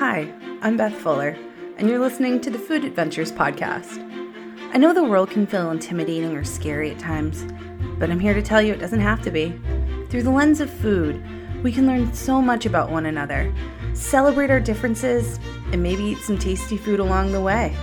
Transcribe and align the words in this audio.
Hi, 0.00 0.32
I'm 0.62 0.78
Beth 0.78 0.94
Fuller, 0.94 1.36
and 1.76 1.86
you're 1.86 1.98
listening 1.98 2.40
to 2.40 2.48
the 2.48 2.58
Food 2.58 2.86
Adventures 2.86 3.30
Podcast. 3.30 3.98
I 4.72 4.78
know 4.78 4.94
the 4.94 5.04
world 5.04 5.28
can 5.28 5.46
feel 5.46 5.70
intimidating 5.70 6.34
or 6.34 6.42
scary 6.42 6.90
at 6.90 6.98
times, 6.98 7.44
but 7.98 8.10
I'm 8.10 8.18
here 8.18 8.32
to 8.32 8.40
tell 8.40 8.62
you 8.62 8.72
it 8.72 8.80
doesn't 8.80 9.02
have 9.02 9.20
to 9.20 9.30
be. 9.30 9.60
Through 10.08 10.22
the 10.22 10.30
lens 10.30 10.62
of 10.62 10.70
food, 10.70 11.22
we 11.62 11.70
can 11.70 11.86
learn 11.86 12.14
so 12.14 12.40
much 12.40 12.64
about 12.64 12.90
one 12.90 13.04
another, 13.04 13.54
celebrate 13.92 14.50
our 14.50 14.58
differences, 14.58 15.38
and 15.70 15.82
maybe 15.82 16.02
eat 16.02 16.18
some 16.20 16.38
tasty 16.38 16.78
food 16.78 16.98
along 16.98 17.32
the 17.32 17.40
way. 17.42 17.76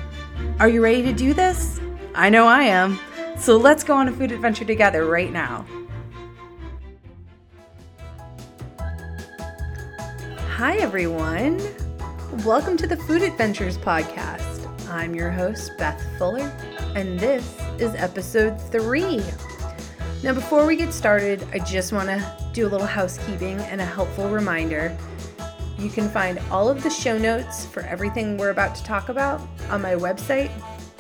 Are 0.60 0.70
you 0.70 0.84
ready 0.84 1.04
to 1.04 1.14
do 1.14 1.36
this? 1.36 1.80
I 2.16 2.32
know 2.32 2.48
I 2.48 2.64
am. 2.64 2.98
So 3.38 3.58
let's 3.58 3.84
go 3.84 3.94
on 3.94 4.08
a 4.08 4.12
food 4.12 4.32
adventure 4.32 4.66
together 4.66 5.06
right 5.06 5.32
now. 5.32 5.68
Hi, 10.56 10.78
everyone. 10.78 11.62
Welcome 12.46 12.78
to 12.78 12.88
the 12.88 12.96
Food 12.96 13.24
Adventures 13.24 13.80
Podcast. 13.80 14.70
I'm 14.90 15.16
your 15.16 15.32
host, 15.32 15.72
Beth 15.78 16.00
Fuller, 16.20 16.56
and 16.96 17.20
this 17.20 17.60
is 17.80 17.96
episode 17.96 18.62
three. 18.72 19.24
Now, 20.24 20.34
before 20.34 20.68
we 20.68 20.76
get 20.76 20.94
started, 20.94 21.48
I 21.52 21.58
just 21.60 21.92
want 21.92 22.10
to 22.10 22.52
do 22.54 22.68
a 22.68 22.70
little 22.70 22.86
housekeeping 22.86 23.60
and 23.62 23.82
a 23.82 23.86
helpful 23.86 24.30
reminder. 24.30 24.96
You 25.80 25.90
can 25.90 26.08
find 26.10 26.38
all 26.52 26.70
of 26.70 26.84
the 26.84 26.92
show 26.92 27.18
notes 27.18 27.66
for 27.66 27.80
everything 27.82 28.38
we're 28.38 28.52
about 28.52 28.76
to 28.76 28.84
talk 28.84 29.10
about 29.10 29.42
on 29.72 29.82
my 29.82 29.96
website, 29.96 30.52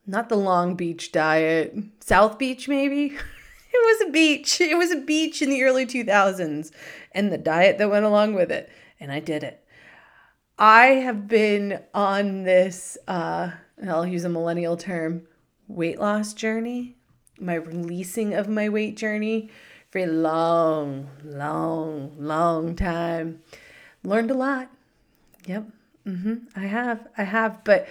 not 0.06 0.28
the 0.28 0.36
Long 0.36 0.74
Beach 0.74 1.12
diet, 1.12 1.74
South 2.00 2.38
Beach 2.38 2.68
maybe. 2.68 3.16
it 3.74 4.00
was 4.00 4.08
a 4.08 4.12
beach. 4.12 4.60
It 4.60 4.78
was 4.78 4.90
a 4.90 4.96
beach 5.00 5.42
in 5.42 5.50
the 5.50 5.62
early 5.62 5.86
2000s 5.86 6.70
and 7.12 7.32
the 7.32 7.38
diet 7.38 7.78
that 7.78 7.90
went 7.90 8.04
along 8.04 8.34
with 8.34 8.50
it. 8.50 8.70
And 9.00 9.12
I 9.12 9.20
did 9.20 9.42
it. 9.42 9.64
I 10.58 10.86
have 10.86 11.26
been 11.26 11.80
on 11.92 12.44
this, 12.44 12.96
uh, 13.08 13.50
I'll 13.86 14.06
use 14.06 14.24
a 14.24 14.28
millennial 14.28 14.76
term, 14.76 15.26
weight 15.66 15.98
loss 15.98 16.32
journey, 16.32 16.96
my 17.40 17.54
releasing 17.54 18.34
of 18.34 18.48
my 18.48 18.68
weight 18.68 18.96
journey 18.96 19.50
for 19.90 19.98
a 19.98 20.06
long, 20.06 21.08
long, 21.24 22.12
long 22.18 22.76
time. 22.76 23.42
Learned 24.04 24.30
a 24.30 24.34
lot. 24.34 24.70
Yep. 25.46 25.66
Mm-hmm. 26.06 26.34
I 26.54 26.66
have. 26.66 27.08
I 27.18 27.24
have. 27.24 27.64
But 27.64 27.88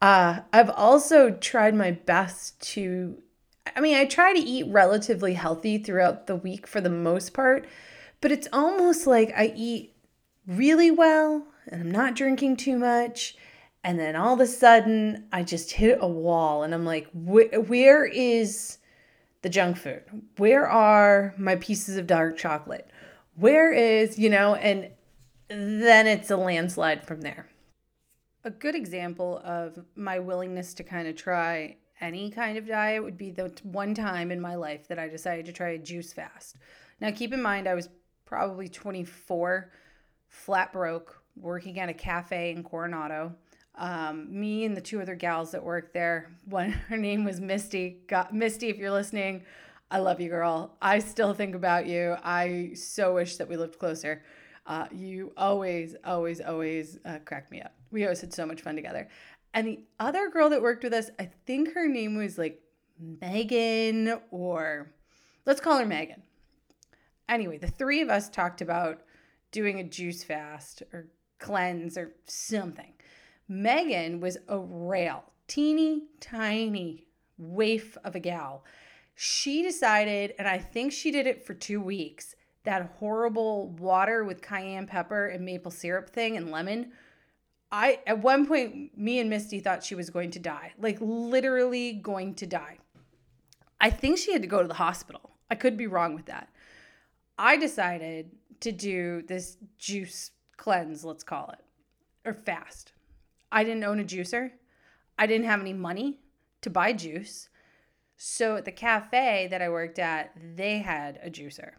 uh, 0.00 0.40
I've 0.52 0.70
also 0.70 1.30
tried 1.30 1.74
my 1.74 1.90
best 1.90 2.60
to, 2.72 3.18
I 3.76 3.80
mean, 3.80 3.96
I 3.96 4.06
try 4.06 4.32
to 4.32 4.38
eat 4.38 4.66
relatively 4.68 5.34
healthy 5.34 5.76
throughout 5.76 6.26
the 6.26 6.34
week 6.34 6.66
for 6.66 6.80
the 6.80 6.90
most 6.90 7.34
part, 7.34 7.66
but 8.22 8.32
it's 8.32 8.48
almost 8.52 9.06
like 9.06 9.32
I 9.36 9.52
eat 9.54 9.94
really 10.46 10.90
well 10.90 11.46
and 11.68 11.82
I'm 11.82 11.90
not 11.90 12.14
drinking 12.14 12.56
too 12.56 12.78
much. 12.78 13.36
And 13.84 14.00
then 14.00 14.16
all 14.16 14.34
of 14.34 14.40
a 14.40 14.46
sudden, 14.46 15.28
I 15.30 15.42
just 15.42 15.72
hit 15.72 15.98
a 16.00 16.08
wall 16.08 16.62
and 16.62 16.74
I'm 16.74 16.86
like, 16.86 17.08
where 17.12 18.04
is 18.06 18.78
the 19.42 19.48
junk 19.48 19.76
food? 19.76 20.02
Where 20.38 20.66
are 20.66 21.34
my 21.36 21.56
pieces 21.56 21.96
of 21.96 22.06
dark 22.06 22.36
chocolate? 22.36 22.90
Where 23.34 23.72
is, 23.72 24.18
you 24.18 24.30
know, 24.30 24.54
and 24.54 24.90
then 25.48 26.06
it's 26.06 26.30
a 26.30 26.36
landslide 26.36 27.06
from 27.06 27.20
there 27.20 27.46
a 28.46 28.50
good 28.50 28.76
example 28.76 29.42
of 29.44 29.84
my 29.96 30.20
willingness 30.20 30.72
to 30.72 30.84
kind 30.84 31.08
of 31.08 31.16
try 31.16 31.76
any 32.00 32.30
kind 32.30 32.58
of 32.58 32.66
diet 32.66 33.02
would 33.02 33.16
be 33.16 33.30
the 33.30 33.52
one 33.62 33.94
time 33.94 34.30
in 34.30 34.40
my 34.40 34.54
life 34.54 34.88
that 34.88 34.98
I 34.98 35.08
decided 35.08 35.46
to 35.46 35.52
try 35.52 35.70
a 35.70 35.78
juice 35.78 36.12
fast. 36.12 36.56
Now, 37.00 37.10
keep 37.10 37.32
in 37.32 37.42
mind, 37.42 37.68
I 37.68 37.74
was 37.74 37.88
probably 38.24 38.68
24, 38.68 39.70
flat 40.28 40.72
broke, 40.72 41.22
working 41.36 41.78
at 41.78 41.88
a 41.88 41.94
cafe 41.94 42.50
in 42.50 42.62
Coronado. 42.62 43.34
Um, 43.76 44.28
me 44.30 44.64
and 44.64 44.76
the 44.76 44.80
two 44.80 45.00
other 45.00 45.14
gals 45.14 45.50
that 45.52 45.62
worked 45.62 45.92
there, 45.92 46.32
one 46.44 46.70
her 46.70 46.96
name 46.96 47.24
was 47.24 47.40
Misty. 47.40 48.02
Got, 48.08 48.34
Misty, 48.34 48.68
if 48.68 48.78
you're 48.78 48.90
listening, 48.90 49.42
I 49.90 49.98
love 49.98 50.20
you, 50.20 50.28
girl. 50.28 50.76
I 50.82 50.98
still 50.98 51.32
think 51.34 51.54
about 51.54 51.86
you. 51.86 52.16
I 52.24 52.72
so 52.74 53.14
wish 53.14 53.36
that 53.36 53.48
we 53.48 53.56
lived 53.56 53.78
closer. 53.78 54.22
Uh, 54.66 54.86
you 54.90 55.32
always, 55.36 55.94
always, 56.04 56.40
always 56.40 56.98
uh, 57.04 57.18
crack 57.24 57.50
me 57.52 57.62
up. 57.62 57.72
We 57.92 58.02
always 58.02 58.20
had 58.20 58.32
so 58.32 58.44
much 58.44 58.62
fun 58.62 58.74
together. 58.74 59.08
And 59.56 59.66
the 59.66 59.80
other 59.98 60.28
girl 60.28 60.50
that 60.50 60.60
worked 60.60 60.84
with 60.84 60.92
us, 60.92 61.08
I 61.18 61.30
think 61.46 61.72
her 61.72 61.88
name 61.88 62.14
was 62.14 62.36
like 62.36 62.60
Megan, 63.00 64.20
or 64.30 64.92
let's 65.46 65.62
call 65.62 65.78
her 65.78 65.86
Megan. 65.86 66.22
Anyway, 67.26 67.56
the 67.56 67.66
three 67.66 68.02
of 68.02 68.10
us 68.10 68.28
talked 68.28 68.60
about 68.60 69.00
doing 69.52 69.80
a 69.80 69.84
juice 69.84 70.22
fast 70.22 70.82
or 70.92 71.08
cleanse 71.38 71.96
or 71.96 72.12
something. 72.26 72.92
Megan 73.48 74.20
was 74.20 74.36
a 74.46 74.58
rail, 74.58 75.24
teeny 75.48 76.02
tiny 76.20 77.06
waif 77.38 77.96
of 78.04 78.14
a 78.14 78.20
gal. 78.20 78.62
She 79.14 79.62
decided, 79.62 80.34
and 80.38 80.46
I 80.46 80.58
think 80.58 80.92
she 80.92 81.10
did 81.10 81.26
it 81.26 81.46
for 81.46 81.54
two 81.54 81.80
weeks 81.80 82.34
that 82.64 82.92
horrible 82.98 83.70
water 83.70 84.22
with 84.22 84.42
cayenne 84.42 84.86
pepper 84.86 85.28
and 85.28 85.46
maple 85.46 85.70
syrup 85.70 86.10
thing 86.10 86.36
and 86.36 86.50
lemon. 86.50 86.92
I 87.70 88.00
at 88.06 88.22
one 88.22 88.46
point 88.46 88.96
me 88.96 89.18
and 89.18 89.28
Misty 89.28 89.60
thought 89.60 89.84
she 89.84 89.94
was 89.94 90.10
going 90.10 90.30
to 90.32 90.38
die. 90.38 90.72
Like 90.78 90.98
literally 91.00 91.94
going 91.94 92.34
to 92.36 92.46
die. 92.46 92.78
I 93.80 93.90
think 93.90 94.18
she 94.18 94.32
had 94.32 94.42
to 94.42 94.48
go 94.48 94.62
to 94.62 94.68
the 94.68 94.74
hospital. 94.74 95.30
I 95.50 95.54
could 95.54 95.76
be 95.76 95.86
wrong 95.86 96.14
with 96.14 96.26
that. 96.26 96.48
I 97.38 97.56
decided 97.56 98.30
to 98.60 98.72
do 98.72 99.22
this 99.22 99.58
juice 99.78 100.30
cleanse, 100.56 101.04
let's 101.04 101.22
call 101.22 101.50
it, 101.50 102.28
or 102.28 102.32
fast. 102.32 102.92
I 103.52 103.64
didn't 103.64 103.84
own 103.84 104.00
a 104.00 104.04
juicer. 104.04 104.52
I 105.18 105.26
didn't 105.26 105.46
have 105.46 105.60
any 105.60 105.72
money 105.72 106.20
to 106.62 106.70
buy 106.70 106.92
juice. 106.92 107.48
So 108.16 108.56
at 108.56 108.64
the 108.64 108.72
cafe 108.72 109.46
that 109.50 109.60
I 109.60 109.68
worked 109.68 109.98
at, 109.98 110.32
they 110.56 110.78
had 110.78 111.20
a 111.22 111.30
juicer. 111.30 111.72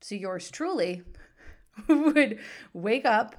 So 0.00 0.14
yours 0.14 0.50
truly 0.50 1.02
would 1.88 2.38
wake 2.72 3.04
up, 3.04 3.36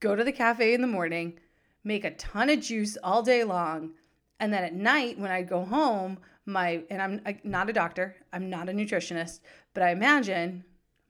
go 0.00 0.16
to 0.16 0.24
the 0.24 0.32
cafe 0.32 0.74
in 0.74 0.80
the 0.80 0.86
morning, 0.86 1.38
make 1.84 2.04
a 2.04 2.14
ton 2.14 2.50
of 2.50 2.60
juice 2.60 2.96
all 3.02 3.22
day 3.22 3.44
long, 3.44 3.92
and 4.38 4.52
then 4.52 4.64
at 4.64 4.74
night 4.74 5.18
when 5.18 5.30
I 5.30 5.42
go 5.42 5.64
home, 5.64 6.18
my 6.46 6.82
and 6.90 7.00
I'm 7.02 7.38
not 7.44 7.70
a 7.70 7.72
doctor, 7.72 8.16
I'm 8.32 8.50
not 8.50 8.68
a 8.68 8.72
nutritionist, 8.72 9.40
but 9.74 9.82
I 9.82 9.90
imagine 9.90 10.64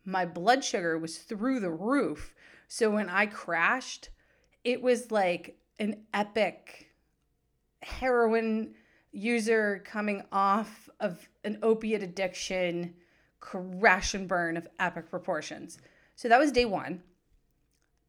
my 0.04 0.26
blood 0.26 0.64
sugar 0.64 0.98
was 0.98 1.18
through 1.18 1.60
the 1.60 1.70
roof. 1.70 2.34
So 2.68 2.90
when 2.90 3.08
I 3.08 3.26
crashed, 3.26 4.10
it 4.64 4.82
was 4.82 5.10
like 5.10 5.56
an 5.78 6.02
epic 6.12 6.88
heroin 7.82 8.74
user 9.12 9.82
coming 9.84 10.22
off 10.30 10.88
of 11.00 11.28
an 11.44 11.58
opiate 11.62 12.02
addiction 12.02 12.94
crash 13.40 14.14
and 14.14 14.28
burn 14.28 14.56
of 14.56 14.68
epic 14.78 15.10
proportions. 15.10 15.78
So 16.14 16.28
that 16.28 16.38
was 16.38 16.52
day 16.52 16.66
one. 16.66 17.02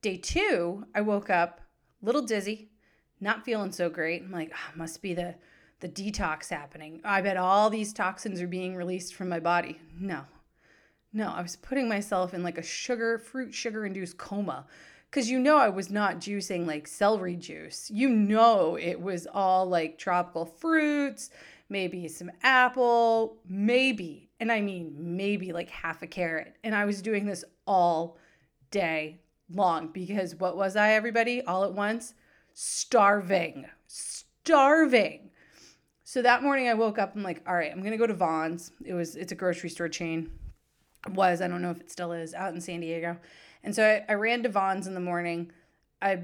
Day 0.01 0.17
two, 0.17 0.85
I 0.95 1.01
woke 1.01 1.29
up 1.29 1.61
a 2.01 2.05
little 2.05 2.23
dizzy, 2.23 2.71
not 3.19 3.45
feeling 3.45 3.71
so 3.71 3.87
great. 3.87 4.23
I'm 4.23 4.31
like, 4.31 4.51
oh, 4.51 4.77
must 4.77 5.01
be 5.01 5.13
the 5.13 5.35
the 5.79 5.89
detox 5.89 6.49
happening. 6.49 7.01
I 7.03 7.21
bet 7.21 7.37
all 7.37 7.69
these 7.69 7.93
toxins 7.93 8.41
are 8.41 8.47
being 8.47 8.75
released 8.75 9.15
from 9.15 9.29
my 9.29 9.39
body. 9.39 9.79
No. 9.99 10.25
No, 11.13 11.29
I 11.29 11.41
was 11.41 11.55
putting 11.55 11.89
myself 11.89 12.33
in 12.33 12.43
like 12.43 12.57
a 12.57 12.63
sugar, 12.63 13.17
fruit 13.19 13.53
sugar 13.53 13.85
induced 13.85 14.17
coma. 14.17 14.65
Cause 15.11 15.27
you 15.27 15.39
know 15.39 15.57
I 15.57 15.69
was 15.69 15.89
not 15.91 16.19
juicing 16.19 16.65
like 16.65 16.87
celery 16.87 17.35
juice. 17.35 17.91
You 17.91 18.09
know 18.09 18.77
it 18.77 18.99
was 18.99 19.27
all 19.31 19.67
like 19.67 19.99
tropical 19.99 20.45
fruits, 20.45 21.29
maybe 21.69 22.07
some 22.07 22.31
apple, 22.41 23.37
maybe, 23.47 24.29
and 24.39 24.51
I 24.51 24.61
mean 24.61 24.95
maybe 24.97 25.51
like 25.51 25.69
half 25.69 26.01
a 26.01 26.07
carrot. 26.07 26.55
And 26.63 26.73
I 26.73 26.85
was 26.85 27.03
doing 27.03 27.25
this 27.25 27.43
all 27.67 28.17
day 28.71 29.20
long 29.53 29.87
because 29.87 30.35
what 30.35 30.57
was 30.57 30.75
I, 30.75 30.91
everybody, 30.91 31.41
all 31.41 31.63
at 31.63 31.73
once? 31.73 32.13
Starving. 32.53 33.65
Starving. 33.87 35.29
So 36.03 36.21
that 36.21 36.43
morning 36.43 36.67
I 36.67 36.73
woke 36.73 36.99
up, 36.99 37.15
I'm 37.15 37.23
like, 37.23 37.41
all 37.47 37.55
right, 37.55 37.71
I'm 37.71 37.81
gonna 37.81 37.97
go 37.97 38.07
to 38.07 38.13
Vons. 38.13 38.71
It 38.83 38.93
was 38.93 39.15
it's 39.15 39.31
a 39.31 39.35
grocery 39.35 39.69
store 39.69 39.89
chain. 39.89 40.29
It 41.07 41.13
was, 41.13 41.41
I 41.41 41.47
don't 41.47 41.61
know 41.61 41.71
if 41.71 41.79
it 41.79 41.89
still 41.89 42.11
is, 42.11 42.33
out 42.33 42.53
in 42.53 42.61
San 42.61 42.81
Diego. 42.81 43.17
And 43.63 43.73
so 43.73 43.85
I, 43.85 44.05
I 44.11 44.15
ran 44.15 44.43
to 44.43 44.49
Vons 44.49 44.87
in 44.87 44.93
the 44.93 44.99
morning. 44.99 45.51
I 46.01 46.23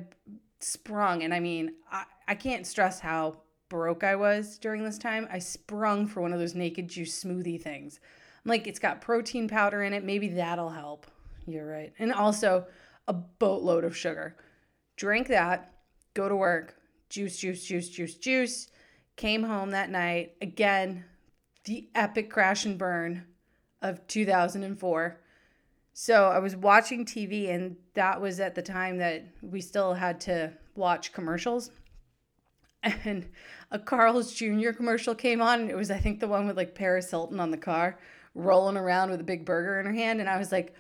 sprung, 0.59 1.23
and 1.23 1.33
I 1.33 1.39
mean, 1.39 1.73
I, 1.91 2.03
I 2.27 2.35
can't 2.35 2.68
stress 2.68 3.00
how 3.00 3.38
broke 3.69 4.03
I 4.03 4.15
was 4.15 4.57
during 4.57 4.83
this 4.83 4.97
time. 4.97 5.27
I 5.31 5.39
sprung 5.39 6.07
for 6.07 6.21
one 6.21 6.33
of 6.33 6.39
those 6.39 6.56
naked 6.56 6.88
juice 6.88 7.23
smoothie 7.23 7.62
things. 7.62 8.00
I'm 8.44 8.50
like, 8.50 8.68
it's 8.68 8.80
got 8.80 9.01
protein 9.01 9.47
powder 9.47 9.83
in 9.83 9.94
it. 9.94 10.03
Maybe 10.03 10.30
that'll 10.30 10.69
help. 10.69 11.07
You're 11.45 11.65
right. 11.65 11.94
And 12.00 12.13
also 12.13 12.65
a 13.07 13.13
boatload 13.13 13.83
of 13.83 13.95
sugar. 13.95 14.36
Drank 14.95 15.27
that, 15.27 15.74
go 16.13 16.27
to 16.27 16.36
work, 16.36 16.75
juice, 17.09 17.38
juice, 17.38 17.63
juice, 17.63 17.89
juice, 17.89 18.15
juice. 18.15 18.68
Came 19.15 19.44
home 19.44 19.71
that 19.71 19.89
night. 19.89 20.33
Again, 20.42 21.06
the 21.63 21.89
epic 21.95 22.30
crash 22.30 22.65
and 22.65 22.77
burn 22.77 23.25
of 23.81 24.06
2004. 24.07 25.19
So 25.94 26.25
I 26.25 26.39
was 26.39 26.56
watching 26.56 27.06
TV, 27.06 27.50
and 27.50 27.75
that 27.95 28.21
was 28.21 28.39
at 28.39 28.54
the 28.54 28.62
time 28.62 28.98
that 28.98 29.25
we 29.42 29.62
still 29.62 29.94
had 29.94 30.21
to 30.21 30.54
watch 30.75 31.12
commercials. 31.13 31.71
And 32.83 33.27
a 33.71 33.80
Carl's 33.80 34.33
Jr. 34.33 34.71
commercial 34.71 35.15
came 35.15 35.42
on, 35.42 35.62
and 35.62 35.71
it 35.71 35.75
was, 35.75 35.89
I 35.89 35.98
think, 35.98 36.19
the 36.19 36.27
one 36.27 36.45
with 36.45 36.56
like 36.56 36.75
Paris 36.75 37.09
Hilton 37.09 37.39
on 37.39 37.50
the 37.50 37.57
car 37.57 37.98
rolling 38.36 38.77
around 38.77 39.09
with 39.09 39.19
a 39.19 39.24
big 39.24 39.44
burger 39.44 39.80
in 39.80 39.88
her 39.88 39.92
hand. 39.92 40.19
And 40.19 40.30
I 40.30 40.38
was 40.38 40.51
like, 40.51 40.75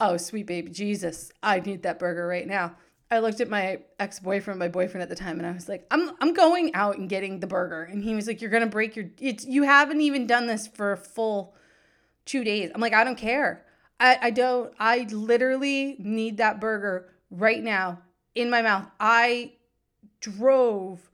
oh, 0.00 0.16
sweet 0.16 0.46
baby 0.46 0.70
Jesus, 0.70 1.32
I 1.42 1.60
need 1.60 1.82
that 1.82 1.98
burger 1.98 2.26
right 2.26 2.46
now. 2.46 2.76
I 3.10 3.18
looked 3.18 3.42
at 3.42 3.50
my 3.50 3.80
ex 4.00 4.20
boyfriend, 4.20 4.58
my 4.58 4.68
boyfriend 4.68 5.02
at 5.02 5.10
the 5.10 5.14
time, 5.14 5.38
and 5.38 5.46
I 5.46 5.52
was 5.52 5.68
like, 5.68 5.86
I'm, 5.90 6.12
I'm 6.20 6.32
going 6.32 6.74
out 6.74 6.96
and 6.96 7.10
getting 7.10 7.40
the 7.40 7.46
burger. 7.46 7.82
And 7.82 8.02
he 8.02 8.14
was 8.14 8.26
like, 8.26 8.40
You're 8.40 8.50
going 8.50 8.62
to 8.62 8.68
break 8.68 8.96
your, 8.96 9.10
it's, 9.20 9.44
you 9.44 9.64
haven't 9.64 10.00
even 10.00 10.26
done 10.26 10.46
this 10.46 10.66
for 10.66 10.96
full 10.96 11.54
two 12.24 12.42
days. 12.42 12.70
I'm 12.74 12.80
like, 12.80 12.94
I 12.94 13.04
don't 13.04 13.18
care. 13.18 13.64
I, 14.00 14.18
I 14.22 14.30
don't, 14.30 14.72
I 14.78 15.06
literally 15.10 15.96
need 15.98 16.38
that 16.38 16.60
burger 16.60 17.12
right 17.30 17.62
now 17.62 18.00
in 18.34 18.50
my 18.50 18.62
mouth. 18.62 18.86
I 18.98 19.52
drove 20.20 21.10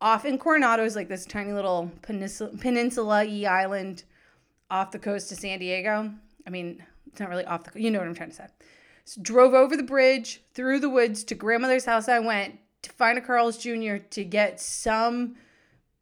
off 0.00 0.24
in 0.24 0.38
Coronado 0.38 0.84
is 0.84 0.96
like 0.96 1.08
this 1.08 1.26
tiny 1.26 1.52
little 1.52 1.90
peninsula 2.02 2.50
peninsula 2.60 3.24
y 3.24 3.44
island 3.48 4.04
off 4.70 4.90
the 4.90 4.98
coast 4.98 5.32
of 5.32 5.38
San 5.38 5.58
Diego. 5.58 6.12
I 6.46 6.50
mean, 6.50 6.84
it's 7.08 7.20
not 7.20 7.28
really 7.28 7.44
off 7.44 7.64
the 7.64 7.80
you 7.80 7.90
know 7.90 7.98
what 7.98 8.08
I'm 8.08 8.14
trying 8.14 8.30
to 8.30 8.36
say. 8.36 8.46
So 9.04 9.22
drove 9.22 9.54
over 9.54 9.76
the 9.76 9.82
bridge 9.82 10.42
through 10.54 10.80
the 10.80 10.90
woods 10.90 11.24
to 11.24 11.34
grandmother's 11.34 11.84
house. 11.84 12.08
I 12.08 12.18
went 12.18 12.58
to 12.82 12.90
find 12.90 13.18
a 13.18 13.20
Carl's 13.20 13.58
Jr. 13.58 13.96
to 13.96 14.24
get 14.24 14.60
some 14.60 15.36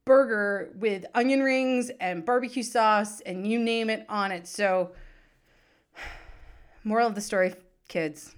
burger 0.04 0.72
with 0.78 1.04
onion 1.14 1.42
rings 1.42 1.90
and 2.00 2.24
barbecue 2.24 2.62
sauce 2.62 3.20
and 3.20 3.46
you 3.46 3.58
name 3.58 3.90
it 3.90 4.06
on 4.08 4.32
it. 4.32 4.46
So, 4.46 4.92
moral 6.84 7.08
of 7.08 7.14
the 7.14 7.20
story, 7.20 7.54
kids, 7.88 8.34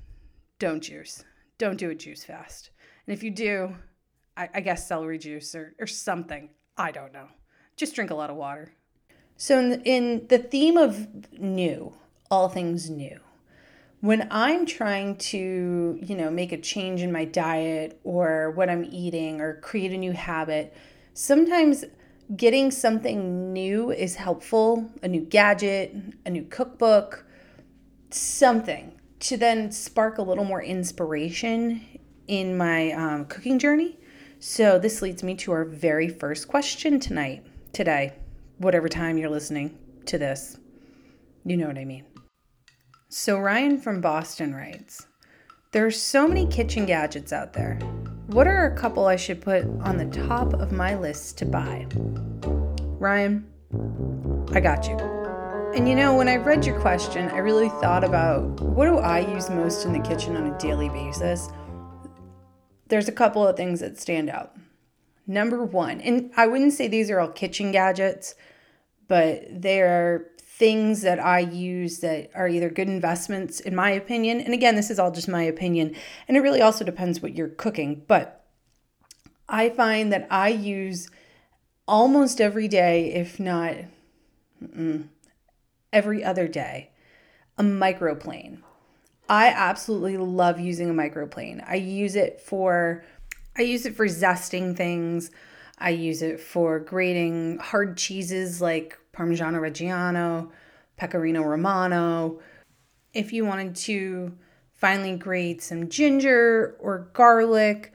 don't 0.58 0.82
juice. 0.82 1.24
Don't 1.58 1.76
do 1.76 1.90
a 1.90 1.94
juice 1.94 2.24
fast. 2.24 2.70
And 3.06 3.14
if 3.14 3.22
you 3.22 3.30
do, 3.30 3.74
I, 4.36 4.48
I 4.54 4.60
guess 4.60 4.86
celery 4.88 5.18
juice 5.18 5.54
or, 5.54 5.74
or 5.80 5.86
something. 5.86 6.50
I 6.76 6.90
don't 6.90 7.12
know. 7.12 7.28
Just 7.76 7.94
drink 7.94 8.10
a 8.10 8.14
lot 8.14 8.30
of 8.30 8.36
water. 8.36 8.72
So, 9.36 9.58
in 9.58 9.70
the, 9.70 9.82
in 9.84 10.26
the 10.28 10.38
theme 10.38 10.76
of 10.76 11.06
new, 11.38 11.94
all 12.30 12.48
things 12.48 12.90
new, 12.90 13.20
when 14.00 14.28
I'm 14.30 14.64
trying 14.64 15.16
to, 15.16 15.98
you 16.00 16.14
know, 16.14 16.30
make 16.30 16.52
a 16.52 16.58
change 16.58 17.02
in 17.02 17.10
my 17.10 17.24
diet 17.24 17.98
or 18.04 18.52
what 18.52 18.70
I'm 18.70 18.84
eating 18.84 19.40
or 19.40 19.54
create 19.60 19.92
a 19.92 19.98
new 19.98 20.12
habit, 20.12 20.76
sometimes 21.14 21.84
getting 22.36 22.70
something 22.70 23.52
new 23.52 23.90
is 23.90 24.16
helpful 24.16 24.90
a 25.02 25.08
new 25.08 25.22
gadget, 25.22 25.94
a 26.26 26.30
new 26.30 26.44
cookbook, 26.44 27.24
something 28.10 28.92
to 29.20 29.36
then 29.36 29.72
spark 29.72 30.18
a 30.18 30.22
little 30.22 30.44
more 30.44 30.62
inspiration 30.62 31.84
in 32.28 32.56
my 32.56 32.92
um, 32.92 33.24
cooking 33.24 33.58
journey. 33.58 33.98
So, 34.40 34.78
this 34.78 35.02
leads 35.02 35.24
me 35.24 35.34
to 35.36 35.50
our 35.50 35.64
very 35.64 36.08
first 36.08 36.46
question 36.46 37.00
tonight, 37.00 37.44
today, 37.72 38.14
whatever 38.58 38.88
time 38.88 39.18
you're 39.18 39.30
listening 39.30 39.76
to 40.06 40.16
this. 40.16 40.58
You 41.44 41.56
know 41.56 41.66
what 41.66 41.78
I 41.78 41.84
mean. 41.84 42.04
So, 43.10 43.38
Ryan 43.38 43.78
from 43.78 44.02
Boston 44.02 44.54
writes 44.54 45.06
There 45.72 45.86
are 45.86 45.90
so 45.90 46.28
many 46.28 46.46
kitchen 46.46 46.84
gadgets 46.84 47.32
out 47.32 47.54
there. 47.54 47.76
What 48.26 48.46
are 48.46 48.66
a 48.66 48.76
couple 48.76 49.06
I 49.06 49.16
should 49.16 49.40
put 49.40 49.64
on 49.80 49.96
the 49.96 50.04
top 50.04 50.52
of 50.52 50.72
my 50.72 50.94
list 50.94 51.38
to 51.38 51.46
buy? 51.46 51.86
Ryan, 52.98 53.46
I 54.52 54.60
got 54.60 54.86
you. 54.88 54.98
And 55.74 55.88
you 55.88 55.94
know, 55.94 56.14
when 56.18 56.28
I 56.28 56.36
read 56.36 56.66
your 56.66 56.78
question, 56.80 57.30
I 57.30 57.38
really 57.38 57.70
thought 57.80 58.04
about 58.04 58.60
what 58.60 58.84
do 58.84 58.98
I 58.98 59.20
use 59.20 59.48
most 59.48 59.86
in 59.86 59.94
the 59.94 60.00
kitchen 60.00 60.36
on 60.36 60.52
a 60.52 60.58
daily 60.58 60.90
basis? 60.90 61.48
There's 62.88 63.08
a 63.08 63.12
couple 63.12 63.46
of 63.46 63.56
things 63.56 63.80
that 63.80 63.98
stand 63.98 64.28
out. 64.28 64.54
Number 65.26 65.64
one, 65.64 66.02
and 66.02 66.30
I 66.36 66.46
wouldn't 66.46 66.74
say 66.74 66.88
these 66.88 67.10
are 67.10 67.20
all 67.20 67.28
kitchen 67.28 67.72
gadgets, 67.72 68.34
but 69.08 69.44
they're 69.50 70.26
things 70.58 71.02
that 71.02 71.20
I 71.20 71.38
use 71.38 72.00
that 72.00 72.30
are 72.34 72.48
either 72.48 72.68
good 72.68 72.88
investments, 72.88 73.60
in 73.60 73.76
my 73.76 73.90
opinion. 73.92 74.40
And 74.40 74.52
again, 74.52 74.74
this 74.74 74.90
is 74.90 74.98
all 74.98 75.12
just 75.12 75.28
my 75.28 75.44
opinion. 75.44 75.94
And 76.26 76.36
it 76.36 76.40
really 76.40 76.60
also 76.60 76.84
depends 76.84 77.22
what 77.22 77.36
you're 77.36 77.48
cooking. 77.48 78.02
But 78.08 78.44
I 79.48 79.70
find 79.70 80.12
that 80.12 80.26
I 80.30 80.48
use 80.48 81.10
almost 81.86 82.40
every 82.40 82.66
day, 82.66 83.14
if 83.14 83.38
not 83.38 83.76
every 85.92 86.24
other 86.24 86.48
day, 86.48 86.90
a 87.56 87.62
microplane. 87.62 88.58
I 89.28 89.48
absolutely 89.48 90.16
love 90.16 90.58
using 90.58 90.90
a 90.90 90.94
microplane. 90.94 91.62
I 91.68 91.76
use 91.76 92.16
it 92.16 92.40
for 92.40 93.04
I 93.56 93.62
use 93.62 93.86
it 93.86 93.96
for 93.96 94.06
zesting 94.06 94.76
things. 94.76 95.30
I 95.78 95.90
use 95.90 96.22
it 96.22 96.40
for 96.40 96.80
grating 96.80 97.58
hard 97.58 97.96
cheeses 97.96 98.60
like 98.60 98.98
Parmigiano 99.18 99.60
Reggiano, 99.60 100.50
Pecorino 100.96 101.42
Romano. 101.42 102.38
If 103.12 103.32
you 103.32 103.44
wanted 103.44 103.74
to 103.76 104.36
finely 104.74 105.16
grate 105.16 105.60
some 105.60 105.88
ginger 105.88 106.76
or 106.78 107.10
garlic, 107.12 107.92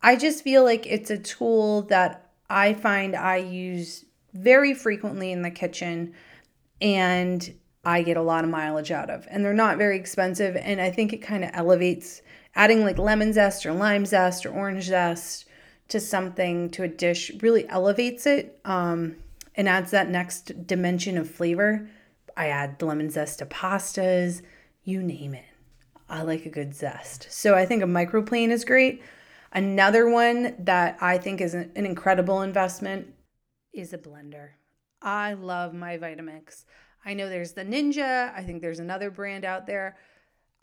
I 0.00 0.16
just 0.16 0.44
feel 0.44 0.62
like 0.62 0.86
it's 0.86 1.10
a 1.10 1.18
tool 1.18 1.82
that 1.82 2.30
I 2.48 2.74
find 2.74 3.16
I 3.16 3.38
use 3.38 4.04
very 4.32 4.74
frequently 4.74 5.32
in 5.32 5.42
the 5.42 5.50
kitchen 5.50 6.14
and 6.80 7.52
I 7.84 8.02
get 8.02 8.16
a 8.16 8.22
lot 8.22 8.44
of 8.44 8.50
mileage 8.50 8.92
out 8.92 9.10
of. 9.10 9.26
And 9.30 9.44
they're 9.44 9.54
not 9.54 9.76
very 9.76 9.96
expensive. 9.96 10.56
And 10.56 10.80
I 10.80 10.90
think 10.90 11.12
it 11.12 11.18
kind 11.18 11.42
of 11.42 11.50
elevates 11.52 12.22
adding 12.54 12.84
like 12.84 12.98
lemon 12.98 13.32
zest 13.32 13.66
or 13.66 13.72
lime 13.72 14.06
zest 14.06 14.46
or 14.46 14.50
orange 14.50 14.84
zest 14.84 15.46
to 15.88 16.00
something, 16.00 16.70
to 16.70 16.84
a 16.84 16.88
dish, 16.88 17.32
really 17.42 17.68
elevates 17.68 18.26
it. 18.26 18.60
Um, 18.64 19.16
and 19.54 19.68
adds 19.68 19.90
that 19.90 20.08
next 20.08 20.66
dimension 20.66 21.16
of 21.16 21.30
flavor. 21.30 21.88
I 22.36 22.48
add 22.48 22.82
lemon 22.82 23.10
zest 23.10 23.38
to 23.38 23.46
pastas, 23.46 24.42
you 24.82 25.02
name 25.02 25.34
it. 25.34 25.44
I 26.08 26.22
like 26.22 26.46
a 26.46 26.50
good 26.50 26.74
zest. 26.74 27.26
So 27.30 27.54
I 27.54 27.64
think 27.64 27.82
a 27.82 27.86
microplane 27.86 28.50
is 28.50 28.64
great. 28.64 29.02
Another 29.52 30.08
one 30.08 30.54
that 30.58 30.98
I 31.00 31.18
think 31.18 31.40
is 31.40 31.54
an 31.54 31.70
incredible 31.74 32.42
investment 32.42 33.14
is 33.72 33.92
a 33.92 33.98
blender. 33.98 34.50
I 35.00 35.34
love 35.34 35.74
my 35.74 35.96
Vitamix. 35.96 36.64
I 37.04 37.14
know 37.14 37.28
there's 37.28 37.52
the 37.52 37.64
Ninja, 37.64 38.34
I 38.34 38.42
think 38.42 38.62
there's 38.62 38.80
another 38.80 39.10
brand 39.10 39.44
out 39.44 39.66
there. 39.66 39.96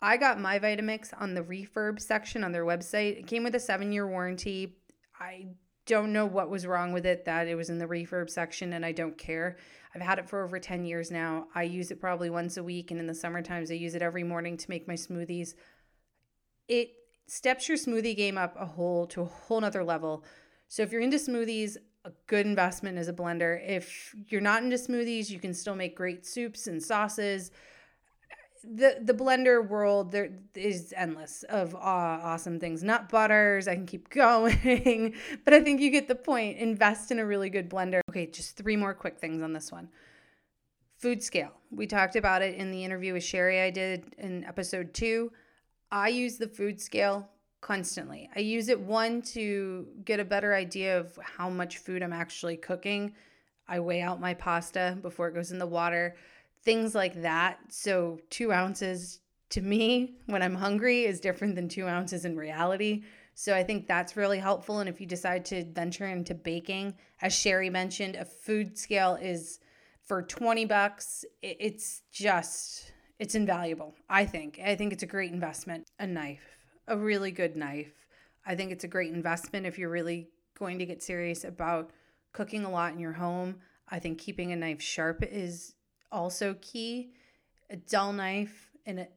I 0.02 0.16
got 0.16 0.40
my 0.40 0.58
Vitamix 0.58 1.10
on 1.18 1.34
the 1.34 1.42
refurb 1.42 2.00
section 2.00 2.42
on 2.42 2.52
their 2.52 2.64
website. 2.64 3.18
It 3.18 3.28
came 3.28 3.44
with 3.44 3.54
a 3.54 3.60
seven 3.60 3.92
year 3.92 4.06
warranty. 4.06 4.76
I 5.18 5.46
don't 5.86 6.12
know 6.12 6.26
what 6.26 6.50
was 6.50 6.66
wrong 6.66 6.92
with 6.92 7.06
it 7.06 7.24
that 7.24 7.48
it 7.48 7.54
was 7.54 7.70
in 7.70 7.78
the 7.78 7.86
refurb 7.86 8.30
section 8.30 8.72
and 8.72 8.84
I 8.84 8.92
don't 8.92 9.18
care. 9.18 9.56
I've 9.94 10.02
had 10.02 10.18
it 10.18 10.28
for 10.28 10.44
over 10.44 10.58
10 10.58 10.84
years 10.84 11.10
now. 11.10 11.48
I 11.54 11.64
use 11.64 11.90
it 11.90 12.00
probably 12.00 12.30
once 12.30 12.56
a 12.56 12.62
week 12.62 12.90
and 12.90 13.00
in 13.00 13.06
the 13.06 13.14
summer 13.14 13.42
times 13.42 13.70
I 13.70 13.74
use 13.74 13.94
it 13.94 14.02
every 14.02 14.24
morning 14.24 14.56
to 14.56 14.70
make 14.70 14.86
my 14.86 14.94
smoothies. 14.94 15.54
It 16.68 16.90
steps 17.26 17.68
your 17.68 17.78
smoothie 17.78 18.16
game 18.16 18.38
up 18.38 18.56
a 18.58 18.66
whole 18.66 19.06
to 19.08 19.22
a 19.22 19.26
whole 19.26 19.60
nother 19.60 19.84
level. 19.84 20.24
So 20.68 20.82
if 20.82 20.92
you're 20.92 21.00
into 21.00 21.18
smoothies, 21.18 21.76
a 22.04 22.12
good 22.26 22.46
investment 22.46 22.98
is 22.98 23.08
a 23.08 23.12
blender. 23.12 23.60
If 23.64 24.14
you're 24.28 24.40
not 24.40 24.62
into 24.62 24.76
smoothies, 24.76 25.30
you 25.30 25.38
can 25.38 25.54
still 25.54 25.76
make 25.76 25.96
great 25.96 26.26
soups 26.26 26.66
and 26.66 26.82
sauces. 26.82 27.50
The 28.64 28.98
the 29.00 29.12
blender 29.12 29.66
world 29.66 30.12
there 30.12 30.30
is 30.54 30.94
endless 30.96 31.42
of 31.44 31.74
uh, 31.74 31.78
awesome 31.78 32.60
things. 32.60 32.82
Nut 32.82 33.08
butters 33.08 33.68
i 33.68 33.74
can 33.74 33.86
keep 33.86 34.08
going. 34.10 35.14
But 35.44 35.54
i 35.54 35.60
think 35.60 35.80
you 35.80 35.90
get 35.90 36.08
the 36.08 36.14
point. 36.14 36.58
Invest 36.58 37.10
in 37.10 37.18
a 37.18 37.26
really 37.26 37.50
good 37.50 37.68
blender. 37.68 38.00
Okay 38.10 38.26
just 38.26 38.56
three 38.56 38.76
more 38.76 38.94
quick 38.94 39.18
things 39.18 39.42
on 39.42 39.52
this 39.52 39.72
one. 39.72 39.88
Food 40.96 41.22
scale. 41.22 41.52
We 41.70 41.86
talked 41.86 42.16
about 42.16 42.42
it 42.42 42.54
in 42.54 42.70
the 42.70 42.84
interview 42.84 43.14
with 43.14 43.24
sherry 43.24 43.60
i 43.60 43.70
did 43.70 44.14
in 44.18 44.44
episode 44.44 44.94
two. 44.94 45.32
I 45.90 46.08
use 46.08 46.38
the 46.38 46.48
food 46.48 46.80
scale 46.80 47.28
constantly. 47.60 48.30
I 48.34 48.40
use 48.40 48.68
it 48.68 48.80
one 48.80 49.22
to 49.22 49.86
get 50.04 50.20
a 50.20 50.24
better 50.24 50.54
idea 50.54 50.98
of 50.98 51.18
how 51.22 51.48
much 51.50 51.78
food 51.78 52.02
i'm 52.02 52.12
actually 52.12 52.56
cooking. 52.56 53.14
I 53.68 53.80
weigh 53.80 54.02
out 54.02 54.20
my 54.20 54.34
pasta 54.34 54.98
before 55.02 55.28
it 55.28 55.34
goes 55.34 55.50
in 55.52 55.58
the 55.58 55.66
water 55.66 56.14
things 56.64 56.94
like 56.94 57.22
that. 57.22 57.58
So, 57.70 58.20
two 58.30 58.52
ounces 58.52 59.20
to 59.50 59.60
me 59.60 60.16
when 60.26 60.42
I'm 60.42 60.54
hungry 60.54 61.04
is 61.04 61.20
different 61.20 61.54
than 61.54 61.68
two 61.68 61.86
ounces 61.86 62.24
in 62.24 62.36
reality. 62.36 63.02
So, 63.34 63.54
I 63.54 63.62
think 63.62 63.86
that's 63.86 64.16
really 64.16 64.38
helpful. 64.38 64.80
And 64.80 64.88
if 64.88 65.00
you 65.00 65.06
decide 65.06 65.44
to 65.46 65.64
venture 65.64 66.06
into 66.06 66.34
baking, 66.34 66.94
as 67.20 67.34
Sherry 67.34 67.70
mentioned, 67.70 68.16
a 68.16 68.24
food 68.24 68.78
scale 68.78 69.18
is 69.20 69.60
for 70.02 70.22
20 70.22 70.64
bucks. 70.64 71.24
It's 71.42 72.02
just, 72.10 72.92
it's 73.18 73.34
invaluable, 73.34 73.94
I 74.08 74.26
think. 74.26 74.60
I 74.64 74.74
think 74.74 74.92
it's 74.92 75.02
a 75.02 75.06
great 75.06 75.32
investment. 75.32 75.88
A 75.98 76.06
knife, 76.06 76.58
a 76.88 76.96
really 76.96 77.30
good 77.30 77.56
knife. 77.56 77.92
I 78.44 78.56
think 78.56 78.72
it's 78.72 78.84
a 78.84 78.88
great 78.88 79.12
investment 79.12 79.66
if 79.66 79.78
you're 79.78 79.90
really 79.90 80.28
going 80.58 80.78
to 80.78 80.86
get 80.86 81.02
serious 81.02 81.44
about 81.44 81.90
cooking 82.32 82.64
a 82.64 82.70
lot 82.70 82.92
in 82.92 82.98
your 82.98 83.12
home. 83.12 83.56
I 83.88 83.98
think 83.98 84.18
keeping 84.18 84.52
a 84.52 84.56
knife 84.56 84.80
sharp 84.80 85.22
is 85.22 85.74
also 86.12 86.54
key. 86.60 87.12
A 87.70 87.76
dull 87.76 88.12
knife 88.12 88.70
and 88.84 89.00
it, 89.00 89.12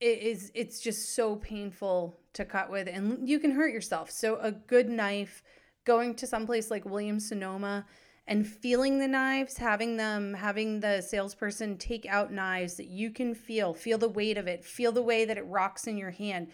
it 0.00 0.18
is 0.18 0.52
it's 0.54 0.80
just 0.80 1.14
so 1.14 1.36
painful 1.36 2.18
to 2.34 2.44
cut 2.44 2.70
with 2.70 2.88
and 2.88 3.28
you 3.28 3.38
can 3.38 3.50
hurt 3.50 3.72
yourself. 3.72 4.10
So 4.10 4.38
a 4.40 4.52
good 4.52 4.88
knife 4.88 5.42
going 5.84 6.14
to 6.16 6.26
someplace 6.26 6.70
like 6.70 6.84
Williams 6.84 7.28
Sonoma 7.28 7.84
and 8.26 8.46
feeling 8.46 8.98
the 8.98 9.08
knives, 9.08 9.56
having 9.56 9.96
them, 9.96 10.34
having 10.34 10.80
the 10.80 11.00
salesperson 11.00 11.76
take 11.76 12.06
out 12.06 12.32
knives 12.32 12.76
that 12.76 12.86
you 12.86 13.10
can 13.10 13.34
feel, 13.34 13.74
feel 13.74 13.98
the 13.98 14.08
weight 14.08 14.38
of 14.38 14.46
it, 14.46 14.64
feel 14.64 14.92
the 14.92 15.02
way 15.02 15.24
that 15.24 15.38
it 15.38 15.46
rocks 15.46 15.86
in 15.86 15.96
your 15.96 16.12
hand. 16.12 16.48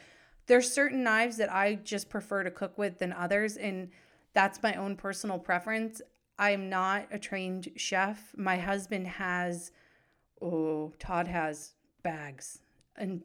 There's 0.47 0.73
certain 0.73 1.03
knives 1.03 1.37
that 1.37 1.53
I 1.53 1.75
just 1.75 2.09
prefer 2.09 2.43
to 2.43 2.51
cook 2.51 2.79
with 2.79 2.99
than 2.99 3.13
others, 3.13 3.59
and 3.59 3.91
that's 4.33 4.63
my 4.63 4.75
own 4.75 4.97
personal 4.97 5.39
preference. 5.39 6.01
I'm 6.39 6.69
not 6.69 7.09
a 7.11 7.19
trained 7.19 7.71
chef. 7.77 8.33
My 8.37 8.57
husband 8.57 9.07
has, 9.07 9.73
oh, 10.41 10.93
Todd 10.99 11.27
has 11.27 11.73
bags 12.03 12.61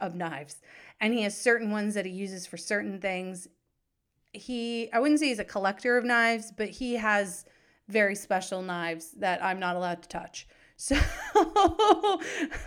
of 0.01 0.15
knives, 0.15 0.61
and 0.99 1.13
he 1.13 1.23
has 1.23 1.37
certain 1.37 1.71
ones 1.71 1.93
that 1.95 2.05
he 2.05 2.11
uses 2.11 2.45
for 2.45 2.57
certain 2.57 2.99
things. 2.99 3.47
He, 4.31 4.91
I 4.91 4.99
wouldn't 4.99 5.19
say 5.19 5.27
he's 5.27 5.39
a 5.39 5.45
collector 5.45 5.97
of 5.97 6.05
knives, 6.05 6.51
but 6.55 6.69
he 6.69 6.95
has 6.95 7.45
very 7.87 8.15
special 8.15 8.61
knives 8.61 9.11
that 9.17 9.43
I'm 9.43 9.59
not 9.59 9.75
allowed 9.75 10.01
to 10.03 10.09
touch. 10.09 10.47
So, 10.75 10.97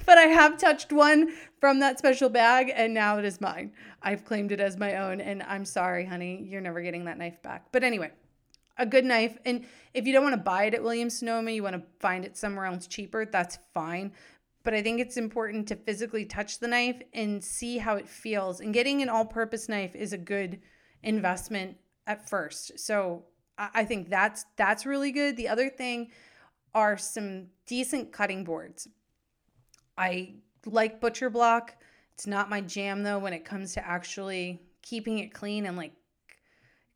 but 0.06 0.16
I 0.16 0.28
have 0.32 0.56
touched 0.56 0.92
one 0.92 1.32
from 1.60 1.80
that 1.80 1.98
special 1.98 2.30
bag 2.30 2.72
and 2.74 2.94
now 2.94 3.18
it 3.18 3.24
is 3.26 3.40
mine. 3.40 3.72
I've 4.00 4.24
claimed 4.24 4.52
it 4.52 4.60
as 4.60 4.78
my 4.78 4.96
own 4.96 5.20
and 5.20 5.42
I'm 5.42 5.64
sorry, 5.66 6.06
honey, 6.06 6.46
you're 6.48 6.62
never 6.62 6.80
getting 6.80 7.04
that 7.06 7.18
knife 7.18 7.42
back. 7.42 7.66
But 7.72 7.82
anyway, 7.82 8.12
a 8.78 8.86
good 8.86 9.04
knife. 9.04 9.38
And 9.44 9.64
if 9.94 10.06
you 10.06 10.12
don't 10.12 10.24
want 10.24 10.34
to 10.34 10.42
buy 10.42 10.64
it 10.64 10.74
at 10.74 10.82
Williams 10.82 11.18
Sonoma, 11.18 11.50
you 11.50 11.62
want 11.62 11.76
to 11.76 11.82
find 12.00 12.24
it 12.24 12.36
somewhere 12.36 12.66
else 12.66 12.86
cheaper, 12.86 13.24
that's 13.24 13.58
fine. 13.74 14.12
But 14.62 14.74
I 14.74 14.82
think 14.82 15.00
it's 15.00 15.16
important 15.16 15.68
to 15.68 15.76
physically 15.76 16.24
touch 16.24 16.58
the 16.58 16.68
knife 16.68 17.00
and 17.14 17.42
see 17.42 17.78
how 17.78 17.96
it 17.96 18.08
feels. 18.08 18.60
And 18.60 18.74
getting 18.74 19.00
an 19.00 19.08
all 19.08 19.24
purpose 19.24 19.68
knife 19.68 19.94
is 19.94 20.12
a 20.12 20.18
good 20.18 20.60
investment 21.02 21.76
at 22.06 22.28
first. 22.28 22.78
So 22.78 23.24
I 23.58 23.84
think 23.84 24.10
that's 24.10 24.44
that's 24.56 24.84
really 24.84 25.12
good. 25.12 25.36
The 25.36 25.48
other 25.48 25.70
thing 25.70 26.10
are 26.74 26.98
some 26.98 27.46
decent 27.66 28.12
cutting 28.12 28.44
boards. 28.44 28.88
I 29.96 30.34
like 30.66 31.00
butcher 31.00 31.30
block. 31.30 31.76
It's 32.12 32.26
not 32.26 32.50
my 32.50 32.60
jam 32.60 33.02
though 33.02 33.18
when 33.18 33.32
it 33.32 33.44
comes 33.44 33.72
to 33.74 33.86
actually 33.86 34.60
keeping 34.82 35.18
it 35.18 35.32
clean 35.32 35.66
and 35.66 35.76
like 35.76 35.92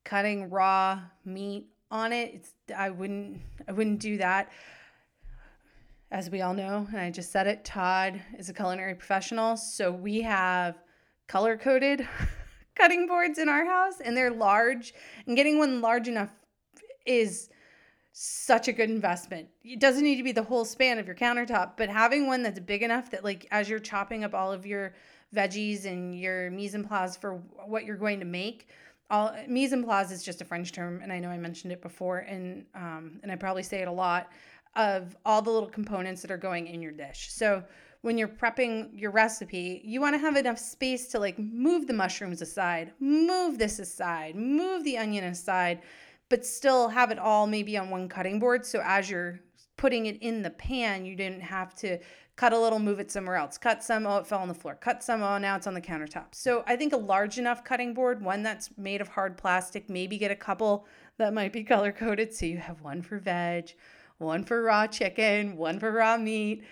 cutting 0.05 0.51
raw 0.51 1.01
meat 1.25 1.69
on 1.91 2.13
it. 2.13 2.33
It's 2.35 2.55
I 2.77 2.91
wouldn't 2.91 3.41
I 3.69 3.73
wouldn't 3.73 4.01
do 4.01 4.19
that. 4.19 4.51
As 6.13 6.29
we 6.29 6.41
all 6.41 6.55
know, 6.55 6.89
and 6.91 7.01
I 7.01 7.11
just 7.11 7.31
said 7.31 7.47
it, 7.47 7.65
Todd 7.65 8.21
is 8.37 8.49
a 8.49 8.53
culinary 8.53 8.97
professional, 8.97 9.57
so 9.57 9.93
we 9.93 10.23
have 10.23 10.77
color 11.29 11.57
coded 11.57 12.07
cutting 12.75 13.07
boards 13.07 13.39
in 13.39 13.49
our 13.49 13.65
house 13.65 14.01
and 14.01 14.17
they're 14.17 14.33
large 14.33 14.93
and 15.27 15.37
getting 15.37 15.59
one 15.59 15.81
large 15.81 16.09
enough 16.09 16.31
is 17.07 17.49
such 18.13 18.69
a 18.69 18.73
good 18.73 18.91
investment. 18.91 19.49
It 19.63 19.79
doesn't 19.79 20.03
need 20.03 20.17
to 20.17 20.25
be 20.25 20.33
the 20.33 20.43
whole 20.43 20.65
span 20.65 20.99
of 20.99 21.07
your 21.07 21.15
countertop, 21.15 21.73
but 21.77 21.89
having 21.89 22.27
one 22.27 22.43
that's 22.43 22.59
big 22.59 22.83
enough 22.83 23.11
that 23.11 23.23
like 23.23 23.47
as 23.51 23.69
you're 23.69 23.79
chopping 23.79 24.25
up 24.25 24.35
all 24.35 24.53
of 24.53 24.67
your 24.67 24.95
veggies 25.35 25.85
and 25.85 26.19
your 26.19 26.51
mise 26.51 26.75
en 26.75 26.85
place 26.85 27.17
for 27.17 27.37
what 27.67 27.85
you're 27.85 27.97
going 27.97 28.19
to 28.19 28.27
make, 28.27 28.69
all 29.11 29.35
mise 29.49 29.73
en 29.73 29.83
place 29.83 30.11
is 30.11 30.23
just 30.23 30.41
a 30.41 30.45
French 30.45 30.73
term, 30.73 31.01
and 31.03 31.13
I 31.13 31.19
know 31.19 31.29
I 31.29 31.39
mentioned 31.39 31.73
it 31.73 31.83
before, 31.83 32.19
and 32.19 32.65
um, 32.75 33.21
and 33.23 33.31
I 33.33 33.37
probably 33.37 33.63
say 33.63 33.83
it 33.83 33.89
a 33.89 33.93
lot 33.93 34.31
of 34.77 35.17
all 35.25 35.43
the 35.43 35.51
little 35.51 35.69
components 35.69 36.23
that 36.23 36.31
are 36.31 36.39
going 36.39 36.69
in 36.69 36.81
your 36.81 36.93
dish. 36.93 37.29
So 37.33 37.65
when 38.03 38.17
you're 38.17 38.29
prepping 38.29 38.91
your 38.99 39.11
recipe, 39.11 39.83
you 39.85 40.01
want 40.01 40.15
to 40.15 40.19
have 40.19 40.37
enough 40.37 40.59
space 40.59 41.09
to 41.09 41.19
like 41.19 41.39
move 41.39 41.87
the 41.87 41.93
mushrooms 41.93 42.41
aside, 42.41 42.93
move 43.01 43.59
this 43.59 43.79
aside, 43.79 44.37
move 44.37 44.85
the 44.85 44.97
onion 44.97 45.25
aside, 45.25 45.83
but 46.29 46.47
still 46.47 46.89
have 46.89 47.11
it 47.11 47.19
all 47.19 47.47
maybe 47.47 47.77
on 47.77 47.91
one 47.91 48.09
cutting 48.09 48.39
board. 48.39 48.65
So 48.65 48.81
as 48.85 49.11
you're 49.11 49.41
putting 49.77 50.07
it 50.07 50.23
in 50.23 50.43
the 50.43 50.51
pan, 50.51 51.05
you 51.05 51.17
didn't 51.17 51.43
have 51.43 51.75
to 51.77 51.99
cut 52.41 52.55
a 52.55 52.59
little, 52.59 52.79
move 52.79 52.99
it 52.99 53.11
somewhere 53.11 53.37
else, 53.37 53.59
cut 53.59 53.85
some, 53.85 54.07
oh, 54.07 54.17
it 54.17 54.27
fell 54.27 54.39
on 54.39 54.49
the 54.49 54.55
floor, 54.55 54.75
cut 54.75 55.03
some, 55.03 55.23
oh, 55.23 55.37
now 55.37 55.57
it's 55.57 55.67
on 55.67 55.75
the 55.75 55.81
countertop. 55.81 56.29
So 56.33 56.65
I 56.67 56.75
think 56.75 56.95
a 56.95 56.97
large 56.97 57.37
enough 57.37 57.63
cutting 57.65 57.93
board, 57.93 58.23
one 58.23 58.43
that's 58.43 58.71
made 58.79 59.03
of 59.03 59.09
hard 59.09 59.37
plastic, 59.37 59.91
maybe 59.91 60.17
get 60.17 60.31
a 60.31 60.37
couple 60.37 60.87
that 61.19 61.35
might 61.35 61.53
be 61.53 61.63
color 61.63 61.93
coded. 61.93 62.33
So 62.33 62.47
you 62.47 62.57
have 62.57 62.81
one 62.81 63.03
for 63.03 63.19
veg, 63.19 63.75
one 64.17 64.43
for 64.45 64.63
raw 64.63 64.87
chicken, 64.87 65.59
one 65.59 65.79
for 65.79 65.93
raw 65.93 66.17
meat. 66.17 66.65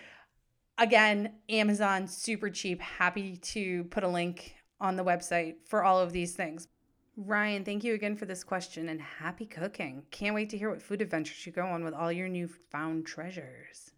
Again, 0.79 1.35
Amazon, 1.51 2.09
super 2.09 2.49
cheap. 2.49 2.81
Happy 2.81 3.37
to 3.37 3.85
put 3.85 4.05
a 4.05 4.09
link 4.09 4.55
on 4.81 4.97
the 4.97 5.05
website 5.05 5.57
for 5.67 5.85
all 5.85 6.01
of 6.01 6.13
these 6.13 6.33
things. 6.33 6.67
Ryan, 7.15 7.63
thank 7.63 7.85
you 7.85 7.93
again 7.93 8.17
for 8.17 8.25
this 8.25 8.43
question 8.43 8.89
and 8.89 9.03
happy 9.03 9.45
cooking. 9.45 10.05
Can't 10.13 10.35
wait 10.35 10.49
to 10.49 10.57
hear 10.57 10.71
what 10.71 10.81
food 10.81 11.03
adventures 11.03 11.45
you 11.45 11.53
go 11.53 11.67
on 11.67 11.85
with 11.85 11.93
all 11.93 12.11
your 12.11 12.29
new 12.29 12.49
found 12.71 13.05
treasures. 13.05 13.91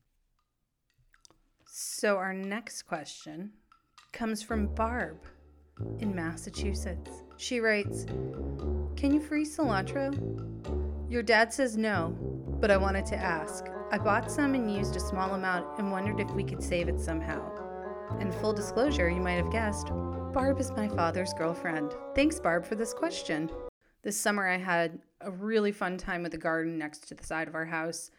So, 1.73 2.17
our 2.17 2.35
next 2.35 2.83
question 2.83 3.53
comes 4.13 4.43
from 4.43 4.75
Barb 4.75 5.21
in 6.01 6.13
Massachusetts. 6.13 7.23
She 7.37 7.61
writes 7.61 8.07
Can 8.97 9.15
you 9.15 9.21
freeze 9.21 9.57
cilantro? 9.57 10.11
Your 11.09 11.23
dad 11.23 11.53
says 11.53 11.77
no, 11.77 12.17
but 12.61 12.73
I 12.73 12.77
wanted 12.77 13.07
to 13.07 13.17
ask. 13.17 13.67
I 13.93 13.99
bought 13.99 14.33
some 14.33 14.57
and 14.57 14.75
used 14.75 14.97
a 14.97 15.01
small 15.01 15.35
amount 15.35 15.79
and 15.79 15.93
wondered 15.93 16.19
if 16.19 16.29
we 16.33 16.43
could 16.43 16.61
save 16.61 16.89
it 16.89 16.99
somehow. 16.99 17.41
And 18.19 18.35
full 18.35 18.53
disclosure, 18.53 19.09
you 19.09 19.21
might 19.21 19.35
have 19.35 19.53
guessed, 19.53 19.93
Barb 20.33 20.59
is 20.59 20.73
my 20.73 20.89
father's 20.89 21.33
girlfriend. 21.35 21.93
Thanks, 22.17 22.41
Barb, 22.41 22.65
for 22.65 22.75
this 22.75 22.93
question. 22.93 23.49
This 24.03 24.21
summer, 24.21 24.49
I 24.49 24.57
had 24.57 24.99
a 25.21 25.31
really 25.31 25.71
fun 25.71 25.99
time 25.99 26.25
with 26.25 26.33
the 26.33 26.39
garden 26.39 26.79
next 26.79 27.07
to 27.09 27.15
the 27.15 27.25
side 27.25 27.47
of 27.47 27.55
our 27.55 27.67
house. 27.67 28.11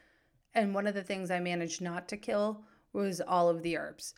And 0.53 0.73
one 0.73 0.87
of 0.87 0.93
the 0.93 1.03
things 1.03 1.29
I 1.29 1.41
managed 1.41 1.81
not 1.81 2.07
to 2.07 2.17
kill 2.17 2.63
was 2.93 3.21
all 3.21 3.49
of 3.49 3.61
the 3.63 3.77
herbs 3.77 4.13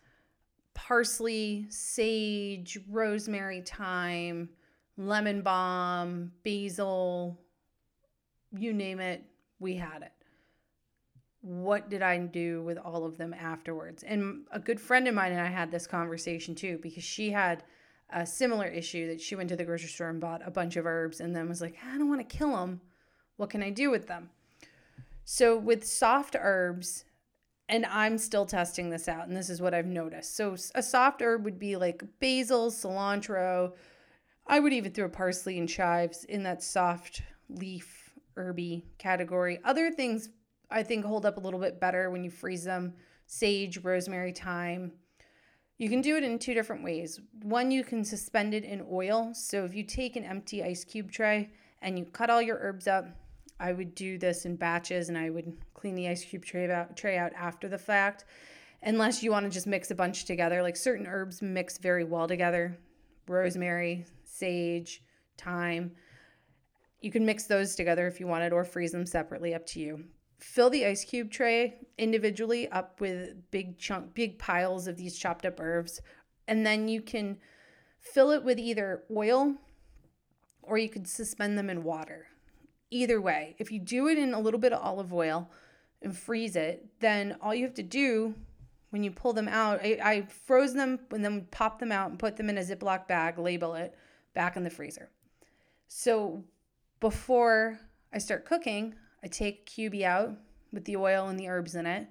parsley, 0.73 1.67
sage, 1.69 2.79
rosemary, 2.89 3.61
thyme, 3.61 4.49
lemon 4.97 5.41
balm, 5.41 6.31
basil, 6.43 7.39
you 8.57 8.73
name 8.73 8.99
it, 8.99 9.23
we 9.59 9.75
had 9.75 10.01
it. 10.01 10.11
What 11.41 11.89
did 11.89 12.01
I 12.01 12.17
do 12.19 12.63
with 12.63 12.77
all 12.77 13.05
of 13.05 13.17
them 13.17 13.33
afterwards? 13.33 14.03
And 14.03 14.45
a 14.51 14.59
good 14.59 14.79
friend 14.79 15.07
of 15.07 15.13
mine 15.13 15.31
and 15.31 15.41
I 15.41 15.47
had 15.47 15.71
this 15.71 15.87
conversation 15.87 16.55
too 16.55 16.79
because 16.81 17.03
she 17.03 17.31
had 17.31 17.63
a 18.11 18.25
similar 18.25 18.67
issue 18.67 19.07
that 19.07 19.19
she 19.19 19.35
went 19.35 19.49
to 19.49 19.55
the 19.55 19.63
grocery 19.63 19.89
store 19.89 20.09
and 20.09 20.21
bought 20.21 20.41
a 20.45 20.51
bunch 20.51 20.75
of 20.75 20.85
herbs 20.85 21.19
and 21.19 21.35
then 21.35 21.49
was 21.49 21.61
like, 21.61 21.75
I 21.85 21.97
don't 21.97 22.09
want 22.09 22.27
to 22.27 22.37
kill 22.37 22.55
them. 22.55 22.81
What 23.37 23.49
can 23.49 23.63
I 23.63 23.71
do 23.71 23.89
with 23.89 24.07
them? 24.07 24.29
So, 25.25 25.57
with 25.57 25.85
soft 25.85 26.35
herbs, 26.37 27.05
and 27.73 27.87
I'm 27.87 28.19
still 28.19 28.45
testing 28.45 28.91
this 28.91 29.07
out, 29.07 29.27
and 29.27 29.35
this 29.35 29.49
is 29.49 29.59
what 29.59 29.73
I've 29.73 29.87
noticed. 29.87 30.37
So, 30.37 30.55
a 30.75 30.83
soft 30.83 31.23
herb 31.23 31.43
would 31.43 31.57
be 31.57 31.75
like 31.75 32.03
basil, 32.19 32.69
cilantro. 32.69 33.73
I 34.45 34.59
would 34.59 34.73
even 34.73 34.91
throw 34.91 35.09
parsley 35.09 35.57
and 35.57 35.67
chives 35.67 36.23
in 36.25 36.43
that 36.43 36.61
soft 36.61 37.23
leaf 37.49 38.13
herby 38.35 38.85
category. 38.99 39.57
Other 39.63 39.89
things 39.89 40.29
I 40.69 40.83
think 40.83 41.03
hold 41.03 41.25
up 41.25 41.37
a 41.37 41.39
little 41.39 41.59
bit 41.59 41.81
better 41.81 42.11
when 42.11 42.23
you 42.23 42.29
freeze 42.29 42.63
them 42.63 42.93
sage, 43.25 43.79
rosemary, 43.79 44.33
thyme. 44.33 44.91
You 45.79 45.89
can 45.89 46.01
do 46.01 46.15
it 46.15 46.23
in 46.23 46.37
two 46.37 46.53
different 46.53 46.83
ways. 46.83 47.19
One, 47.41 47.71
you 47.71 47.83
can 47.83 48.03
suspend 48.03 48.53
it 48.53 48.65
in 48.65 48.85
oil. 48.91 49.33
So 49.33 49.65
if 49.65 49.73
you 49.73 49.81
take 49.81 50.15
an 50.15 50.23
empty 50.23 50.63
ice 50.63 50.83
cube 50.83 51.11
tray 51.11 51.49
and 51.81 51.97
you 51.97 52.05
cut 52.05 52.29
all 52.29 52.41
your 52.41 52.59
herbs 52.61 52.85
up, 52.85 53.07
I 53.60 53.74
would 53.74 53.95
do 53.95 54.17
this 54.17 54.45
in 54.45 54.55
batches 54.55 55.10
and 55.10 55.17
I 55.17 55.29
would 55.29 55.53
clean 55.74 55.95
the 55.95 56.07
ice 56.07 56.24
cube 56.24 56.45
tray 56.45 56.69
out, 56.69 56.98
tray 56.98 57.17
out 57.17 57.33
after 57.33 57.67
the 57.67 57.77
fact. 57.77 58.25
Unless 58.81 59.24
you 59.24 59.31
want 59.31 59.45
to 59.45 59.50
just 59.50 59.67
mix 59.67 59.91
a 59.91 59.95
bunch 59.95 60.25
together, 60.25 60.62
like 60.62 60.75
certain 60.75 61.07
herbs 61.07 61.41
mix 61.41 61.77
very 61.77 62.03
well 62.03 62.27
together 62.27 62.77
rosemary, 63.27 64.05
sage, 64.25 65.01
thyme. 65.38 65.91
You 67.00 67.10
can 67.10 67.25
mix 67.25 67.45
those 67.45 67.75
together 67.75 68.05
if 68.07 68.19
you 68.19 68.27
wanted 68.27 68.51
or 68.51 68.65
freeze 68.65 68.91
them 68.91 69.05
separately, 69.05 69.53
up 69.53 69.65
to 69.67 69.79
you 69.79 70.03
fill 70.43 70.69
the 70.69 70.86
ice 70.86 71.05
cube 71.05 71.31
tray 71.31 71.75
individually 71.98 72.67
up 72.69 73.00
with 73.00 73.50
big 73.50 73.77
chunk 73.77 74.13
big 74.13 74.38
piles 74.38 74.88
of 74.88 74.98
these 74.98 75.17
chopped 75.17 75.45
up 75.45 75.57
herbs 75.60 76.01
and 76.50 76.65
then 76.65 76.89
you 76.89 77.01
can 77.01 77.38
fill 78.01 78.29
it 78.31 78.43
with 78.43 78.60
either 78.60 79.03
oil 79.15 79.55
or 80.62 80.77
you 80.77 80.89
could 80.89 81.07
suspend 81.07 81.57
them 81.57 81.69
in 81.69 81.81
water 81.81 82.27
either 82.93 83.19
way 83.19 83.55
if 83.57 83.71
you 83.71 83.79
do 83.79 84.07
it 84.07 84.17
in 84.17 84.33
a 84.33 84.39
little 84.39 84.59
bit 84.59 84.73
of 84.73 84.81
olive 84.81 85.13
oil 85.13 85.50
and 86.01 86.17
freeze 86.17 86.55
it 86.55 86.85
then 87.00 87.35
all 87.41 87.53
you 87.53 87.63
have 87.63 87.73
to 87.73 87.83
do 87.83 88.35
when 88.89 89.03
you 89.03 89.12
pull 89.12 89.33
them 89.33 89.47
out 89.47 89.79
I, 89.83 90.00
I 90.03 90.21
froze 90.21 90.73
them 90.73 91.00
and 91.12 91.23
then 91.23 91.47
pop 91.51 91.79
them 91.79 91.91
out 91.91 92.09
and 92.09 92.19
put 92.19 92.38
them 92.38 92.50
in 92.50 92.57
a 92.57 92.62
ziploc 92.62 93.07
bag 93.07 93.38
label 93.38 93.75
it 93.75 93.95
back 94.33 94.55
in 94.55 94.63
the 94.63 94.69
freezer 94.69 95.09
so 95.88 96.43
before 97.00 97.79
i 98.13 98.17
start 98.17 98.45
cooking 98.45 98.95
I 99.23 99.27
take 99.27 99.65
cubie 99.65 100.03
out 100.03 100.35
with 100.73 100.83
the 100.83 100.97
oil 100.97 101.29
and 101.29 101.39
the 101.39 101.47
herbs 101.47 101.75
in 101.75 101.85
it, 101.85 102.07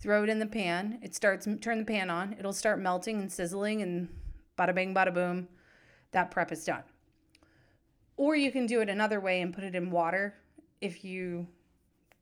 throw 0.00 0.24
it 0.24 0.30
in 0.30 0.38
the 0.38 0.46
pan. 0.46 0.98
It 1.02 1.14
starts, 1.14 1.46
turn 1.60 1.78
the 1.78 1.84
pan 1.84 2.08
on. 2.08 2.34
It'll 2.38 2.54
start 2.54 2.80
melting 2.80 3.20
and 3.20 3.30
sizzling, 3.30 3.82
and 3.82 4.08
bada 4.58 4.74
bing, 4.74 4.94
bada 4.94 5.12
boom, 5.12 5.48
that 6.12 6.30
prep 6.30 6.50
is 6.52 6.64
done. 6.64 6.84
Or 8.16 8.36
you 8.36 8.52
can 8.52 8.66
do 8.66 8.80
it 8.80 8.88
another 8.88 9.20
way 9.20 9.40
and 9.40 9.54
put 9.54 9.64
it 9.64 9.74
in 9.74 9.90
water 9.90 10.34
if 10.80 11.04
you 11.04 11.46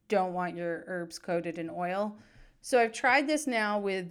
don't 0.09 0.33
want 0.33 0.57
your 0.57 0.85
herbs 0.87 1.19
coated 1.19 1.59
in 1.59 1.71
oil. 1.71 2.17
So 2.61 2.79
I've 2.79 2.93
tried 2.93 3.27
this 3.27 3.47
now 3.47 3.79
with 3.79 4.07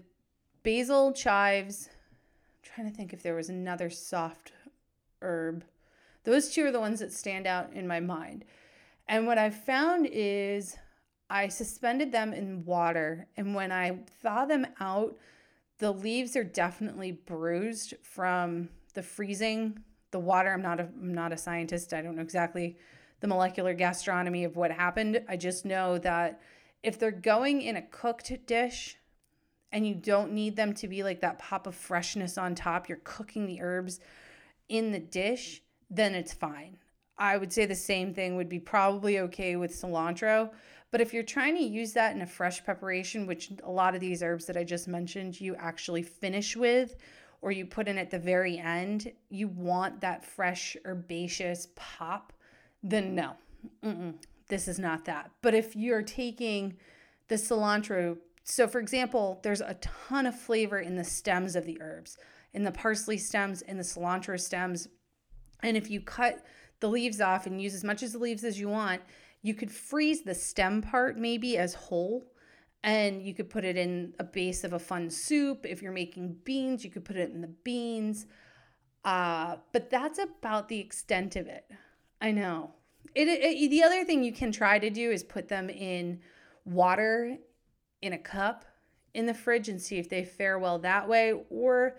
basil, 0.63 1.13
chives. 1.13 1.89
I'm 1.89 2.73
trying 2.75 2.89
to 2.89 2.95
think 2.95 3.13
if 3.13 3.23
there 3.23 3.35
was 3.35 3.49
another 3.49 3.89
soft 3.89 4.51
herb. 5.21 5.63
Those 6.23 6.49
two 6.49 6.65
are 6.65 6.71
the 6.71 6.79
ones 6.79 6.99
that 6.99 7.13
stand 7.13 7.47
out 7.47 7.73
in 7.73 7.87
my 7.87 7.99
mind. 7.99 8.45
And 9.07 9.25
what 9.25 9.37
I 9.37 9.49
found 9.49 10.07
is 10.11 10.77
I 11.29 11.47
suspended 11.47 12.11
them 12.11 12.33
in 12.33 12.65
water. 12.65 13.27
And 13.37 13.55
when 13.55 13.71
I 13.71 13.99
thaw 14.21 14.45
them 14.45 14.67
out, 14.79 15.17
the 15.79 15.91
leaves 15.91 16.35
are 16.35 16.43
definitely 16.43 17.11
bruised 17.11 17.95
from 18.03 18.69
the 18.93 19.01
freezing. 19.01 19.79
The 20.11 20.19
water, 20.19 20.51
I'm 20.51 20.61
not 20.61 20.79
a, 20.79 20.83
I'm 20.83 21.13
not 21.13 21.33
a 21.33 21.37
scientist. 21.37 21.93
I 21.93 22.01
don't 22.01 22.15
know 22.15 22.21
exactly 22.21 22.77
the 23.21 23.27
molecular 23.27 23.73
gastronomy 23.73 24.43
of 24.43 24.55
what 24.55 24.71
happened. 24.71 25.23
I 25.29 25.37
just 25.37 25.65
know 25.65 25.97
that 25.99 26.41
if 26.83 26.99
they're 26.99 27.11
going 27.11 27.61
in 27.61 27.75
a 27.75 27.81
cooked 27.81 28.31
dish 28.45 28.97
and 29.71 29.87
you 29.87 29.95
don't 29.95 30.33
need 30.33 30.55
them 30.55 30.73
to 30.73 30.87
be 30.87 31.03
like 31.03 31.21
that 31.21 31.39
pop 31.39 31.67
of 31.67 31.75
freshness 31.75 32.37
on 32.37 32.55
top, 32.55 32.89
you're 32.89 32.99
cooking 33.03 33.45
the 33.45 33.61
herbs 33.61 33.99
in 34.67 34.91
the 34.91 34.99
dish, 34.99 35.61
then 35.89 36.15
it's 36.15 36.33
fine. 36.33 36.77
I 37.17 37.37
would 37.37 37.53
say 37.53 37.65
the 37.65 37.75
same 37.75 38.13
thing 38.13 38.35
would 38.35 38.49
be 38.49 38.59
probably 38.59 39.19
okay 39.19 39.55
with 39.55 39.79
cilantro. 39.79 40.49
But 40.89 41.01
if 41.01 41.13
you're 41.13 41.23
trying 41.23 41.55
to 41.55 41.63
use 41.63 41.93
that 41.93 42.15
in 42.15 42.21
a 42.21 42.27
fresh 42.27 42.63
preparation, 42.65 43.27
which 43.27 43.51
a 43.63 43.71
lot 43.71 43.95
of 43.95 44.01
these 44.01 44.23
herbs 44.23 44.45
that 44.45 44.57
I 44.57 44.63
just 44.63 44.87
mentioned 44.87 45.39
you 45.39 45.55
actually 45.55 46.03
finish 46.03 46.57
with, 46.57 46.95
or 47.41 47.51
you 47.51 47.65
put 47.65 47.87
in 47.87 47.97
at 47.97 48.11
the 48.11 48.19
very 48.19 48.57
end, 48.57 49.11
you 49.29 49.47
want 49.47 50.01
that 50.01 50.23
fresh 50.23 50.77
herbaceous 50.85 51.67
pop, 51.75 52.33
then 52.83 53.15
no, 53.15 53.33
Mm-mm, 53.83 54.15
this 54.47 54.67
is 54.67 54.79
not 54.79 55.05
that. 55.05 55.31
But 55.41 55.53
if 55.53 55.75
you're 55.75 56.01
taking 56.01 56.77
the 57.27 57.35
cilantro, 57.35 58.17
so 58.43 58.67
for 58.67 58.79
example, 58.79 59.39
there's 59.43 59.61
a 59.61 59.75
ton 59.75 60.25
of 60.25 60.39
flavor 60.39 60.79
in 60.79 60.95
the 60.95 61.03
stems 61.03 61.55
of 61.55 61.65
the 61.65 61.81
herbs, 61.81 62.17
in 62.53 62.63
the 62.63 62.71
parsley 62.71 63.17
stems, 63.17 63.61
in 63.61 63.77
the 63.77 63.83
cilantro 63.83 64.39
stems. 64.39 64.87
And 65.63 65.77
if 65.77 65.89
you 65.89 66.01
cut 66.01 66.43
the 66.81 66.89
leaves 66.89 67.21
off 67.21 67.45
and 67.45 67.61
use 67.61 67.73
as 67.73 67.83
much 67.83 68.03
as 68.03 68.11
the 68.11 68.19
leaves 68.19 68.43
as 68.43 68.59
you 68.59 68.67
want. 68.67 69.01
You 69.41 69.53
could 69.53 69.71
freeze 69.71 70.23
the 70.23 70.35
stem 70.35 70.81
part 70.81 71.17
maybe 71.17 71.57
as 71.57 71.73
whole 71.73 72.25
and 72.83 73.21
you 73.21 73.33
could 73.33 73.49
put 73.49 73.63
it 73.63 73.77
in 73.77 74.13
a 74.19 74.23
base 74.23 74.63
of 74.63 74.73
a 74.73 74.79
fun 74.79 75.09
soup. 75.09 75.65
If 75.65 75.81
you're 75.81 75.91
making 75.91 76.37
beans, 76.43 76.83
you 76.83 76.89
could 76.89 77.05
put 77.05 77.15
it 77.15 77.31
in 77.31 77.41
the 77.41 77.47
beans. 77.47 78.25
Uh, 79.05 79.57
but 79.71 79.89
that's 79.89 80.19
about 80.19 80.67
the 80.67 80.79
extent 80.79 81.35
of 81.35 81.47
it. 81.47 81.65
I 82.19 82.31
know. 82.31 82.71
It, 83.13 83.27
it, 83.27 83.69
the 83.69 83.83
other 83.83 84.03
thing 84.03 84.23
you 84.23 84.33
can 84.33 84.51
try 84.51 84.79
to 84.79 84.89
do 84.89 85.11
is 85.11 85.23
put 85.23 85.47
them 85.47 85.69
in 85.69 86.21
water 86.65 87.37
in 88.01 88.13
a 88.13 88.17
cup 88.17 88.65
in 89.13 89.25
the 89.25 89.33
fridge 89.33 89.69
and 89.69 89.81
see 89.81 89.97
if 89.97 90.09
they 90.09 90.23
fare 90.23 90.57
well 90.57 90.79
that 90.79 91.07
way. 91.07 91.33
Or 91.49 91.97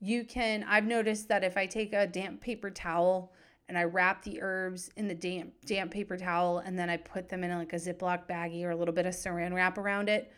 you 0.00 0.24
can, 0.24 0.64
I've 0.68 0.84
noticed 0.84 1.28
that 1.28 1.44
if 1.44 1.56
I 1.56 1.66
take 1.66 1.92
a 1.92 2.06
damp 2.06 2.40
paper 2.40 2.70
towel 2.70 3.32
and 3.68 3.78
I 3.78 3.84
wrap 3.84 4.22
the 4.22 4.42
herbs 4.42 4.90
in 4.96 5.08
the 5.08 5.14
damp 5.14 5.52
damp 5.64 5.90
paper 5.90 6.16
towel 6.16 6.58
and 6.58 6.78
then 6.78 6.90
I 6.90 6.96
put 6.96 7.28
them 7.28 7.44
in 7.44 7.56
like 7.56 7.72
a 7.72 7.76
Ziploc 7.76 8.28
baggie 8.28 8.64
or 8.64 8.70
a 8.70 8.76
little 8.76 8.94
bit 8.94 9.06
of 9.06 9.14
saran 9.14 9.54
wrap 9.54 9.78
around 9.78 10.08
it 10.08 10.32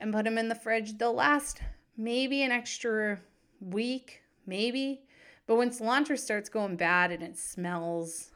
and 0.00 0.12
put 0.12 0.24
them 0.24 0.38
in 0.38 0.48
the 0.48 0.54
fridge. 0.54 0.98
They'll 0.98 1.14
last 1.14 1.60
maybe 1.96 2.42
an 2.42 2.52
extra 2.52 3.20
week, 3.60 4.22
maybe. 4.46 5.02
But 5.46 5.56
when 5.56 5.70
cilantro 5.70 6.18
starts 6.18 6.48
going 6.48 6.76
bad 6.76 7.10
and 7.10 7.22
it 7.22 7.38
smells 7.38 8.32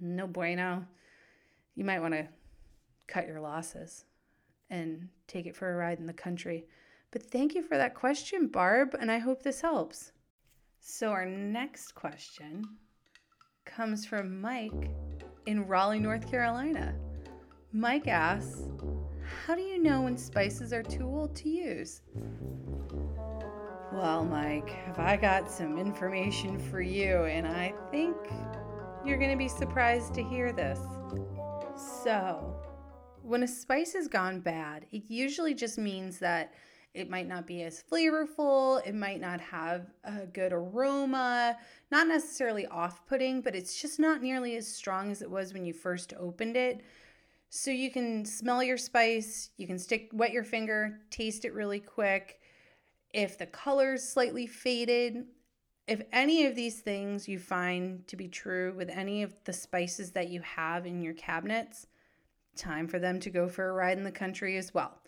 no 0.00 0.26
bueno, 0.26 0.86
you 1.74 1.84
might 1.84 2.00
want 2.00 2.14
to 2.14 2.28
cut 3.06 3.26
your 3.26 3.40
losses 3.40 4.04
and 4.68 5.08
take 5.26 5.46
it 5.46 5.56
for 5.56 5.72
a 5.72 5.76
ride 5.76 5.98
in 5.98 6.06
the 6.06 6.12
country. 6.12 6.66
But 7.10 7.22
thank 7.22 7.54
you 7.54 7.62
for 7.62 7.76
that 7.76 7.94
question, 7.94 8.46
Barb, 8.46 8.94
and 8.98 9.10
I 9.10 9.18
hope 9.18 9.42
this 9.42 9.62
helps. 9.62 10.12
So, 10.80 11.10
our 11.10 11.26
next 11.26 11.94
question 11.94 12.64
comes 13.76 14.04
from 14.04 14.40
Mike 14.40 14.90
in 15.46 15.66
Raleigh, 15.66 16.00
North 16.00 16.28
Carolina. 16.30 16.94
Mike 17.72 18.08
asks, 18.08 18.62
How 19.46 19.54
do 19.54 19.62
you 19.62 19.78
know 19.78 20.02
when 20.02 20.16
spices 20.16 20.72
are 20.72 20.82
too 20.82 21.04
old 21.04 21.36
to 21.36 21.48
use? 21.48 22.02
Well, 23.92 24.24
Mike, 24.24 24.70
have 24.70 24.98
I 24.98 25.16
got 25.16 25.50
some 25.50 25.78
information 25.78 26.58
for 26.58 26.80
you, 26.80 27.24
and 27.24 27.46
I 27.46 27.72
think 27.90 28.16
you're 29.04 29.18
going 29.18 29.30
to 29.30 29.36
be 29.36 29.48
surprised 29.48 30.14
to 30.14 30.22
hear 30.22 30.52
this. 30.52 30.80
So, 32.02 32.56
when 33.22 33.42
a 33.42 33.48
spice 33.48 33.92
has 33.94 34.08
gone 34.08 34.40
bad, 34.40 34.86
it 34.90 35.04
usually 35.08 35.54
just 35.54 35.78
means 35.78 36.18
that 36.18 36.52
it 36.92 37.08
might 37.08 37.28
not 37.28 37.46
be 37.46 37.62
as 37.62 37.84
flavorful. 37.90 38.84
It 38.84 38.94
might 38.94 39.20
not 39.20 39.40
have 39.40 39.86
a 40.02 40.26
good 40.26 40.52
aroma, 40.52 41.56
not 41.90 42.08
necessarily 42.08 42.66
off 42.66 43.06
putting, 43.06 43.40
but 43.42 43.54
it's 43.54 43.80
just 43.80 44.00
not 44.00 44.22
nearly 44.22 44.56
as 44.56 44.66
strong 44.66 45.10
as 45.10 45.22
it 45.22 45.30
was 45.30 45.54
when 45.54 45.64
you 45.64 45.72
first 45.72 46.12
opened 46.18 46.56
it. 46.56 46.82
So 47.48 47.70
you 47.70 47.90
can 47.90 48.24
smell 48.24 48.62
your 48.62 48.76
spice, 48.76 49.50
you 49.56 49.66
can 49.66 49.78
stick, 49.78 50.10
wet 50.12 50.32
your 50.32 50.44
finger, 50.44 51.00
taste 51.10 51.44
it 51.44 51.54
really 51.54 51.80
quick. 51.80 52.40
If 53.12 53.38
the 53.38 53.46
color's 53.46 54.08
slightly 54.08 54.46
faded, 54.46 55.26
if 55.88 56.02
any 56.12 56.46
of 56.46 56.54
these 56.54 56.80
things 56.80 57.28
you 57.28 57.38
find 57.40 58.06
to 58.06 58.16
be 58.16 58.28
true 58.28 58.72
with 58.76 58.88
any 58.88 59.22
of 59.22 59.34
the 59.44 59.52
spices 59.52 60.12
that 60.12 60.28
you 60.28 60.40
have 60.42 60.86
in 60.86 61.02
your 61.02 61.14
cabinets, 61.14 61.86
time 62.56 62.86
for 62.86 63.00
them 63.00 63.18
to 63.20 63.30
go 63.30 63.48
for 63.48 63.68
a 63.68 63.72
ride 63.72 63.98
in 63.98 64.04
the 64.04 64.12
country 64.12 64.56
as 64.56 64.72
well. 64.72 64.99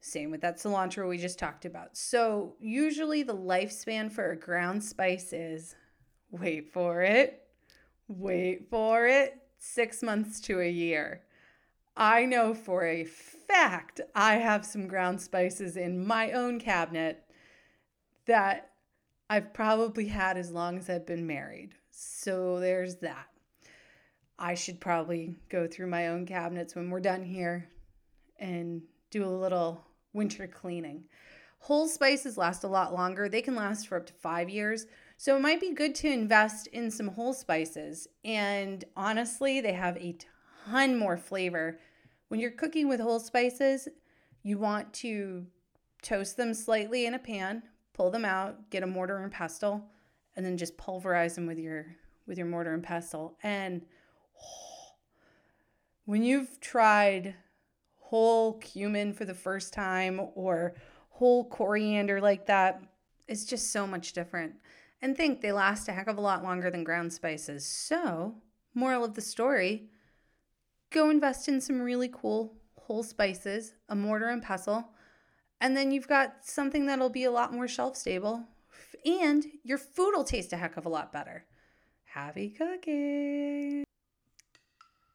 Same 0.00 0.30
with 0.30 0.40
that 0.40 0.56
cilantro 0.56 1.08
we 1.08 1.18
just 1.18 1.38
talked 1.38 1.66
about. 1.66 1.96
So, 1.96 2.54
usually 2.58 3.22
the 3.22 3.36
lifespan 3.36 4.10
for 4.10 4.30
a 4.30 4.36
ground 4.36 4.82
spice 4.82 5.34
is 5.34 5.76
wait 6.30 6.72
for 6.72 7.02
it, 7.02 7.42
wait 8.08 8.70
for 8.70 9.06
it, 9.06 9.36
six 9.58 10.02
months 10.02 10.40
to 10.40 10.60
a 10.60 10.70
year. 10.70 11.22
I 11.96 12.24
know 12.24 12.54
for 12.54 12.86
a 12.86 13.04
fact 13.04 14.00
I 14.14 14.36
have 14.36 14.64
some 14.64 14.88
ground 14.88 15.20
spices 15.20 15.76
in 15.76 16.06
my 16.06 16.32
own 16.32 16.60
cabinet 16.60 17.24
that 18.24 18.70
I've 19.28 19.52
probably 19.52 20.06
had 20.06 20.38
as 20.38 20.50
long 20.50 20.78
as 20.78 20.88
I've 20.88 21.06
been 21.06 21.26
married. 21.26 21.74
So, 21.90 22.58
there's 22.58 22.96
that. 22.96 23.26
I 24.38 24.54
should 24.54 24.80
probably 24.80 25.36
go 25.50 25.66
through 25.66 25.88
my 25.88 26.08
own 26.08 26.24
cabinets 26.24 26.74
when 26.74 26.88
we're 26.88 27.00
done 27.00 27.22
here 27.22 27.68
and 28.38 28.80
do 29.10 29.26
a 29.26 29.28
little 29.28 29.84
winter 30.12 30.46
cleaning. 30.46 31.04
Whole 31.60 31.88
spices 31.88 32.38
last 32.38 32.64
a 32.64 32.68
lot 32.68 32.94
longer. 32.94 33.28
They 33.28 33.42
can 33.42 33.54
last 33.54 33.86
for 33.86 33.96
up 33.96 34.06
to 34.06 34.12
five 34.14 34.48
years. 34.48 34.86
So 35.16 35.36
it 35.36 35.42
might 35.42 35.60
be 35.60 35.74
good 35.74 35.94
to 35.96 36.08
invest 36.08 36.66
in 36.68 36.90
some 36.90 37.08
whole 37.08 37.34
spices. 37.34 38.08
And 38.24 38.82
honestly, 38.96 39.60
they 39.60 39.74
have 39.74 39.96
a 39.98 40.16
ton 40.64 40.98
more 40.98 41.18
flavor. 41.18 41.78
When 42.28 42.40
you're 42.40 42.50
cooking 42.50 42.88
with 42.88 43.00
whole 43.00 43.20
spices, 43.20 43.88
you 44.42 44.56
want 44.56 44.92
to 44.94 45.46
toast 46.02 46.38
them 46.38 46.54
slightly 46.54 47.04
in 47.04 47.12
a 47.12 47.18
pan, 47.18 47.62
pull 47.92 48.10
them 48.10 48.24
out, 48.24 48.70
get 48.70 48.82
a 48.82 48.86
mortar 48.86 49.18
and 49.18 49.30
pestle, 49.30 49.84
and 50.36 50.46
then 50.46 50.56
just 50.56 50.78
pulverize 50.78 51.34
them 51.34 51.46
with 51.46 51.58
your 51.58 51.96
with 52.26 52.38
your 52.38 52.46
mortar 52.46 52.72
and 52.72 52.82
pestle. 52.82 53.36
And 53.42 53.82
oh, 54.40 54.94
when 56.06 56.22
you've 56.22 56.60
tried 56.60 57.34
whole 58.10 58.54
cumin 58.54 59.12
for 59.12 59.24
the 59.24 59.34
first 59.34 59.72
time 59.72 60.20
or 60.34 60.74
whole 61.10 61.44
coriander 61.44 62.20
like 62.20 62.46
that, 62.46 62.82
it's 63.28 63.44
just 63.44 63.70
so 63.70 63.86
much 63.86 64.12
different. 64.12 64.54
And 65.00 65.16
think 65.16 65.40
they 65.40 65.52
last 65.52 65.86
a 65.86 65.92
heck 65.92 66.08
of 66.08 66.18
a 66.18 66.20
lot 66.20 66.42
longer 66.42 66.72
than 66.72 66.82
ground 66.82 67.12
spices. 67.12 67.64
So, 67.64 68.34
moral 68.74 69.04
of 69.04 69.14
the 69.14 69.20
story, 69.20 69.90
go 70.90 71.08
invest 71.08 71.48
in 71.48 71.60
some 71.60 71.80
really 71.80 72.10
cool 72.12 72.56
whole 72.80 73.04
spices, 73.04 73.74
a 73.88 73.94
mortar 73.94 74.26
and 74.26 74.42
pestle, 74.42 74.88
and 75.60 75.76
then 75.76 75.92
you've 75.92 76.08
got 76.08 76.44
something 76.44 76.86
that'll 76.86 77.10
be 77.10 77.22
a 77.24 77.30
lot 77.30 77.52
more 77.52 77.68
shelf 77.68 77.96
stable 77.96 78.44
and 79.06 79.46
your 79.62 79.78
food 79.78 80.14
will 80.16 80.24
taste 80.24 80.52
a 80.52 80.56
heck 80.56 80.76
of 80.76 80.84
a 80.84 80.88
lot 80.88 81.12
better. 81.12 81.44
Happy 82.04 82.50
cooking! 82.50 83.84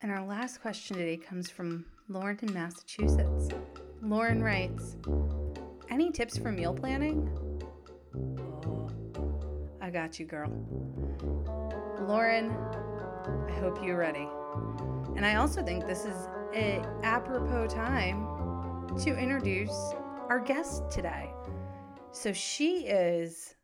And 0.01 0.11
our 0.11 0.25
last 0.25 0.61
question 0.61 0.95
today 0.95 1.17
comes 1.17 1.49
from 1.49 1.85
Lauren 2.07 2.37
in 2.43 2.53
Massachusetts. 2.53 3.49
Lauren 4.03 4.43
writes 4.43 4.95
Any 5.89 6.11
tips 6.11 6.37
for 6.37 6.51
meal 6.51 6.71
planning? 6.71 7.27
Oh, 8.15 8.89
I 9.81 9.89
got 9.89 10.19
you, 10.19 10.27
girl. 10.27 10.51
Lauren, 12.01 12.51
I 13.49 13.59
hope 13.59 13.83
you're 13.83 13.97
ready. 13.97 14.27
And 15.15 15.25
I 15.25 15.35
also 15.35 15.63
think 15.63 15.87
this 15.87 16.05
is 16.05 16.15
a 16.53 16.85
apropos 17.01 17.67
time 17.67 18.23
to 18.99 19.17
introduce 19.17 19.75
our 20.29 20.39
guest 20.39 20.83
today. 20.91 21.31
So 22.11 22.31
she 22.33 22.85
is 22.85 23.55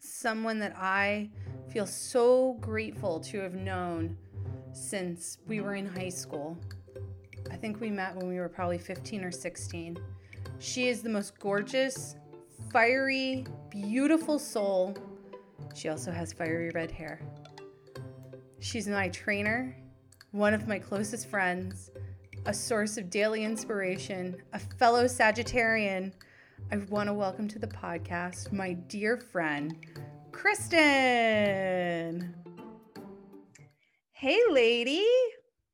someone 0.00 0.58
that 0.58 0.74
I 0.76 1.30
feel 1.68 1.86
so 1.86 2.54
grateful 2.60 3.20
to 3.20 3.38
have 3.38 3.54
known 3.54 4.18
since 4.72 5.38
we 5.46 5.60
were 5.60 5.76
in 5.76 5.86
high 5.86 6.08
school. 6.08 6.58
I 7.50 7.56
think 7.56 7.80
we 7.80 7.90
met 7.90 8.14
when 8.16 8.28
we 8.28 8.38
were 8.38 8.48
probably 8.48 8.78
15 8.78 9.24
or 9.24 9.30
16. 9.30 9.98
She 10.58 10.88
is 10.88 11.02
the 11.02 11.08
most 11.08 11.38
gorgeous, 11.38 12.16
fiery, 12.72 13.46
beautiful 13.70 14.38
soul. 14.38 14.96
She 15.74 15.88
also 15.88 16.10
has 16.10 16.32
fiery 16.32 16.70
red 16.70 16.90
hair. 16.90 17.20
She's 18.60 18.88
my 18.88 19.08
trainer, 19.10 19.76
one 20.30 20.54
of 20.54 20.66
my 20.66 20.78
closest 20.78 21.28
friends, 21.28 21.90
a 22.46 22.54
source 22.54 22.96
of 22.96 23.10
daily 23.10 23.44
inspiration, 23.44 24.36
a 24.52 24.58
fellow 24.58 25.04
Sagittarian. 25.04 26.12
I 26.72 26.76
want 26.88 27.08
to 27.08 27.14
welcome 27.14 27.46
to 27.48 27.58
the 27.58 27.66
podcast 27.66 28.52
my 28.52 28.72
dear 28.72 29.16
friend, 29.16 29.76
Kristen. 30.32 30.74
Hey, 34.12 34.40
lady. 34.50 35.04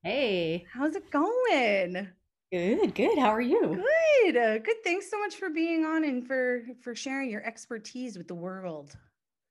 Hey. 0.03 0.65
How's 0.73 0.97
it 0.97 1.11
going? 1.11 2.09
Good, 2.51 2.95
good. 2.95 3.19
How 3.19 3.29
are 3.29 3.41
you? 3.41 3.85
Good. 4.25 4.37
Uh, 4.37 4.59
good. 4.59 4.77
Thanks 4.83 5.11
so 5.11 5.19
much 5.19 5.37
for 5.37 5.51
being 5.51 5.85
on 5.85 6.05
and 6.05 6.27
for 6.27 6.63
for 6.81 6.95
sharing 6.95 7.31
your 7.31 7.45
expertise 7.45 8.17
with 8.17 8.27
the 8.27 8.35
world. 8.35 8.97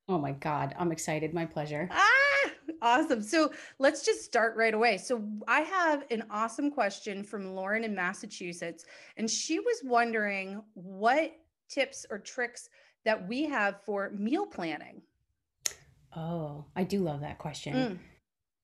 Oh 0.07 0.17
my 0.17 0.31
God, 0.31 0.73
I'm 0.79 0.91
excited. 0.91 1.35
My 1.35 1.45
pleasure. 1.45 1.87
Ah, 1.91 2.49
awesome. 2.81 3.21
So 3.21 3.53
let's 3.77 4.03
just 4.03 4.23
start 4.23 4.57
right 4.57 4.73
away. 4.73 4.97
So 4.97 5.23
I 5.47 5.61
have 5.61 6.03
an 6.09 6.23
awesome 6.31 6.71
question 6.71 7.23
from 7.23 7.53
Lauren 7.53 7.83
in 7.83 7.93
Massachusetts, 7.93 8.85
and 9.17 9.29
she 9.29 9.59
was 9.59 9.81
wondering 9.83 10.63
what 10.73 11.31
tips 11.69 12.07
or 12.09 12.17
tricks 12.17 12.69
that 13.05 13.27
we 13.27 13.43
have 13.43 13.83
for 13.85 14.09
meal 14.17 14.47
planning. 14.47 15.03
Oh, 16.15 16.65
I 16.75 16.85
do 16.85 17.01
love 17.01 17.21
that 17.21 17.37
question. 17.37 17.99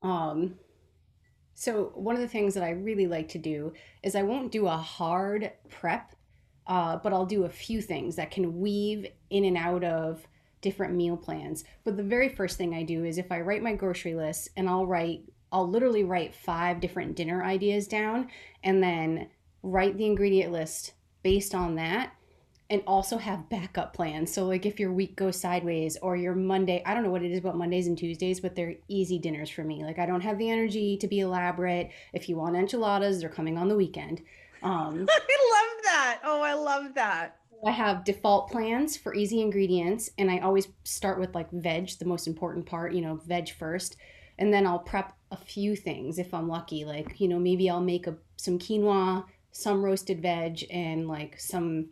Mm. 0.04 0.08
Um, 0.10 0.56
so 1.56 1.92
one 1.96 2.16
of 2.16 2.22
the 2.22 2.28
things 2.28 2.54
that 2.54 2.64
I 2.64 2.72
really 2.72 3.08
like 3.08 3.30
to 3.30 3.40
do 3.40 3.74
is 4.04 4.14
I 4.14 4.24
won't 4.24 4.52
do 4.52 4.68
a 4.68 4.76
hard 4.76 5.54
prep, 5.70 6.14
uh, 6.68 6.98
but 6.98 7.14
I'll 7.14 7.26
do 7.26 7.46
a 7.46 7.50
few 7.50 7.82
things 7.82 8.18
that 8.18 8.30
can 8.30 8.60
weave 8.60 9.08
in 9.30 9.46
and 9.46 9.56
out 9.56 9.86
of 9.86 10.28
different 10.60 10.96
meal 10.96 11.16
plans. 11.16 11.64
But 11.86 11.96
the 11.96 12.04
very 12.04 12.28
first 12.28 12.58
thing 12.58 12.76
I 12.76 12.84
do 12.84 13.06
is 13.06 13.18
if 13.18 13.32
I 13.32 13.40
write 13.40 13.64
my 13.64 13.74
grocery 13.74 14.16
list 14.16 14.50
and 14.58 14.68
I'll 14.68 14.86
write, 14.86 15.22
I'll 15.50 15.70
literally 15.70 16.04
write 16.04 16.36
five 16.36 16.82
different 16.82 17.16
dinner 17.16 17.42
ideas 17.42 17.88
down 17.88 18.28
and 18.62 18.84
then 18.84 19.30
write 19.64 19.98
the 19.98 20.06
ingredient 20.06 20.52
list 20.52 20.92
based 21.24 21.56
on 21.56 21.76
that 21.76 22.12
and 22.70 22.82
also 22.88 23.18
have 23.18 23.50
backup 23.50 23.94
plans. 23.94 24.34
So 24.34 24.46
like 24.46 24.66
if 24.66 24.80
your 24.80 24.92
week 24.92 25.16
goes 25.16 25.40
sideways 25.40 25.98
or 26.02 26.16
your 26.16 26.34
Monday, 26.34 26.82
I 26.86 26.94
don't 26.94 27.04
know 27.04 27.12
what 27.12 27.24
it 27.24 27.32
is 27.32 27.40
about 27.40 27.58
Mondays 27.58 27.88
and 27.88 27.98
Tuesdays, 27.98 28.40
but 28.40 28.56
they're 28.56 28.76
easy 28.88 29.20
dinners 29.20 29.50
for 29.50 29.64
me. 29.64 29.84
Like 29.84 30.00
I 30.00 30.06
don't 30.06 30.22
have 30.22 30.38
the 30.38 30.50
energy 30.50 30.98
to 30.98 31.08
be 31.08 31.20
elaborate. 31.20 31.92
If 32.14 32.28
you 32.28 32.38
want 32.38 32.56
enchiladas, 32.56 33.20
they're 33.20 33.30
coming 33.30 33.58
on 33.58 33.68
the 33.68 33.76
weekend. 33.76 34.22
Um, 34.64 35.08
I 35.10 35.54
love 35.54 35.84
that. 35.84 36.20
Oh, 36.24 36.42
I 36.42 36.54
love 36.54 36.96
that. 36.96 37.38
I 37.66 37.72
have 37.72 38.04
default 38.04 38.52
plans 38.52 38.98
for 38.98 39.16
easy 39.16 39.42
ingredients, 39.42 40.12
and 40.18 40.30
I 40.30 40.40
always 40.40 40.68
start 40.84 41.20
with 41.20 41.34
like 41.34 41.50
veg, 41.52 41.90
the 42.00 42.06
most 42.06 42.28
important 42.28 42.66
part, 42.66 42.94
you 42.94 43.02
know, 43.02 43.16
veg 43.16 43.50
first. 43.50 43.96
And 44.38 44.54
then 44.54 44.68
I'll 44.68 44.80
prep 44.80 45.14
a 45.32 45.38
few 45.38 45.76
things 45.76 46.20
if 46.20 46.34
I'm 46.34 46.50
lucky. 46.50 46.84
Like, 46.84 47.20
you 47.20 47.28
know, 47.28 47.40
maybe 47.40 47.70
I'll 47.70 47.82
make 47.82 48.06
a, 48.06 48.18
some 48.38 48.60
quinoa, 48.60 49.24
some 49.52 49.84
roasted 49.84 50.22
veg, 50.22 50.66
and 50.70 51.08
like 51.08 51.40
some 51.40 51.88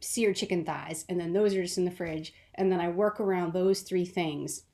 seared 0.00 0.36
chicken 0.36 0.64
thighs. 0.64 1.04
And 1.08 1.20
then 1.20 1.32
those 1.32 1.54
are 1.54 1.62
just 1.62 1.78
in 1.78 1.84
the 1.84 1.90
fridge. 1.90 2.34
And 2.54 2.70
then 2.70 2.80
I 2.80 2.88
work 2.88 3.20
around 3.20 3.52
those 3.52 3.82
three 3.82 4.04
things. 4.04 4.64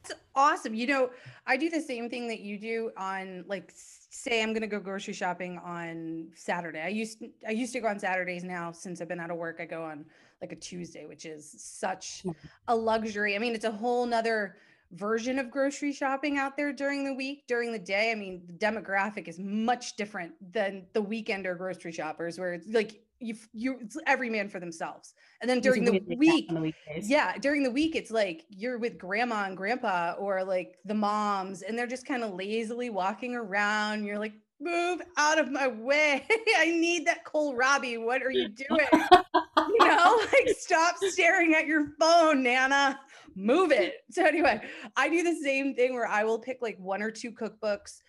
It's 0.00 0.12
awesome. 0.34 0.74
You 0.74 0.86
know, 0.86 1.10
I 1.46 1.56
do 1.56 1.68
the 1.70 1.80
same 1.80 2.08
thing 2.08 2.28
that 2.28 2.40
you 2.40 2.58
do 2.58 2.90
on 2.96 3.44
like 3.48 3.72
say 4.10 4.42
I'm 4.42 4.50
going 4.50 4.62
to 4.62 4.66
go 4.68 4.80
grocery 4.80 5.14
shopping 5.14 5.58
on 5.58 6.28
Saturday. 6.34 6.80
I 6.80 6.88
used 6.88 7.22
I 7.46 7.50
used 7.50 7.72
to 7.74 7.80
go 7.80 7.88
on 7.88 7.98
Saturdays 7.98 8.44
now 8.44 8.72
since 8.72 9.00
I've 9.00 9.08
been 9.08 9.20
out 9.20 9.30
of 9.30 9.36
work. 9.36 9.58
I 9.60 9.64
go 9.64 9.84
on 9.84 10.04
like 10.40 10.52
a 10.52 10.56
Tuesday, 10.56 11.06
which 11.06 11.24
is 11.24 11.54
such 11.58 12.24
a 12.68 12.74
luxury. 12.74 13.34
I 13.34 13.38
mean, 13.38 13.54
it's 13.54 13.64
a 13.64 13.70
whole 13.70 14.06
nother 14.06 14.56
version 14.92 15.38
of 15.38 15.50
grocery 15.50 15.92
shopping 15.92 16.38
out 16.38 16.56
there 16.56 16.72
during 16.72 17.04
the 17.04 17.12
week, 17.12 17.46
during 17.46 17.72
the 17.72 17.78
day. 17.78 18.10
I 18.10 18.14
mean, 18.14 18.42
the 18.46 18.52
demographic 18.54 19.28
is 19.28 19.38
much 19.38 19.96
different 19.96 20.32
than 20.52 20.86
the 20.94 21.02
weekend 21.02 21.46
or 21.46 21.54
grocery 21.54 21.92
shoppers 21.92 22.38
where 22.38 22.54
it's 22.54 22.68
like 22.68 23.02
you 23.20 23.34
you 23.52 23.78
it's 23.80 23.96
every 24.06 24.30
man 24.30 24.48
for 24.48 24.60
themselves. 24.60 25.14
And 25.40 25.48
then 25.48 25.60
during 25.60 25.84
the 25.84 26.00
week 26.16 26.48
the 26.48 26.72
yeah 27.02 27.36
during 27.38 27.62
the 27.62 27.70
week 27.70 27.96
it's 27.96 28.10
like 28.10 28.44
you're 28.48 28.78
with 28.78 28.98
grandma 28.98 29.44
and 29.44 29.56
grandpa 29.56 30.14
or 30.18 30.44
like 30.44 30.78
the 30.84 30.94
moms 30.94 31.62
and 31.62 31.78
they're 31.78 31.86
just 31.86 32.06
kind 32.06 32.22
of 32.22 32.34
lazily 32.34 32.90
walking 32.90 33.34
around. 33.34 34.04
You're 34.04 34.18
like 34.18 34.34
move 34.60 35.00
out 35.16 35.38
of 35.38 35.50
my 35.50 35.68
way. 35.68 36.26
I 36.56 36.66
need 36.66 37.06
that 37.06 37.24
kohlrabi 37.24 38.02
what 38.04 38.22
are 38.22 38.30
you 38.30 38.48
doing? 38.68 38.86
You 38.92 39.86
know 39.86 40.20
like 40.32 40.56
stop 40.56 40.96
staring 40.98 41.54
at 41.54 41.66
your 41.66 41.92
phone 41.98 42.42
nana. 42.42 43.00
Move 43.34 43.72
it. 43.72 43.94
So 44.10 44.24
anyway 44.24 44.60
i 44.96 45.08
do 45.08 45.22
the 45.22 45.36
same 45.42 45.74
thing 45.74 45.94
where 45.94 46.06
i 46.06 46.24
will 46.24 46.38
pick 46.38 46.58
like 46.60 46.76
one 46.78 47.02
or 47.02 47.10
two 47.10 47.30
cookbooks 47.30 48.00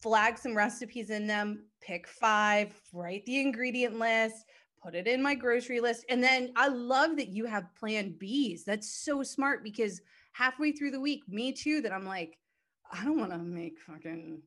flag 0.00 0.38
some 0.38 0.56
recipes 0.56 1.10
in 1.10 1.26
them, 1.26 1.64
pick 1.80 2.06
five, 2.06 2.72
write 2.92 3.24
the 3.26 3.40
ingredient 3.40 3.98
list, 3.98 4.44
put 4.82 4.94
it 4.94 5.06
in 5.06 5.22
my 5.22 5.34
grocery 5.34 5.80
list. 5.80 6.04
And 6.08 6.22
then 6.22 6.52
I 6.56 6.68
love 6.68 7.16
that 7.16 7.28
you 7.28 7.46
have 7.46 7.74
plan 7.74 8.14
Bs. 8.20 8.64
That's 8.64 8.88
so 8.90 9.22
smart 9.22 9.62
because 9.62 10.00
halfway 10.32 10.72
through 10.72 10.92
the 10.92 11.00
week, 11.00 11.22
me 11.28 11.52
too, 11.52 11.80
that 11.82 11.92
I'm 11.92 12.06
like, 12.06 12.38
I 12.92 13.04
don't 13.04 13.18
want 13.18 13.32
to 13.32 13.38
make 13.38 13.78
fucking. 13.86 14.40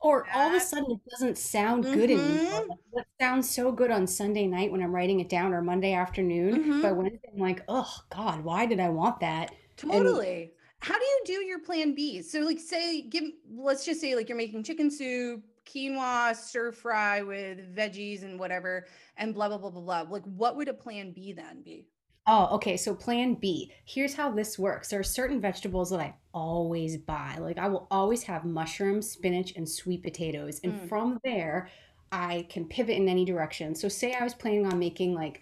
Or 0.00 0.26
all 0.34 0.48
of 0.48 0.54
a 0.54 0.60
sudden 0.60 0.90
it 0.90 1.10
doesn't 1.10 1.38
sound 1.38 1.84
good 1.84 2.10
mm-hmm. 2.10 2.36
anymore. 2.36 2.76
It 2.94 3.06
sounds 3.20 3.48
so 3.48 3.70
good 3.70 3.90
on 3.90 4.06
Sunday 4.06 4.46
night 4.46 4.72
when 4.72 4.82
I'm 4.82 4.94
writing 4.94 5.20
it 5.20 5.28
down 5.28 5.52
or 5.52 5.62
Monday 5.62 5.92
afternoon. 5.92 6.54
Mm-hmm. 6.54 6.82
But 6.82 6.96
Wednesday, 6.96 7.30
I'm 7.32 7.40
like, 7.40 7.62
oh 7.68 7.92
God, 8.10 8.42
why 8.42 8.66
did 8.66 8.80
I 8.80 8.88
want 8.88 9.20
that? 9.20 9.52
Totally. 9.76 10.42
And 10.42 10.50
how 10.80 10.98
do 10.98 11.04
you 11.04 11.20
do 11.24 11.32
your 11.44 11.60
plan 11.60 11.94
B? 11.94 12.20
So 12.22 12.40
like 12.40 12.58
say 12.58 13.02
give 13.02 13.24
let's 13.54 13.84
just 13.84 14.00
say 14.00 14.16
like 14.16 14.28
you're 14.28 14.36
making 14.36 14.64
chicken 14.64 14.90
soup, 14.90 15.44
quinoa, 15.66 16.34
stir 16.34 16.72
fry 16.72 17.22
with 17.22 17.74
veggies 17.74 18.22
and 18.22 18.38
whatever 18.38 18.86
and 19.16 19.34
blah 19.34 19.48
blah 19.48 19.58
blah 19.58 19.70
blah 19.70 19.82
blah. 19.82 20.04
Like 20.08 20.24
what 20.24 20.56
would 20.56 20.68
a 20.68 20.74
plan 20.74 21.12
B 21.12 21.32
then 21.32 21.62
be? 21.62 21.86
Oh, 22.26 22.54
okay. 22.54 22.76
So 22.76 22.94
plan 22.94 23.34
B. 23.34 23.72
Here's 23.84 24.14
how 24.14 24.30
this 24.30 24.58
works. 24.58 24.88
There 24.88 25.00
are 25.00 25.04
certain 25.04 25.40
vegetables 25.40 25.90
that 25.90 25.98
I 26.00 26.14
always 26.32 26.96
buy. 26.96 27.36
Like 27.40 27.58
I 27.58 27.66
will 27.68 27.88
always 27.90 28.22
have 28.24 28.44
mushrooms, 28.44 29.10
spinach, 29.10 29.54
and 29.56 29.68
sweet 29.68 30.04
potatoes. 30.04 30.60
And 30.62 30.74
mm. 30.74 30.88
from 30.88 31.18
there, 31.24 31.68
I 32.12 32.46
can 32.48 32.66
pivot 32.66 32.96
in 32.96 33.08
any 33.08 33.24
direction. 33.24 33.74
So 33.74 33.88
say 33.88 34.14
I 34.14 34.22
was 34.22 34.34
planning 34.34 34.66
on 34.66 34.78
making 34.78 35.14
like 35.14 35.40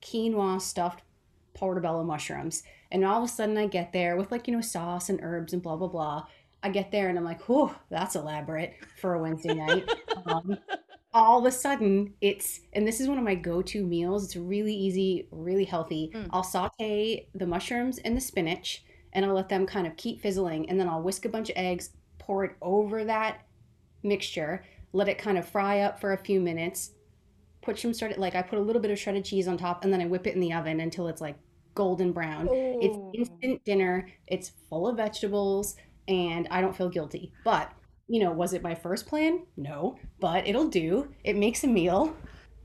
quinoa 0.00 0.60
stuffed 0.60 1.02
portobello 1.54 2.02
mushrooms 2.02 2.62
and 2.90 3.04
all 3.04 3.22
of 3.22 3.28
a 3.28 3.32
sudden 3.32 3.58
I 3.58 3.66
get 3.66 3.92
there 3.92 4.16
with 4.16 4.30
like, 4.30 4.46
you 4.46 4.54
know, 4.54 4.60
sauce 4.60 5.08
and 5.08 5.20
herbs 5.22 5.52
and 5.52 5.62
blah, 5.62 5.76
blah, 5.76 5.88
blah. 5.88 6.26
I 6.62 6.68
get 6.68 6.92
there 6.92 7.08
and 7.08 7.18
I'm 7.18 7.24
like, 7.24 7.42
whew, 7.48 7.74
that's 7.90 8.14
elaborate 8.14 8.74
for 9.00 9.14
a 9.14 9.18
Wednesday 9.20 9.54
night. 9.54 9.88
Um, 10.26 10.56
all 11.14 11.38
of 11.38 11.44
a 11.44 11.50
sudden 11.50 12.14
it's 12.20 12.60
and 12.72 12.86
this 12.86 13.00
is 13.00 13.08
one 13.08 13.18
of 13.18 13.24
my 13.24 13.34
go-to 13.34 13.84
meals 13.84 14.24
it's 14.24 14.36
really 14.36 14.74
easy 14.74 15.26
really 15.30 15.64
healthy 15.64 16.10
mm. 16.14 16.26
i'll 16.30 16.42
saute 16.42 17.26
the 17.34 17.46
mushrooms 17.46 17.98
and 17.98 18.16
the 18.16 18.20
spinach 18.20 18.84
and 19.12 19.24
i'll 19.24 19.34
let 19.34 19.48
them 19.48 19.66
kind 19.66 19.86
of 19.86 19.96
keep 19.96 20.20
fizzling 20.20 20.68
and 20.70 20.80
then 20.80 20.88
i'll 20.88 21.02
whisk 21.02 21.24
a 21.24 21.28
bunch 21.28 21.50
of 21.50 21.56
eggs 21.56 21.90
pour 22.18 22.44
it 22.44 22.52
over 22.62 23.04
that 23.04 23.42
mixture 24.02 24.64
let 24.92 25.08
it 25.08 25.18
kind 25.18 25.36
of 25.36 25.46
fry 25.46 25.80
up 25.80 26.00
for 26.00 26.12
a 26.12 26.18
few 26.18 26.40
minutes 26.40 26.92
put 27.60 27.78
some 27.78 27.92
shredded 27.92 28.18
like 28.18 28.34
i 28.34 28.42
put 28.42 28.58
a 28.58 28.62
little 28.62 28.80
bit 28.80 28.90
of 28.90 28.98
shredded 28.98 29.24
cheese 29.24 29.46
on 29.46 29.58
top 29.58 29.84
and 29.84 29.92
then 29.92 30.00
i 30.00 30.06
whip 30.06 30.26
it 30.26 30.34
in 30.34 30.40
the 30.40 30.52
oven 30.52 30.80
until 30.80 31.08
it's 31.08 31.20
like 31.20 31.36
golden 31.74 32.12
brown 32.12 32.48
Ooh. 32.48 32.78
it's 32.82 32.98
instant 33.14 33.62
dinner 33.64 34.08
it's 34.26 34.52
full 34.68 34.88
of 34.88 34.96
vegetables 34.96 35.76
and 36.08 36.48
i 36.50 36.60
don't 36.60 36.76
feel 36.76 36.88
guilty 36.88 37.32
but 37.44 37.72
you 38.12 38.20
know, 38.20 38.30
was 38.30 38.52
it 38.52 38.62
my 38.62 38.74
first 38.74 39.06
plan? 39.06 39.46
No, 39.56 39.96
but 40.20 40.46
it'll 40.46 40.68
do. 40.68 41.08
It 41.24 41.34
makes 41.34 41.64
a 41.64 41.66
meal. 41.66 42.14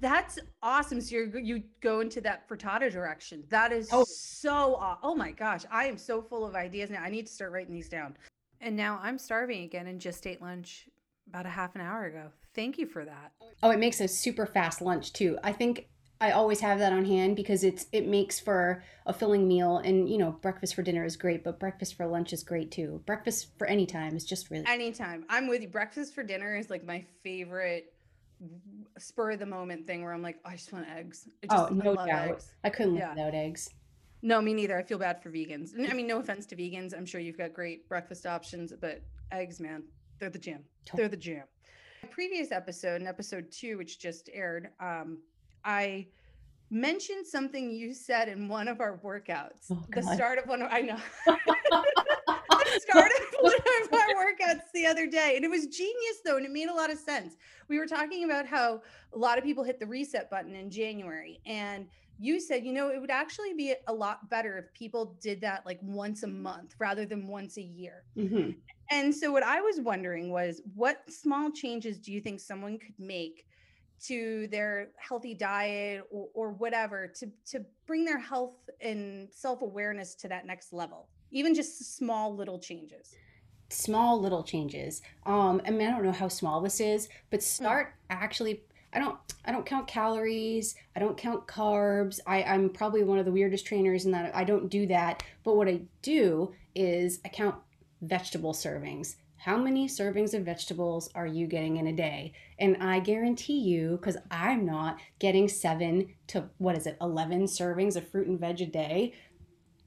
That's 0.01 0.37
awesome. 0.61 0.99
So 0.99 1.15
you 1.15 1.31
you 1.41 1.63
go 1.81 2.01
into 2.01 2.19
that 2.21 2.49
frittata 2.49 2.91
direction. 2.91 3.45
That 3.49 3.71
is 3.71 3.87
oh. 3.93 4.03
so 4.05 4.97
oh 5.01 5.15
my 5.15 5.31
gosh, 5.31 5.63
I 5.71 5.85
am 5.85 5.97
so 5.97 6.21
full 6.21 6.45
of 6.45 6.55
ideas 6.55 6.89
now. 6.89 7.01
I 7.01 7.09
need 7.09 7.27
to 7.27 7.31
start 7.31 7.53
writing 7.53 7.73
these 7.73 7.87
down. 7.87 8.17
And 8.59 8.75
now 8.75 8.99
I'm 9.01 9.17
starving 9.17 9.63
again 9.63 9.87
and 9.87 10.01
just 10.01 10.27
ate 10.27 10.41
lunch 10.41 10.89
about 11.29 11.45
a 11.45 11.49
half 11.49 11.75
an 11.75 11.81
hour 11.81 12.05
ago. 12.05 12.29
Thank 12.53 12.77
you 12.77 12.85
for 12.85 13.05
that. 13.05 13.31
Oh, 13.63 13.71
it 13.71 13.79
makes 13.79 14.01
a 14.01 14.07
super 14.07 14.45
fast 14.45 14.81
lunch 14.81 15.13
too. 15.13 15.37
I 15.43 15.53
think 15.53 15.87
I 16.19 16.31
always 16.31 16.59
have 16.61 16.79
that 16.79 16.93
on 16.93 17.05
hand 17.05 17.35
because 17.35 17.63
it's 17.63 17.85
it 17.91 18.07
makes 18.07 18.39
for 18.39 18.83
a 19.05 19.13
filling 19.13 19.47
meal 19.47 19.77
and 19.77 20.09
you 20.09 20.17
know 20.17 20.31
breakfast 20.31 20.73
for 20.75 20.81
dinner 20.81 21.05
is 21.05 21.15
great 21.15 21.43
but 21.43 21.59
breakfast 21.59 21.95
for 21.95 22.07
lunch 22.07 22.33
is 22.33 22.43
great 22.43 22.71
too. 22.71 23.01
Breakfast 23.05 23.49
for 23.57 23.67
any 23.67 23.85
time 23.85 24.15
is 24.15 24.25
just 24.25 24.49
really 24.49 24.65
anytime. 24.67 25.25
I'm 25.29 25.47
with 25.47 25.61
you. 25.61 25.67
Breakfast 25.67 26.15
for 26.15 26.23
dinner 26.23 26.55
is 26.55 26.69
like 26.69 26.83
my 26.85 27.05
favorite 27.23 27.93
spur 28.99 29.31
of 29.31 29.39
the 29.39 29.45
moment 29.45 29.87
thing 29.87 30.03
where 30.03 30.13
I'm 30.13 30.21
like 30.21 30.39
oh, 30.45 30.49
I 30.49 30.55
just 30.55 30.73
want 30.73 30.87
eggs. 30.89 31.27
I 31.43 31.47
just, 31.47 31.71
oh 31.71 31.73
no 31.73 31.97
I 31.97 32.07
doubt. 32.07 32.29
Eggs. 32.29 32.55
I 32.63 32.69
couldn't 32.69 32.93
live 32.93 33.01
yeah. 33.01 33.09
without 33.13 33.35
eggs. 33.35 33.69
No, 34.21 34.41
me 34.41 34.53
neither. 34.53 34.77
I 34.77 34.83
feel 34.83 34.97
bad 34.97 35.21
for 35.21 35.29
vegans. 35.29 35.71
I 35.89 35.93
mean, 35.93 36.07
no 36.07 36.19
offense 36.19 36.45
to 36.47 36.55
vegans. 36.55 36.97
I'm 36.97 37.05
sure 37.05 37.21
you've 37.21 37.37
got 37.37 37.53
great 37.53 37.87
breakfast 37.87 38.25
options, 38.25 38.73
but 38.79 39.01
eggs, 39.31 39.59
man, 39.59 39.83
they're 40.19 40.29
the 40.29 40.39
jam. 40.39 40.63
They're 40.95 41.07
the 41.07 41.17
jam. 41.17 41.43
Previous 42.09 42.51
episode, 42.51 43.01
in 43.01 43.07
episode 43.07 43.51
two, 43.51 43.77
which 43.77 43.99
just 43.99 44.29
aired, 44.33 44.69
um, 44.79 45.19
I 45.67 46.07
mentioned 46.69 47.27
something 47.27 47.69
you 47.69 47.93
said 47.93 48.29
in 48.29 48.47
one 48.47 48.69
of 48.69 48.79
our 48.79 48.99
workouts. 49.03 49.69
Oh, 49.69 49.83
the 49.93 50.01
start 50.01 50.39
of 50.39 50.47
one 50.47 50.61
of 50.61 50.71
I 50.71 50.81
know. 50.81 50.97
the 51.25 52.79
start 52.79 53.11
of 53.11 53.35
one 53.41 53.53
of 53.53 53.93
our 53.93 54.25
workouts 54.25 54.63
the 54.73 54.85
other 54.85 55.07
day. 55.07 55.33
And 55.35 55.43
it 55.43 55.49
was 55.49 55.67
genius 55.67 56.21
though, 56.25 56.37
and 56.37 56.45
it 56.45 56.51
made 56.51 56.69
a 56.69 56.73
lot 56.73 56.89
of 56.89 56.97
sense. 56.97 57.35
We 57.67 57.77
were 57.79 57.85
talking 57.85 58.23
about 58.23 58.45
how 58.45 58.81
a 59.13 59.17
lot 59.17 59.37
of 59.37 59.43
people 59.43 59.63
hit 59.63 59.79
the 59.79 59.85
reset 59.85 60.29
button 60.29 60.55
in 60.55 60.71
January. 60.71 61.41
And 61.45 61.87
you 62.17 62.39
said, 62.39 62.65
you 62.65 62.73
know, 62.73 62.89
it 62.89 62.99
would 62.99 63.11
actually 63.11 63.53
be 63.53 63.75
a 63.87 63.93
lot 63.93 64.29
better 64.29 64.57
if 64.57 64.73
people 64.73 65.17
did 65.21 65.41
that 65.41 65.65
like 65.65 65.79
once 65.83 66.23
a 66.23 66.27
month 66.27 66.75
rather 66.79 67.05
than 67.05 67.27
once 67.27 67.57
a 67.57 67.61
year. 67.61 68.03
Mm-hmm. 68.17 68.51
And 68.89 69.13
so, 69.13 69.31
what 69.31 69.43
I 69.43 69.61
was 69.61 69.81
wondering 69.81 70.31
was, 70.31 70.61
what 70.73 71.03
small 71.09 71.51
changes 71.51 71.99
do 71.99 72.11
you 72.11 72.21
think 72.21 72.39
someone 72.39 72.79
could 72.79 72.95
make 72.97 73.45
to 74.05 74.47
their 74.47 74.89
healthy 74.97 75.33
diet 75.33 76.03
or, 76.11 76.27
or 76.33 76.51
whatever 76.51 77.07
to 77.07 77.27
to 77.45 77.65
bring 77.85 78.05
their 78.05 78.19
health 78.19 78.69
and 78.81 79.27
self-awareness 79.31 80.15
to 80.15 80.27
that 80.27 80.45
next 80.45 80.73
level 80.73 81.07
even 81.31 81.53
just 81.53 81.97
small 81.97 82.33
little 82.33 82.59
changes. 82.59 83.13
Small 83.69 84.19
little 84.21 84.43
changes. 84.43 85.01
Um 85.25 85.61
i 85.65 85.71
mean 85.71 85.87
i 85.87 85.91
don't 85.91 86.05
know 86.05 86.11
how 86.11 86.27
small 86.27 86.61
this 86.61 86.79
is 86.79 87.09
but 87.29 87.39
hmm. 87.39 87.43
start 87.43 87.93
actually 88.09 88.63
i 88.93 88.99
don't 88.99 89.17
i 89.43 89.51
don't 89.51 89.65
count 89.65 89.87
calories 89.87 90.75
i 90.95 90.99
don't 90.99 91.17
count 91.17 91.47
carbs. 91.47 92.19
I 92.25 92.43
i'm 92.43 92.69
probably 92.69 93.03
one 93.03 93.19
of 93.19 93.25
the 93.25 93.31
weirdest 93.31 93.65
trainers 93.65 94.05
in 94.05 94.11
that 94.11 94.33
i 94.35 94.43
don't 94.43 94.69
do 94.69 94.87
that. 94.87 95.23
But 95.43 95.55
what 95.57 95.67
i 95.67 95.81
do 96.01 96.53
is 96.75 97.19
i 97.25 97.29
count 97.29 97.55
vegetable 98.01 98.53
servings 98.53 99.15
how 99.37 99.57
many 99.57 99.87
servings 99.87 100.33
of 100.33 100.43
vegetables 100.43 101.09
are 101.15 101.27
you 101.27 101.47
getting 101.47 101.77
in 101.77 101.87
a 101.87 101.93
day? 101.93 102.33
And 102.59 102.77
I 102.81 102.99
guarantee 102.99 103.59
you, 103.59 103.97
because 103.97 104.17
I'm 104.31 104.65
not 104.65 104.99
getting 105.19 105.47
seven 105.47 106.13
to 106.27 106.49
what 106.57 106.75
is 106.75 106.87
it, 106.87 106.97
11 107.01 107.43
servings 107.45 107.95
of 107.95 108.09
fruit 108.09 108.27
and 108.27 108.39
veg 108.39 108.61
a 108.61 108.65
day. 108.65 109.13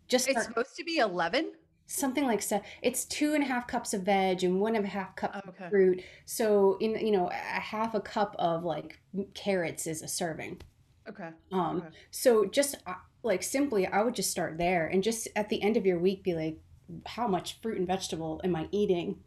Just 0.08 0.28
it's 0.28 0.44
supposed 0.44 0.76
to 0.76 0.84
be 0.84 0.98
11? 0.98 1.52
Something 1.86 2.24
like 2.24 2.40
so. 2.40 2.62
It's 2.82 3.04
two 3.04 3.34
and 3.34 3.42
a 3.42 3.46
half 3.46 3.66
cups 3.66 3.92
of 3.92 4.02
veg 4.02 4.44
and 4.44 4.60
one 4.60 4.76
and 4.76 4.84
a 4.84 4.88
half 4.88 5.16
cup 5.16 5.34
okay. 5.48 5.64
of 5.64 5.70
fruit. 5.70 6.04
So 6.24 6.76
in 6.80 7.04
you 7.04 7.10
know 7.10 7.28
a 7.28 7.34
half 7.34 7.94
a 7.94 8.00
cup 8.00 8.36
of 8.38 8.62
like 8.62 9.00
carrots 9.34 9.88
is 9.88 10.00
a 10.00 10.06
serving. 10.06 10.60
Okay. 11.08 11.30
Um. 11.50 11.78
Okay. 11.78 11.88
So 12.12 12.44
just 12.44 12.76
uh, 12.86 12.94
like 13.24 13.42
simply, 13.42 13.88
I 13.88 14.02
would 14.02 14.14
just 14.14 14.30
start 14.30 14.56
there 14.56 14.86
and 14.86 15.02
just 15.02 15.26
at 15.34 15.48
the 15.48 15.60
end 15.62 15.76
of 15.76 15.84
your 15.84 15.98
week 15.98 16.22
be 16.22 16.34
like, 16.34 16.58
how 17.06 17.26
much 17.26 17.60
fruit 17.60 17.78
and 17.78 17.88
vegetable 17.88 18.40
am 18.44 18.54
I 18.54 18.68
eating? 18.70 19.18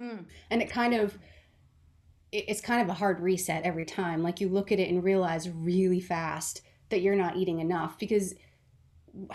Mm. 0.00 0.24
And 0.50 0.62
it 0.62 0.70
kind 0.70 0.94
of 0.94 1.18
it's 2.32 2.60
kind 2.60 2.82
of 2.82 2.88
a 2.88 2.94
hard 2.94 3.20
reset 3.20 3.62
every 3.64 3.84
time. 3.84 4.22
Like 4.22 4.40
you 4.40 4.48
look 4.48 4.72
at 4.72 4.80
it 4.80 4.90
and 4.90 5.02
realize 5.02 5.48
really 5.48 6.00
fast 6.00 6.62
that 6.88 7.00
you're 7.00 7.16
not 7.16 7.36
eating 7.36 7.60
enough 7.60 7.98
because 7.98 8.34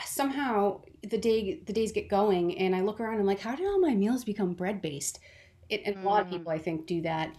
somehow 0.05 0.81
the 1.01 1.17
day 1.17 1.61
the 1.65 1.73
days 1.73 1.91
get 1.91 2.09
going 2.09 2.57
and 2.57 2.75
I 2.75 2.81
look 2.81 2.99
around 2.99 3.13
and 3.13 3.21
I'm 3.21 3.27
like, 3.27 3.39
how 3.39 3.55
did 3.55 3.65
all 3.65 3.79
my 3.79 3.95
meals 3.95 4.23
become 4.23 4.53
bread 4.53 4.81
based? 4.81 5.19
It, 5.69 5.81
and 5.85 5.97
a 5.97 6.01
lot 6.01 6.21
of 6.21 6.27
mm. 6.27 6.31
people 6.31 6.51
I 6.51 6.57
think 6.57 6.85
do 6.85 7.01
that. 7.01 7.35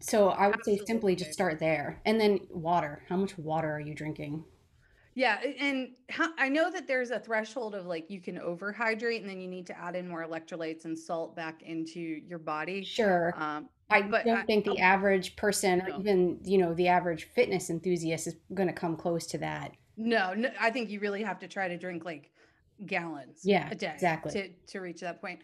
So 0.00 0.28
I 0.28 0.46
would 0.46 0.56
Absolutely. 0.56 0.78
say 0.78 0.86
simply 0.86 1.16
just 1.16 1.32
start 1.32 1.58
there. 1.58 2.00
And 2.04 2.20
then 2.20 2.40
water. 2.50 3.02
How 3.08 3.16
much 3.16 3.36
water 3.38 3.70
are 3.70 3.80
you 3.80 3.94
drinking? 3.94 4.44
Yeah, 5.14 5.38
and 5.60 5.92
how, 6.08 6.30
I 6.38 6.48
know 6.48 6.70
that 6.72 6.88
there's 6.88 7.10
a 7.10 7.20
threshold 7.20 7.74
of 7.74 7.86
like 7.86 8.10
you 8.10 8.20
can 8.20 8.36
overhydrate, 8.36 9.20
and 9.20 9.28
then 9.28 9.40
you 9.40 9.48
need 9.48 9.66
to 9.68 9.78
add 9.78 9.94
in 9.94 10.08
more 10.08 10.26
electrolytes 10.26 10.84
and 10.86 10.98
salt 10.98 11.36
back 11.36 11.62
into 11.62 12.00
your 12.00 12.40
body. 12.40 12.82
Sure. 12.82 13.32
Um, 13.36 13.68
I 13.90 14.02
don't 14.02 14.28
I, 14.28 14.42
think 14.42 14.64
the 14.64 14.78
average 14.78 15.36
person, 15.36 15.78
no. 15.86 15.94
or 15.94 16.00
even 16.00 16.40
you 16.42 16.58
know 16.58 16.74
the 16.74 16.88
average 16.88 17.28
fitness 17.34 17.70
enthusiast, 17.70 18.26
is 18.26 18.36
going 18.54 18.68
to 18.68 18.74
come 18.74 18.96
close 18.96 19.26
to 19.28 19.38
that. 19.38 19.72
No, 19.96 20.34
no, 20.34 20.50
I 20.60 20.70
think 20.70 20.90
you 20.90 20.98
really 20.98 21.22
have 21.22 21.38
to 21.40 21.48
try 21.48 21.68
to 21.68 21.78
drink 21.78 22.04
like 22.04 22.32
gallons. 22.86 23.40
Yeah, 23.44 23.70
a 23.70 23.74
day 23.74 23.92
exactly 23.94 24.32
to 24.32 24.48
to 24.72 24.80
reach 24.80 25.00
that 25.00 25.20
point. 25.20 25.40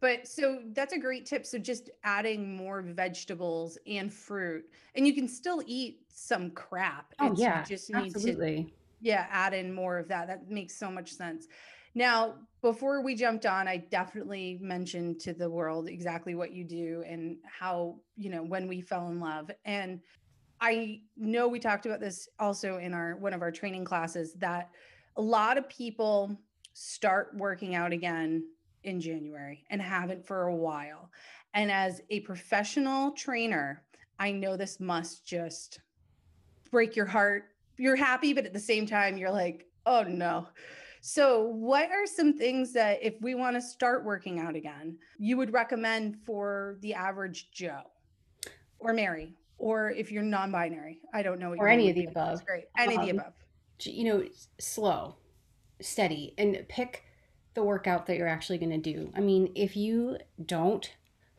But 0.00 0.28
so 0.28 0.58
that's 0.72 0.92
a 0.92 0.98
great 0.98 1.24
tip. 1.24 1.46
So 1.46 1.56
just 1.56 1.88
adding 2.02 2.54
more 2.56 2.82
vegetables 2.82 3.78
and 3.86 4.12
fruit, 4.12 4.66
and 4.94 5.06
you 5.06 5.14
can 5.14 5.28
still 5.28 5.62
eat 5.66 6.00
some 6.08 6.50
crap. 6.50 7.14
Oh 7.20 7.32
it's, 7.32 7.40
yeah, 7.40 7.60
you 7.60 7.66
just 7.66 7.90
need 7.90 8.14
absolutely. 8.14 8.64
to 8.64 8.70
yeah 9.04 9.26
add 9.30 9.54
in 9.54 9.72
more 9.72 9.98
of 9.98 10.08
that 10.08 10.26
that 10.26 10.50
makes 10.50 10.76
so 10.76 10.90
much 10.90 11.12
sense. 11.12 11.46
Now 11.94 12.34
before 12.64 13.02
we 13.02 13.14
jumped 13.14 13.44
on 13.44 13.68
i 13.68 13.76
definitely 13.76 14.58
mentioned 14.58 15.20
to 15.20 15.34
the 15.34 15.48
world 15.48 15.86
exactly 15.86 16.34
what 16.34 16.50
you 16.50 16.64
do 16.64 17.04
and 17.06 17.36
how 17.44 17.94
you 18.16 18.30
know 18.30 18.42
when 18.42 18.66
we 18.66 18.80
fell 18.80 19.08
in 19.08 19.20
love 19.20 19.50
and 19.66 20.00
i 20.62 20.98
know 21.14 21.46
we 21.46 21.60
talked 21.60 21.84
about 21.84 22.00
this 22.00 22.26
also 22.38 22.78
in 22.78 22.94
our 22.94 23.16
one 23.16 23.34
of 23.34 23.42
our 23.42 23.52
training 23.52 23.84
classes 23.84 24.32
that 24.38 24.70
a 25.16 25.20
lot 25.20 25.58
of 25.58 25.68
people 25.68 26.34
start 26.72 27.32
working 27.36 27.74
out 27.74 27.92
again 27.92 28.42
in 28.84 28.98
january 28.98 29.66
and 29.68 29.82
haven't 29.82 30.26
for 30.26 30.44
a 30.44 30.56
while 30.56 31.10
and 31.52 31.70
as 31.70 32.00
a 32.08 32.20
professional 32.20 33.10
trainer 33.10 33.82
i 34.18 34.32
know 34.32 34.56
this 34.56 34.80
must 34.80 35.26
just 35.26 35.80
break 36.70 36.96
your 36.96 37.04
heart 37.04 37.53
you're 37.76 37.96
happy, 37.96 38.32
but 38.32 38.46
at 38.46 38.52
the 38.52 38.60
same 38.60 38.86
time, 38.86 39.16
you're 39.16 39.30
like, 39.30 39.66
oh 39.86 40.02
no. 40.02 40.48
So, 41.00 41.42
what 41.42 41.90
are 41.90 42.06
some 42.06 42.32
things 42.32 42.72
that 42.72 42.98
if 43.02 43.14
we 43.20 43.34
want 43.34 43.56
to 43.56 43.60
start 43.60 44.04
working 44.04 44.40
out 44.40 44.56
again, 44.56 44.96
you 45.18 45.36
would 45.36 45.52
recommend 45.52 46.16
for 46.24 46.78
the 46.80 46.94
average 46.94 47.50
Joe 47.52 47.82
or 48.78 48.94
Mary, 48.94 49.34
or 49.58 49.90
if 49.90 50.10
you're 50.10 50.22
non 50.22 50.50
binary? 50.50 51.00
I 51.12 51.22
don't 51.22 51.38
know. 51.38 51.54
or 51.54 51.68
any 51.68 51.90
of 51.90 51.94
the 51.94 52.06
above. 52.06 52.38
That's 52.38 52.46
great. 52.46 52.64
Any 52.78 52.94
um, 52.94 53.00
of 53.00 53.06
the 53.06 53.12
um, 53.12 53.18
above. 53.18 53.32
You 53.82 54.04
know, 54.04 54.24
slow, 54.58 55.16
steady, 55.80 56.32
and 56.38 56.64
pick 56.68 57.04
the 57.52 57.62
workout 57.62 58.06
that 58.06 58.16
you're 58.16 58.26
actually 58.26 58.58
going 58.58 58.70
to 58.70 58.78
do. 58.78 59.12
I 59.14 59.20
mean, 59.20 59.52
if 59.54 59.76
you 59.76 60.16
don't 60.46 60.90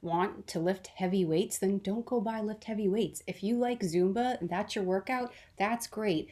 want 0.06 0.48
to 0.48 0.60
lift 0.60 0.88
heavy 0.88 1.26
weights, 1.26 1.58
then 1.58 1.80
don't 1.80 2.06
go 2.06 2.22
buy 2.22 2.40
lift 2.40 2.64
heavy 2.64 2.88
weights. 2.88 3.22
If 3.28 3.44
you 3.44 3.58
like 3.58 3.82
Zumba 3.82 4.38
that's 4.42 4.76
your 4.76 4.86
workout, 4.86 5.34
that's 5.58 5.88
great. 5.88 6.30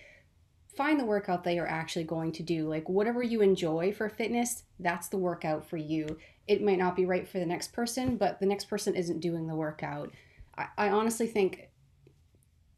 Find 0.77 0.99
the 0.99 1.05
workout 1.05 1.43
that 1.43 1.53
you're 1.53 1.67
actually 1.67 2.05
going 2.05 2.31
to 2.33 2.43
do. 2.43 2.69
Like 2.69 2.87
whatever 2.87 3.21
you 3.21 3.41
enjoy 3.41 3.91
for 3.91 4.07
fitness, 4.07 4.63
that's 4.79 5.09
the 5.09 5.17
workout 5.17 5.67
for 5.67 5.77
you. 5.77 6.17
It 6.47 6.63
might 6.63 6.79
not 6.79 6.95
be 6.95 7.05
right 7.05 7.27
for 7.27 7.39
the 7.39 7.45
next 7.45 7.73
person, 7.73 8.15
but 8.15 8.39
the 8.39 8.45
next 8.45 8.65
person 8.65 8.95
isn't 8.95 9.19
doing 9.19 9.47
the 9.47 9.55
workout. 9.55 10.11
I, 10.57 10.67
I 10.77 10.89
honestly 10.89 11.27
think 11.27 11.69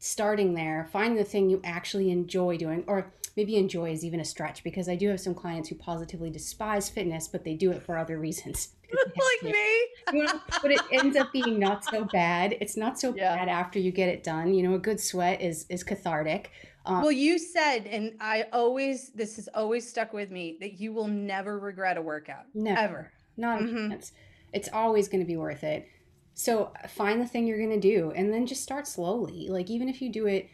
starting 0.06 0.54
there, 0.54 0.88
find 0.92 1.18
the 1.18 1.24
thing 1.24 1.50
you 1.50 1.60
actually 1.64 2.10
enjoy 2.10 2.56
doing, 2.56 2.84
or 2.86 3.12
maybe 3.36 3.56
enjoy 3.56 3.90
is 3.90 4.04
even 4.04 4.20
a 4.20 4.24
stretch 4.24 4.62
because 4.64 4.88
I 4.88 4.96
do 4.96 5.08
have 5.08 5.20
some 5.20 5.34
clients 5.34 5.68
who 5.68 5.74
positively 5.74 6.30
despise 6.30 6.88
fitness, 6.88 7.28
but 7.28 7.44
they 7.44 7.54
do 7.54 7.70
it 7.72 7.82
for 7.82 7.98
other 7.98 8.18
reasons. 8.18 8.68
like 8.92 9.52
me. 9.52 9.86
You 10.12 10.24
know, 10.24 10.40
but 10.62 10.70
it 10.70 10.80
ends 10.92 11.16
up 11.16 11.32
being 11.32 11.58
not 11.58 11.84
so 11.84 12.04
bad. 12.04 12.56
It's 12.60 12.76
not 12.76 12.98
so 13.00 13.12
Yeah. 13.14 13.34
bad 13.34 13.48
after 13.48 13.78
you 13.78 13.90
get 13.90 14.08
it 14.08 14.22
done. 14.22 14.54
You 14.54 14.62
know, 14.62 14.74
a 14.74 14.78
good 14.78 15.00
sweat 15.00 15.42
is 15.42 15.66
is 15.68 15.82
cathartic. 15.82 16.50
Um, 16.86 17.02
Well, 17.02 17.10
you 17.12 17.36
said, 17.38 17.86
and 17.88 18.12
I 18.20 18.46
always, 18.52 19.10
this 19.10 19.36
has 19.36 19.48
always 19.54 19.88
stuck 19.88 20.12
with 20.12 20.30
me, 20.30 20.56
that 20.60 20.78
you 20.80 20.92
will 20.92 21.08
never 21.08 21.58
regret 21.58 21.96
a 21.96 22.02
workout. 22.02 22.44
Never. 22.54 22.78
Ever. 22.80 23.12
Not 23.36 23.60
a 23.60 23.64
Mhm. 23.64 23.88
chance. 23.90 24.12
It's 24.52 24.68
always 24.72 25.08
going 25.08 25.20
to 25.20 25.26
be 25.26 25.36
worth 25.36 25.64
it. 25.64 25.88
So 26.36 26.70
uh, 26.84 26.86
find 26.86 27.20
the 27.20 27.26
thing 27.26 27.46
you're 27.46 27.58
going 27.58 27.80
to 27.80 27.80
do 27.80 28.12
and 28.14 28.32
then 28.32 28.46
just 28.46 28.62
start 28.62 28.86
slowly. 28.86 29.48
Like 29.48 29.70
even 29.70 29.88
if 29.88 30.00
you 30.00 30.12
do 30.12 30.26
it 30.26 30.48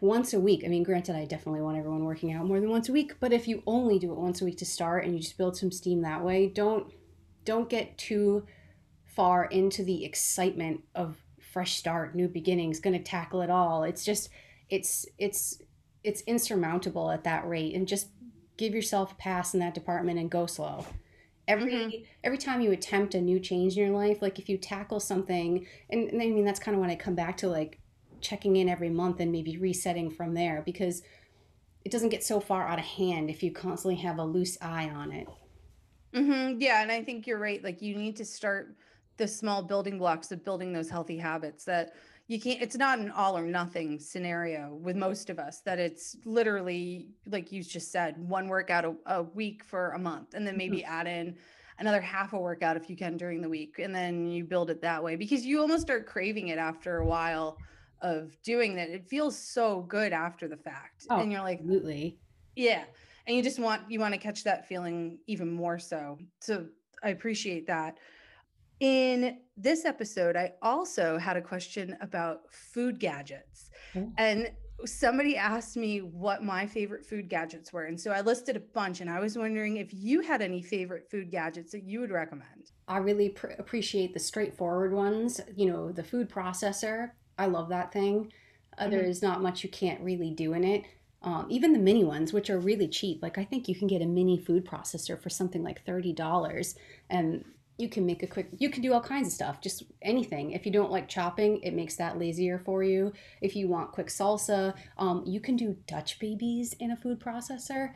once 0.00 0.32
a 0.32 0.40
week. 0.40 0.62
I 0.64 0.68
mean, 0.68 0.82
granted, 0.82 1.16
I 1.16 1.24
definitely 1.24 1.60
want 1.60 1.76
everyone 1.76 2.04
working 2.04 2.32
out 2.32 2.46
more 2.46 2.60
than 2.60 2.70
once 2.70 2.88
a 2.88 2.92
week, 2.92 3.14
but 3.20 3.32
if 3.32 3.48
you 3.48 3.62
only 3.66 3.98
do 3.98 4.12
it 4.12 4.18
once 4.18 4.40
a 4.40 4.44
week 4.44 4.58
to 4.58 4.64
start 4.64 5.04
and 5.04 5.14
you 5.14 5.20
just 5.20 5.36
build 5.36 5.56
some 5.56 5.70
steam 5.70 6.02
that 6.02 6.24
way, 6.24 6.48
don't 6.48 6.92
don't 7.44 7.68
get 7.68 7.96
too 7.98 8.46
far 9.04 9.46
into 9.46 9.82
the 9.82 10.04
excitement 10.04 10.82
of 10.94 11.16
fresh 11.40 11.76
start, 11.76 12.14
new 12.14 12.28
beginnings, 12.28 12.78
going 12.78 12.96
to 12.96 13.02
tackle 13.02 13.40
it 13.40 13.50
all. 13.50 13.82
It's 13.82 14.04
just 14.04 14.28
it's 14.70 15.06
it's 15.18 15.60
it's 16.04 16.20
insurmountable 16.22 17.10
at 17.10 17.24
that 17.24 17.48
rate 17.48 17.74
and 17.74 17.88
just 17.88 18.08
give 18.56 18.74
yourself 18.74 19.12
a 19.12 19.16
pass 19.16 19.54
in 19.54 19.60
that 19.60 19.74
department 19.74 20.18
and 20.18 20.30
go 20.30 20.46
slow 20.46 20.84
every 21.48 21.72
Mhm. 21.72 22.06
every 22.22 22.38
time 22.38 22.60
you 22.60 22.70
attempt 22.70 23.14
a 23.14 23.20
new 23.20 23.40
change 23.40 23.76
in 23.76 23.86
your 23.86 23.96
life 23.96 24.22
like 24.22 24.38
if 24.38 24.48
you 24.48 24.56
tackle 24.58 25.00
something 25.00 25.66
and, 25.90 26.08
and 26.10 26.22
i 26.22 26.26
mean 26.26 26.44
that's 26.44 26.60
kind 26.60 26.74
of 26.76 26.80
when 26.80 26.90
i 26.90 26.94
come 26.94 27.14
back 27.16 27.36
to 27.38 27.48
like 27.48 27.80
checking 28.20 28.54
in 28.56 28.68
every 28.68 28.90
month 28.90 29.18
and 29.18 29.32
maybe 29.32 29.56
resetting 29.56 30.10
from 30.10 30.34
there 30.34 30.62
because 30.64 31.02
it 31.84 31.90
doesn't 31.90 32.10
get 32.10 32.22
so 32.22 32.38
far 32.38 32.68
out 32.68 32.78
of 32.78 32.84
hand 32.84 33.30
if 33.30 33.42
you 33.42 33.50
constantly 33.50 33.96
have 33.96 34.18
a 34.18 34.24
loose 34.24 34.58
eye 34.60 34.88
on 34.88 35.10
it 35.10 35.26
mm-hmm. 36.14 36.60
Yeah, 36.60 36.82
and 36.82 36.90
I 36.90 37.02
think 37.02 37.26
you're 37.26 37.38
right. 37.38 37.62
Like 37.62 37.82
you 37.82 37.94
need 37.96 38.16
to 38.16 38.24
start 38.24 38.76
the 39.16 39.28
small 39.28 39.62
building 39.62 39.98
blocks 39.98 40.30
of 40.32 40.44
building 40.44 40.72
those 40.72 40.88
healthy 40.90 41.18
habits 41.18 41.64
that 41.64 41.92
you 42.28 42.40
can't 42.40 42.62
it's 42.62 42.76
not 42.76 42.98
an 42.98 43.10
all 43.10 43.36
or 43.36 43.44
nothing 43.44 43.98
scenario 43.98 44.78
with 44.80 44.96
most 44.96 45.30
of 45.30 45.38
us 45.38 45.60
that 45.62 45.78
it's 45.78 46.16
literally 46.24 47.08
like 47.26 47.50
you 47.50 47.62
just 47.62 47.90
said 47.90 48.16
one 48.18 48.48
workout 48.48 48.84
a, 48.84 48.94
a 49.06 49.22
week 49.22 49.64
for 49.64 49.90
a 49.90 49.98
month 49.98 50.34
and 50.34 50.46
then 50.46 50.54
mm-hmm. 50.54 50.70
maybe 50.70 50.84
add 50.84 51.06
in 51.06 51.34
another 51.80 52.00
half 52.00 52.32
a 52.32 52.38
workout 52.38 52.76
if 52.76 52.88
you 52.90 52.96
can 52.96 53.16
during 53.16 53.40
the 53.40 53.48
week 53.48 53.78
and 53.78 53.94
then 53.94 54.26
you 54.26 54.44
build 54.44 54.70
it 54.70 54.80
that 54.80 55.02
way 55.02 55.16
because 55.16 55.44
you 55.44 55.60
almost 55.60 55.82
start 55.82 56.06
craving 56.06 56.48
it 56.48 56.58
after 56.58 56.98
a 56.98 57.06
while 57.06 57.56
of 58.02 58.30
doing 58.42 58.76
that 58.76 58.88
it 58.90 59.08
feels 59.08 59.36
so 59.36 59.82
good 59.82 60.12
after 60.12 60.46
the 60.46 60.56
fact 60.56 61.06
Oh, 61.10 61.20
and 61.20 61.32
you're 61.32 61.42
like 61.42 61.58
absolutely 61.58 62.18
yeah. 62.58 62.84
And 63.26 63.36
you 63.36 63.42
just 63.42 63.60
want 63.60 63.82
you 63.88 64.00
want 64.00 64.14
to 64.14 64.20
catch 64.20 64.42
that 64.44 64.66
feeling 64.66 65.18
even 65.28 65.50
more 65.50 65.78
so. 65.78 66.18
So 66.40 66.66
I 67.04 67.10
appreciate 67.10 67.68
that. 67.68 67.98
In 68.80 69.38
this 69.56 69.84
episode, 69.84 70.36
I 70.36 70.52
also 70.62 71.18
had 71.18 71.36
a 71.36 71.42
question 71.42 71.96
about 72.00 72.42
food 72.52 73.00
gadgets. 73.00 73.70
Oh. 73.96 74.12
And 74.18 74.50
somebody 74.84 75.36
asked 75.36 75.76
me 75.76 75.98
what 76.02 76.44
my 76.44 76.64
favorite 76.64 77.04
food 77.04 77.28
gadgets 77.28 77.72
were. 77.72 77.86
And 77.86 78.00
so 78.00 78.12
I 78.12 78.20
listed 78.20 78.56
a 78.56 78.60
bunch 78.60 79.00
and 79.00 79.10
I 79.10 79.18
was 79.18 79.36
wondering 79.36 79.78
if 79.78 79.92
you 79.92 80.20
had 80.20 80.40
any 80.40 80.62
favorite 80.62 81.10
food 81.10 81.32
gadgets 81.32 81.72
that 81.72 81.82
you 81.82 81.98
would 82.00 82.12
recommend. 82.12 82.70
i 82.86 82.98
really 82.98 83.30
pr- 83.30 83.48
appreciate 83.58 84.14
the 84.14 84.20
straightforward 84.20 84.92
ones 84.94 85.40
you 85.56 85.66
know 85.70 85.90
the 85.92 86.02
food 86.04 86.30
processor 86.30 87.10
i 87.38 87.46
love 87.46 87.68
that 87.68 87.92
thing 87.92 88.30
uh, 88.78 88.88
there 88.88 89.02
Mhm. 89.02 89.08
is 89.08 89.20
not 89.22 89.42
much 89.42 89.62
you 89.64 89.68
can't 89.70 90.00
really 90.00 90.30
do 90.30 90.52
in 90.54 90.62
it 90.64 90.84
um, 91.22 91.46
even 91.50 91.72
the 91.72 91.78
mini 91.78 92.04
ones 92.04 92.32
which 92.32 92.48
are 92.48 92.58
really 92.60 92.86
cheap 92.88 93.20
like 93.22 93.36
i 93.36 93.44
think 93.44 93.66
you 93.68 93.74
can 93.74 93.88
get 93.88 94.00
a 94.00 94.06
mini 94.06 94.38
food 94.38 94.64
processor 94.64 95.20
for 95.20 95.28
something 95.28 95.62
like 95.64 95.84
$30 95.84 96.76
and 97.10 97.44
you 97.78 97.88
can 97.88 98.04
make 98.04 98.22
a 98.22 98.26
quick 98.26 98.48
you 98.58 98.68
can 98.70 98.82
do 98.82 98.92
all 98.92 99.00
kinds 99.00 99.28
of 99.28 99.32
stuff 99.32 99.60
just 99.60 99.84
anything 100.02 100.50
if 100.52 100.66
you 100.66 100.72
don't 100.72 100.90
like 100.90 101.08
chopping 101.08 101.60
it 101.62 101.72
makes 101.74 101.94
that 101.96 102.18
lazier 102.18 102.58
for 102.64 102.82
you 102.82 103.12
if 103.40 103.54
you 103.56 103.68
want 103.68 103.92
quick 103.92 104.08
salsa 104.08 104.74
um, 104.98 105.22
you 105.26 105.40
can 105.40 105.56
do 105.56 105.76
dutch 105.86 106.18
babies 106.18 106.74
in 106.80 106.90
a 106.90 106.96
food 106.96 107.18
processor 107.20 107.90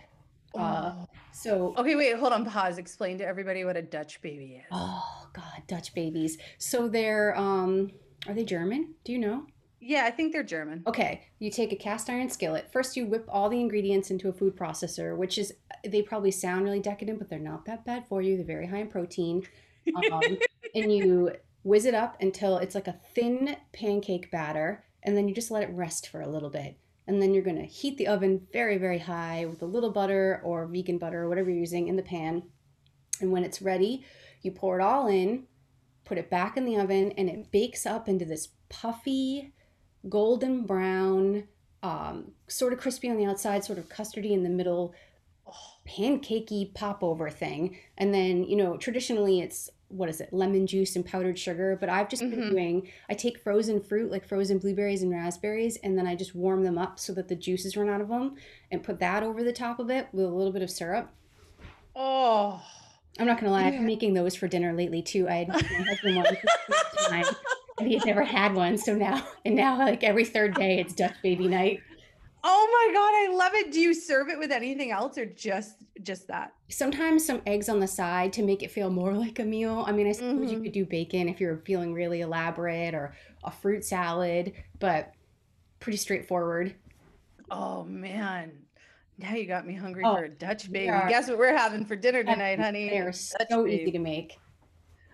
uh, 0.57 0.93
Oh. 0.95 1.09
so 1.33 1.75
Okay, 1.79 1.97
wait, 1.97 2.15
hold 2.19 2.35
on, 2.35 2.45
pause. 2.45 2.77
Explain 2.77 3.17
to 3.19 3.27
everybody 3.27 3.65
what 3.65 3.77
a 3.77 3.83
Dutch 3.83 4.21
baby 4.23 4.57
is. 4.61 4.65
oh 4.71 5.27
god 5.33 5.63
dutch 5.67 5.95
babies 5.95 6.37
so 6.59 6.89
they're 6.89 7.35
um 7.39 7.91
are 8.29 8.35
they 8.35 8.45
german 8.45 8.95
do 9.05 9.13
you 9.13 9.19
know 9.19 9.47
Yeah, 9.81 10.05
I 10.07 10.13
think 10.13 10.33
they're 10.33 10.45
German. 10.57 10.85
Okay, 10.87 11.23
you 11.41 11.51
take 11.51 11.73
a 11.73 11.77
cast 11.77 12.09
iron 12.09 12.29
skillet. 12.31 12.71
First, 12.71 12.97
you 12.97 13.05
whip 13.07 13.25
all 13.29 13.49
the 13.49 13.59
ingredients 13.61 14.13
into 14.13 14.29
a 14.29 14.33
food 14.33 14.55
processor, 14.57 15.17
which 15.17 15.39
is, 15.39 15.49
they 15.93 16.03
probably 16.03 16.31
sound 16.31 16.63
really 16.67 16.79
decadent, 16.79 17.19
but 17.19 17.29
they're 17.29 17.41
not 17.53 17.65
that 17.65 17.85
bad 17.85 18.05
for 18.09 18.23
you. 18.23 18.37
They're 18.37 18.47
very 18.57 18.69
high 18.69 18.83
in 18.83 18.87
protein. 18.97 19.43
Um, 20.13 20.39
and 20.75 20.93
you 20.93 21.33
whiz 21.65 21.85
it 21.85 21.95
up 21.95 22.17
until 22.21 22.59
it's 22.59 22.75
like 22.75 22.89
a 22.89 22.99
thin 23.15 23.57
pancake 23.73 24.31
batter, 24.31 24.85
and 25.03 25.17
then 25.17 25.29
you 25.29 25.35
just 25.35 25.51
let 25.51 25.63
it 25.63 25.71
rest 25.73 26.09
for 26.09 26.21
a 26.21 26.29
little 26.29 26.51
bit. 26.51 26.79
And 27.07 27.21
then 27.21 27.35
you're 27.35 27.43
gonna 27.43 27.65
heat 27.65 27.99
the 27.99 28.07
oven 28.07 28.47
very, 28.53 28.79
very 28.79 28.99
high 28.99 29.45
with 29.47 29.63
a 29.63 29.67
little 29.67 29.91
butter 29.91 30.41
or 30.45 30.67
vegan 30.67 30.99
butter 30.99 31.23
or 31.23 31.29
whatever 31.29 31.51
you're 31.51 31.59
using 31.59 31.89
in 31.89 31.97
the 31.97 32.03
pan. 32.03 32.45
And 33.21 33.33
when 33.33 33.45
it's 33.45 33.63
ready, 33.63 34.05
you 34.43 34.51
pour 34.51 34.79
it 34.79 34.83
all 34.83 35.09
in, 35.09 35.45
put 36.05 36.19
it 36.19 36.31
back 36.31 36.57
in 36.57 36.65
the 36.65 36.79
oven, 36.79 37.13
and 37.13 37.29
it 37.29 37.51
bakes 37.51 37.87
up 37.87 38.09
into 38.09 38.25
this 38.25 38.49
puffy, 38.69 39.53
golden 40.09 40.65
brown, 40.65 41.45
um, 41.83 42.33
sort 42.49 42.73
of 42.73 42.79
crispy 42.81 43.11
on 43.11 43.17
the 43.17 43.27
outside, 43.27 43.65
sort 43.65 43.79
of 43.79 43.89
custardy 43.89 44.33
in 44.33 44.43
the 44.43 44.49
middle, 44.49 44.95
pancakey 45.89 46.73
popover 46.75 47.29
thing. 47.31 47.77
And 47.99 48.13
then, 48.15 48.45
you 48.45 48.57
know, 48.57 48.77
traditionally 48.77 49.41
it's 49.41 49.69
what 49.89 50.09
is 50.09 50.23
it, 50.23 50.33
lemon 50.33 50.67
juice 50.67 50.97
and 50.97 51.05
powdered 51.05 51.39
sugar. 51.39 51.77
But 51.79 51.91
I've 51.91 52.09
just 52.09 52.23
been 52.23 52.41
Mhm. 52.41 52.51
doing, 52.51 52.89
I 53.11 53.15
take 53.15 53.39
frozen 53.39 53.79
fruit, 53.81 54.11
like 54.11 54.27
frozen 54.27 54.59
blueberries 54.59 55.03
and 55.03 55.11
raspberries, 55.13 55.77
and 55.83 55.99
then 55.99 56.07
I 56.07 56.15
just 56.15 56.35
warm 56.35 56.63
them 56.65 56.79
up 56.79 56.99
so 56.99 57.13
that 57.13 57.29
the 57.29 57.37
juices 57.37 57.77
run 57.77 57.91
out 57.91 58.01
of 58.01 58.09
them 58.09 58.37
and 58.71 58.83
put 58.83 59.01
that 59.01 59.23
over 59.23 59.45
the 59.45 59.53
top 59.53 59.79
of 59.79 59.91
it 59.91 60.09
with 60.13 60.25
a 60.25 60.29
little 60.29 60.53
bit 60.53 60.63
of 60.63 60.71
syrup. 60.71 61.11
oh. 61.95 62.63
I'm 63.19 63.27
not 63.27 63.39
gonna 63.39 63.53
lie, 63.53 63.67
I've 63.67 63.75
been 63.75 63.85
making 63.85 64.15
those 64.15 64.35
for 64.35 64.49
dinner 64.49 64.73
lately 64.73 65.03
too. 65.03 65.29
I 65.29 65.35
had 65.35 65.49
my 65.49 65.59
husband 65.87 66.17
one 66.17 66.25
for 66.25 66.33
the 66.33 66.75
first 66.75 67.09
time, 67.11 67.27
and 67.79 67.87
he 67.87 67.99
had 67.99 68.07
never 68.07 68.23
had 68.23 68.55
one, 68.55 68.79
so 68.79 68.95
now 68.95 69.23
and 69.45 69.55
now 69.55 69.77
like 69.77 70.03
every 70.03 70.25
third 70.25 70.55
day 70.55 70.79
it's 70.81 70.95
Dutch 70.95 71.13
baby 71.23 71.47
night. 71.47 71.81
Oh 72.45 72.69
my 72.89 72.93
god, 72.95 73.33
I 73.33 73.37
love 73.37 73.55
it. 73.55 73.71
Do 73.73 73.81
you 73.81 73.95
serve 73.95 74.29
it 74.29 74.39
with 74.39 74.51
anything 74.51 74.91
else 74.91 75.17
or 75.17 75.27
just 75.27 75.77
just 76.03 76.27
that? 76.29 76.53
Sometimes 76.69 77.25
some 77.25 77.41
eggs 77.47 77.69
on 77.69 77.79
the 77.79 77.87
side 77.87 78.33
to 78.35 78.43
make 78.43 78.63
it 78.65 78.71
feel 78.71 78.91
more 78.91 79.13
like 79.13 79.39
a 79.39 79.45
meal. 79.45 79.85
I 79.87 79.93
mean, 79.93 80.09
I 80.09 80.13
suppose 80.13 80.51
you 80.51 80.59
Mhm. 80.59 80.65
could 80.65 80.73
do 80.73 80.85
bacon 80.85 81.29
if 81.29 81.41
you're 81.41 81.59
feeling 81.59 81.93
really 81.95 82.21
elaborate 82.23 82.95
or 82.95 83.15
a 83.45 83.51
fruit 83.53 83.85
salad, 83.85 84.53
but 84.81 85.13
pretty 85.79 85.99
straightforward. 85.99 86.75
Oh 87.51 87.85
man. 87.85 88.67
Now 89.19 89.35
you 89.35 89.47
got 89.47 89.67
me 89.67 89.75
hungry 89.75 90.03
Oh, 90.05 90.17
for 90.17 90.25
a 90.25 90.29
Dutch 90.29 90.73
baby. 90.73 90.89
are- 90.89 91.09
Guess 91.09 91.29
what 91.29 91.39
we're 91.39 91.57
having 91.57 91.85
for 91.85 91.95
dinner 91.95 92.25
tonight, 92.25 92.59
honey? 92.59 92.89
They 92.89 92.99
are 92.99 93.13
so 93.13 93.37
baby. 93.51 93.83
easy 93.83 93.93
to 93.93 93.99
make. 94.01 94.37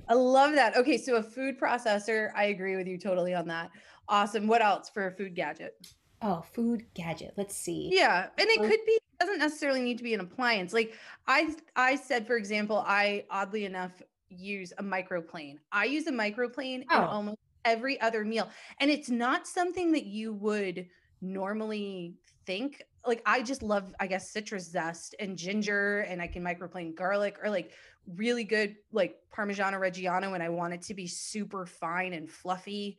I 0.08 0.14
love 0.14 0.54
that. 0.54 0.76
Okay, 0.78 0.96
so 0.96 1.16
a 1.16 1.22
food 1.22 1.58
processor, 1.60 2.30
I 2.34 2.44
agree 2.44 2.76
with 2.76 2.86
you 2.86 2.96
totally 2.96 3.34
on 3.34 3.48
that. 3.48 3.70
Awesome. 4.08 4.46
What 4.46 4.62
else 4.62 4.88
for 4.88 5.08
a 5.08 5.12
food 5.12 5.34
gadget? 5.34 5.74
Oh, 6.20 6.42
food 6.42 6.86
gadget. 6.94 7.34
Let's 7.36 7.56
see. 7.56 7.90
Yeah, 7.90 8.28
and 8.36 8.48
it 8.48 8.62
could 8.62 8.80
be 8.86 8.92
it 8.92 9.02
doesn't 9.20 9.38
necessarily 9.38 9.80
need 9.80 9.98
to 9.98 10.04
be 10.04 10.14
an 10.14 10.20
appliance. 10.20 10.72
Like 10.72 10.94
I 11.26 11.54
I 11.76 11.96
said 11.96 12.26
for 12.26 12.36
example, 12.36 12.82
I 12.86 13.24
oddly 13.30 13.64
enough 13.64 14.02
use 14.28 14.72
a 14.78 14.82
microplane. 14.82 15.58
I 15.72 15.84
use 15.86 16.06
a 16.06 16.12
microplane 16.12 16.86
in 16.90 16.90
Oh. 16.90 17.04
almost 17.04 17.38
every 17.64 18.00
other 18.00 18.24
meal. 18.24 18.50
And 18.80 18.90
it's 18.90 19.08
not 19.10 19.46
something 19.46 19.92
that 19.92 20.06
you 20.06 20.32
would 20.34 20.88
normally 21.20 22.16
think. 22.46 22.82
Like 23.06 23.22
I 23.24 23.42
just 23.42 23.62
love 23.62 23.94
I 24.00 24.06
guess 24.06 24.32
citrus 24.32 24.70
zest 24.70 25.14
and 25.18 25.38
ginger 25.38 26.00
and 26.00 26.20
I 26.20 26.26
can 26.26 26.42
microplane 26.44 26.94
garlic 26.94 27.38
or 27.42 27.48
like 27.48 27.72
really 28.06 28.44
good 28.44 28.76
like 28.92 29.16
parmigiano 29.34 29.78
reggiano 29.78 30.30
when 30.30 30.42
I 30.42 30.48
want 30.48 30.74
it 30.74 30.82
to 30.82 30.94
be 30.94 31.06
super 31.06 31.64
fine 31.64 32.12
and 32.12 32.30
fluffy. 32.30 32.98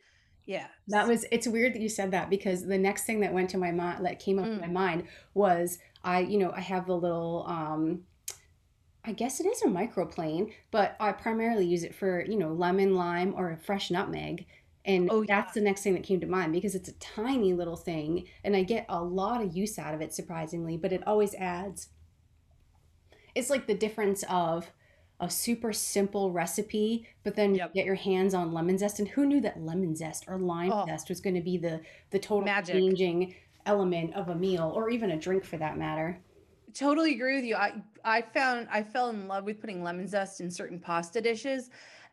Yeah. 0.50 0.66
That 0.88 1.08
was 1.08 1.26
it's 1.32 1.48
weird 1.48 1.76
that 1.76 1.82
you 1.82 1.90
said 1.90 2.10
that 2.10 2.28
because 2.32 2.66
the 2.66 2.78
next 2.80 3.04
thing 3.06 3.20
that 3.20 3.32
went 3.32 3.52
to 3.52 3.60
my 3.60 3.72
mind 3.72 4.04
that 4.04 4.18
came 4.20 4.40
up 4.40 4.46
in 4.48 4.60
my 4.60 4.66
Mm. 4.68 4.72
mind 4.72 5.08
was 5.36 5.78
I, 6.04 6.22
you 6.22 6.40
know, 6.40 6.52
I 6.52 6.62
have 6.62 6.88
the 6.88 6.98
little 6.98 7.46
um 7.48 8.06
I 9.06 9.14
guess 9.14 9.40
it 9.40 9.46
is 9.46 9.62
a 9.62 9.68
microplane, 9.68 10.52
but 10.72 10.96
I 11.00 11.12
primarily 11.12 11.68
use 11.68 11.84
it 11.84 11.94
for, 11.94 12.26
you 12.26 12.36
know, 12.38 12.52
lemon, 12.52 12.96
lime, 12.96 13.34
or 13.38 13.52
a 13.52 13.58
fresh 13.58 13.92
nutmeg. 13.92 14.48
And 14.86 15.08
Oh, 15.12 15.24
that's 15.24 15.54
the 15.54 15.62
next 15.62 15.84
thing 15.84 15.94
that 15.94 16.04
came 16.04 16.20
to 16.20 16.26
mind 16.28 16.52
because 16.52 16.74
it's 16.74 16.90
a 16.90 16.94
tiny 16.94 17.54
little 17.54 17.78
thing 17.78 18.28
and 18.44 18.56
I 18.56 18.64
get 18.64 18.88
a 18.90 19.04
lot 19.04 19.44
of 19.44 19.56
use 19.56 19.78
out 19.78 19.94
of 19.94 20.02
it 20.02 20.14
surprisingly, 20.16 20.78
but 20.78 20.92
it 20.92 21.06
always 21.06 21.36
adds. 21.36 21.90
It's 23.36 23.50
like 23.52 23.68
the 23.68 23.76
difference 23.76 24.24
of 24.30 24.72
a 25.20 25.30
super 25.30 25.74
simple 25.74 26.32
recipe, 26.32 27.08
but 27.24 27.36
then 27.36 27.54
Yep. 27.54 27.74
get 27.74 27.86
your 27.86 27.96
hands 27.96 28.34
on 28.34 28.52
lemon 28.54 28.78
zest. 28.78 29.00
And 29.00 29.08
who 29.10 29.26
knew 29.26 29.42
that 29.42 29.62
lemon 29.62 29.96
zest 29.96 30.26
or 30.28 30.40
lime 30.40 30.72
Oh. 30.72 30.88
zest 30.88 31.10
was 31.10 31.22
going 31.22 31.36
to 31.36 31.42
be 31.42 31.58
the 31.58 31.82
the 32.12 32.20
total 32.20 32.50
Magic. 32.50 32.90
changing 32.90 33.36
element 33.66 34.14
of 34.16 34.30
a 34.30 34.36
meal 34.36 34.72
or 34.76 34.90
even 34.90 35.12
a 35.12 35.20
drink 35.20 35.44
for 35.46 35.58
that 35.58 35.78
matter. 35.78 36.24
Totally 36.76 37.16
agree 37.16 37.36
with 37.36 37.46
you. 37.46 37.56
I 37.56 37.82
I 38.06 38.22
found 38.22 38.68
I 38.70 38.84
fell 38.84 39.10
in 39.10 39.28
love 39.28 39.44
with 39.44 39.60
putting 39.60 39.82
lemon 39.82 40.08
zest 40.08 40.40
in 40.40 40.52
certain 40.52 40.80
pasta 40.80 41.20
dishes 41.20 41.70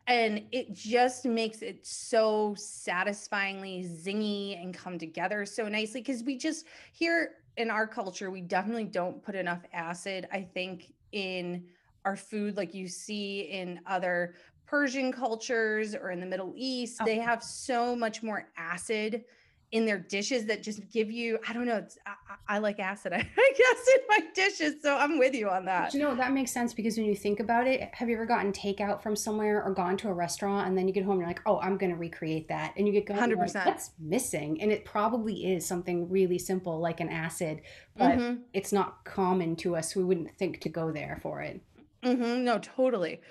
and 0.07 0.47
it 0.51 0.73
just 0.73 1.25
makes 1.25 1.61
it 1.61 1.85
so 1.85 2.55
satisfyingly 2.55 3.83
zingy 3.83 4.59
and 4.59 4.73
come 4.73 4.97
together 4.97 5.45
so 5.45 5.67
nicely 5.67 6.01
because 6.01 6.23
we 6.23 6.37
just 6.39 6.65
here 6.93 7.35
in 7.55 7.69
our 7.69 7.85
culture 7.87 8.31
we 8.31 8.41
definitely 8.41 8.85
don't 8.85 9.21
put 9.21 9.35
enough 9.35 9.63
acid 9.73 10.27
i 10.31 10.41
think 10.41 10.91
in 11.11 11.67
our 12.07 12.15
food 12.15 12.55
like 12.55 12.73
you 12.73 12.87
see 12.87 13.41
in 13.41 13.81
other 13.85 14.33
persian 14.65 15.11
cultures 15.11 15.93
or 15.93 16.09
in 16.09 16.21
the 16.21 16.25
middle 16.25 16.53
east 16.55 16.99
oh. 17.01 17.05
they 17.05 17.17
have 17.17 17.43
so 17.43 17.93
much 17.93 18.23
more 18.23 18.47
acid 18.57 19.25
in 19.73 19.85
their 19.85 19.99
dishes 19.99 20.45
that 20.45 20.63
just 20.63 20.89
give 20.89 21.11
you 21.11 21.37
i 21.49 21.51
don't 21.51 21.65
know 21.65 21.85
I, 22.05 22.55
I, 22.55 22.57
like 22.59 22.79
acid. 22.79 23.11
I, 23.15 23.17
guess 23.17 23.87
in 23.95 24.01
my 24.07 24.19
dishes 24.33 24.75
so 24.81 24.95
i'm 24.95 25.19
with 25.19 25.35
you 25.35 25.49
on 25.49 25.65
that. 25.65 25.93
you 25.93 25.99
know 25.99 26.15
that 26.15 26.31
makes 26.31 26.53
sense 26.53 26.73
because 26.73 26.95
when 26.95 27.05
you 27.05 27.15
think 27.15 27.41
about 27.41 27.67
it 27.67 27.89
have 27.93 28.07
you 28.07 28.15
ever 28.15 28.25
gotten 28.25 28.53
takeout 28.53 29.03
from 29.03 29.17
somewhere 29.17 29.61
or 29.61 29.73
gone 29.73 29.97
to 29.97 30.07
a 30.07 30.13
restaurant 30.13 30.69
and 30.69 30.77
then 30.77 30.87
you 30.87 30.93
get 30.93 31.03
home 31.03 31.13
and 31.13 31.21
you're 31.21 31.29
like 31.29 31.41
oh 31.45 31.59
i'm 31.59 31.77
going 31.77 31.91
to 31.91 31.97
recreate 31.97 32.47
that. 32.47 32.73
And 32.77 32.87
you 32.87 32.93
get 32.93 33.07
going 33.07 33.19
100% 33.19 33.37
like, 33.37 33.51
that's 33.51 33.91
missing. 33.99 34.61
And 34.61 34.71
it 34.71 34.85
probably 34.85 35.51
is 35.51 35.65
something 35.65 36.09
really 36.09 36.39
simple 36.39 36.79
like 36.79 37.01
an 37.01 37.09
acid 37.09 37.61
but 37.97 38.17
mm-hmm. 38.17 38.41
it's 38.53 38.71
not 38.71 39.03
common 39.03 39.57
to 39.57 39.75
us 39.75 39.97
we 39.97 40.03
wouldn't 40.05 40.31
think 40.37 40.61
to 40.61 40.69
go 40.69 40.93
there 40.93 41.19
for 41.21 41.41
it 41.41 41.61
mm-hmm. 42.03 42.43
no 42.43 42.59
totally 42.59 43.21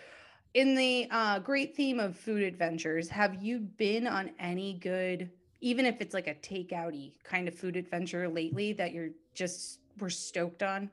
in 0.55 0.75
the 0.75 1.07
uh, 1.11 1.39
great 1.39 1.77
theme 1.77 2.01
of 2.01 2.17
food 2.17 2.43
adventures 2.43 3.09
have 3.09 3.43
you 3.43 3.59
been 3.59 4.07
on 4.07 4.31
any 4.39 4.75
good 4.75 5.31
even 5.61 5.87
if 5.87 6.01
it's 6.01 6.15
like 6.15 6.27
a 6.27 6.35
takeouty 6.35 7.13
kind 7.25 7.49
of 7.49 7.55
food 7.55 7.77
adventure 7.77 8.29
lately 8.29 8.73
that 8.75 8.93
you're 8.93 9.11
just 9.35 9.81
we're 9.99 10.11
stoked 10.11 10.63
on? 10.63 10.91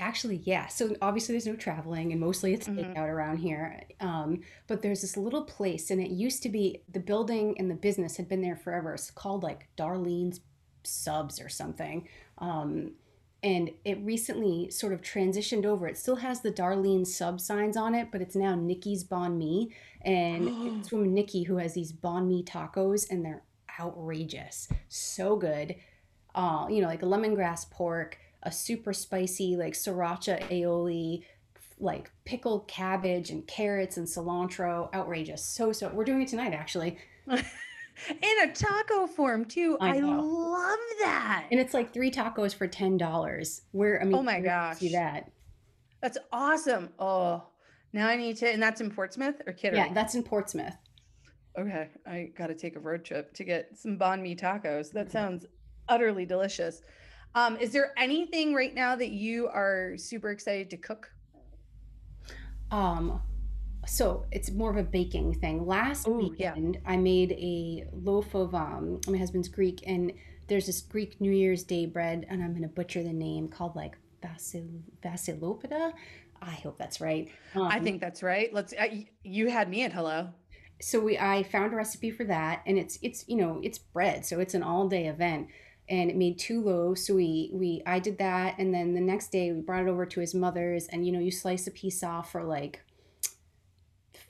Actually, 0.00 0.36
yeah. 0.44 0.68
So 0.68 0.94
obviously, 1.02 1.32
there's 1.32 1.46
no 1.46 1.56
traveling, 1.56 2.12
and 2.12 2.20
mostly 2.20 2.54
it's 2.54 2.68
mm-hmm. 2.68 2.92
takeout 2.92 3.08
around 3.08 3.38
here. 3.38 3.82
Um, 4.00 4.42
but 4.68 4.80
there's 4.80 5.00
this 5.00 5.16
little 5.16 5.42
place, 5.42 5.90
and 5.90 6.00
it 6.00 6.10
used 6.10 6.42
to 6.44 6.48
be 6.48 6.82
the 6.88 7.00
building 7.00 7.56
and 7.58 7.68
the 7.70 7.74
business 7.74 8.16
had 8.16 8.28
been 8.28 8.40
there 8.40 8.56
forever. 8.56 8.94
It's 8.94 9.10
called 9.10 9.42
like 9.42 9.68
Darlene's 9.76 10.40
Subs 10.84 11.40
or 11.40 11.48
something. 11.48 12.08
Um, 12.38 12.92
and 13.42 13.70
it 13.84 13.98
recently 14.02 14.70
sort 14.70 14.92
of 14.92 15.00
transitioned 15.00 15.64
over. 15.64 15.86
It 15.86 15.96
still 15.96 16.16
has 16.16 16.40
the 16.40 16.50
Darlene 16.50 17.06
sub 17.06 17.40
signs 17.40 17.76
on 17.76 17.94
it, 17.94 18.08
but 18.10 18.20
it's 18.20 18.34
now 18.34 18.54
Nikki's 18.54 19.04
Banh 19.04 19.36
Mi, 19.36 19.72
and 20.02 20.48
it's 20.80 20.88
from 20.88 21.14
Nikki 21.14 21.44
who 21.44 21.58
has 21.58 21.74
these 21.74 21.92
banh 21.92 22.26
mi 22.26 22.42
tacos, 22.42 23.08
and 23.10 23.24
they're 23.24 23.44
outrageous. 23.78 24.68
So 24.88 25.36
good. 25.36 25.76
Uh, 26.34 26.66
you 26.68 26.82
know, 26.82 26.88
like 26.88 27.02
a 27.02 27.06
lemongrass 27.06 27.70
pork, 27.70 28.18
a 28.42 28.52
super 28.52 28.92
spicy 28.92 29.56
like 29.56 29.74
sriracha 29.74 30.48
aioli, 30.48 31.24
like 31.80 32.10
pickled 32.24 32.66
cabbage 32.68 33.30
and 33.30 33.46
carrots 33.46 33.96
and 33.96 34.06
cilantro. 34.06 34.92
Outrageous. 34.94 35.44
So 35.44 35.72
so 35.72 35.88
we're 35.88 36.04
doing 36.04 36.22
it 36.22 36.28
tonight 36.28 36.54
actually. 36.54 36.98
In 38.08 38.48
a 38.48 38.52
taco 38.52 39.06
form 39.06 39.44
too. 39.44 39.76
I, 39.80 39.98
I, 39.98 40.00
love 40.00 40.78
that. 41.00 41.46
And 41.50 41.60
it's 41.60 41.74
like 41.74 41.92
three 41.92 42.10
tacos 42.10 42.54
for 42.54 42.66
ten 42.66 42.96
dollars. 42.96 43.62
Where 43.72 44.00
I 44.00 44.04
mean, 44.04 44.14
oh 44.14 44.22
my 44.22 44.40
gosh, 44.40 44.78
see 44.78 44.92
that? 44.92 45.30
That's 46.00 46.18
awesome. 46.32 46.90
Oh, 46.98 47.42
now 47.92 48.08
I 48.08 48.16
need 48.16 48.36
to, 48.38 48.48
and 48.48 48.62
that's 48.62 48.80
in 48.80 48.90
Portsmouth 48.90 49.42
or 49.46 49.52
Kittery. 49.52 49.76
Yeah, 49.76 49.92
that's 49.92 50.14
in 50.14 50.22
Portsmouth. 50.22 50.76
Okay, 51.58 51.88
I 52.06 52.30
got 52.36 52.48
to 52.48 52.54
take 52.54 52.76
a 52.76 52.80
road 52.80 53.04
trip 53.04 53.34
to 53.34 53.44
get 53.44 53.76
some 53.76 53.98
banh 53.98 54.20
mi 54.22 54.36
tacos. 54.36 54.92
That 54.92 55.10
sounds 55.10 55.46
utterly 55.88 56.24
delicious. 56.24 56.82
Um, 57.34 57.56
is 57.56 57.72
there 57.72 57.92
anything 57.96 58.54
right 58.54 58.74
now 58.74 58.96
that 58.96 59.10
you 59.10 59.48
are 59.48 59.94
super 59.96 60.30
excited 60.30 60.70
to 60.70 60.76
cook? 60.76 61.10
Um, 62.70 63.20
so 63.88 64.26
it's 64.30 64.50
more 64.50 64.70
of 64.70 64.76
a 64.76 64.82
baking 64.82 65.34
thing. 65.34 65.66
Last 65.66 66.06
Ooh, 66.06 66.12
weekend, 66.12 66.76
yeah. 66.76 66.90
I 66.90 66.96
made 66.96 67.32
a 67.32 67.84
loaf 67.92 68.34
of 68.34 68.54
um, 68.54 69.00
my 69.08 69.18
husband's 69.18 69.48
Greek, 69.48 69.82
and 69.86 70.12
there's 70.46 70.66
this 70.66 70.80
Greek 70.80 71.20
New 71.20 71.32
Year's 71.32 71.62
Day 71.62 71.86
bread, 71.86 72.26
and 72.28 72.42
I'm 72.42 72.54
gonna 72.54 72.68
butcher 72.68 73.02
the 73.02 73.12
name 73.12 73.48
called 73.48 73.76
like 73.76 73.96
Vasil 74.22 74.82
Vasilopita. 75.02 75.92
I 76.40 76.52
hope 76.52 76.78
that's 76.78 77.00
right. 77.00 77.28
Um, 77.54 77.62
I 77.62 77.80
think 77.80 78.00
that's 78.00 78.22
right. 78.22 78.52
Let's. 78.52 78.72
Uh, 78.72 79.02
you 79.24 79.48
had 79.48 79.68
me 79.68 79.82
at 79.84 79.92
hello 79.92 80.28
so 80.80 81.00
we 81.00 81.18
I 81.18 81.42
found 81.42 81.72
a 81.72 81.76
recipe 81.76 82.10
for 82.10 82.24
that 82.24 82.62
and 82.66 82.78
it's 82.78 82.98
it's 83.02 83.24
you 83.28 83.36
know 83.36 83.60
it's 83.62 83.78
bread 83.78 84.24
so 84.24 84.40
it's 84.40 84.54
an 84.54 84.62
all 84.62 84.88
day 84.88 85.06
event 85.06 85.48
and 85.88 86.10
it 86.10 86.16
made 86.16 86.38
two 86.38 86.62
loaves 86.62 87.06
so 87.06 87.14
we 87.14 87.50
we 87.52 87.82
I 87.86 87.98
did 87.98 88.18
that 88.18 88.58
and 88.58 88.72
then 88.72 88.94
the 88.94 89.00
next 89.00 89.32
day 89.32 89.52
we 89.52 89.60
brought 89.60 89.82
it 89.82 89.88
over 89.88 90.06
to 90.06 90.20
his 90.20 90.34
mother's 90.34 90.86
and 90.86 91.04
you 91.04 91.12
know 91.12 91.18
you 91.18 91.30
slice 91.30 91.66
a 91.66 91.70
piece 91.70 92.02
off 92.02 92.32
for 92.32 92.44
like 92.44 92.82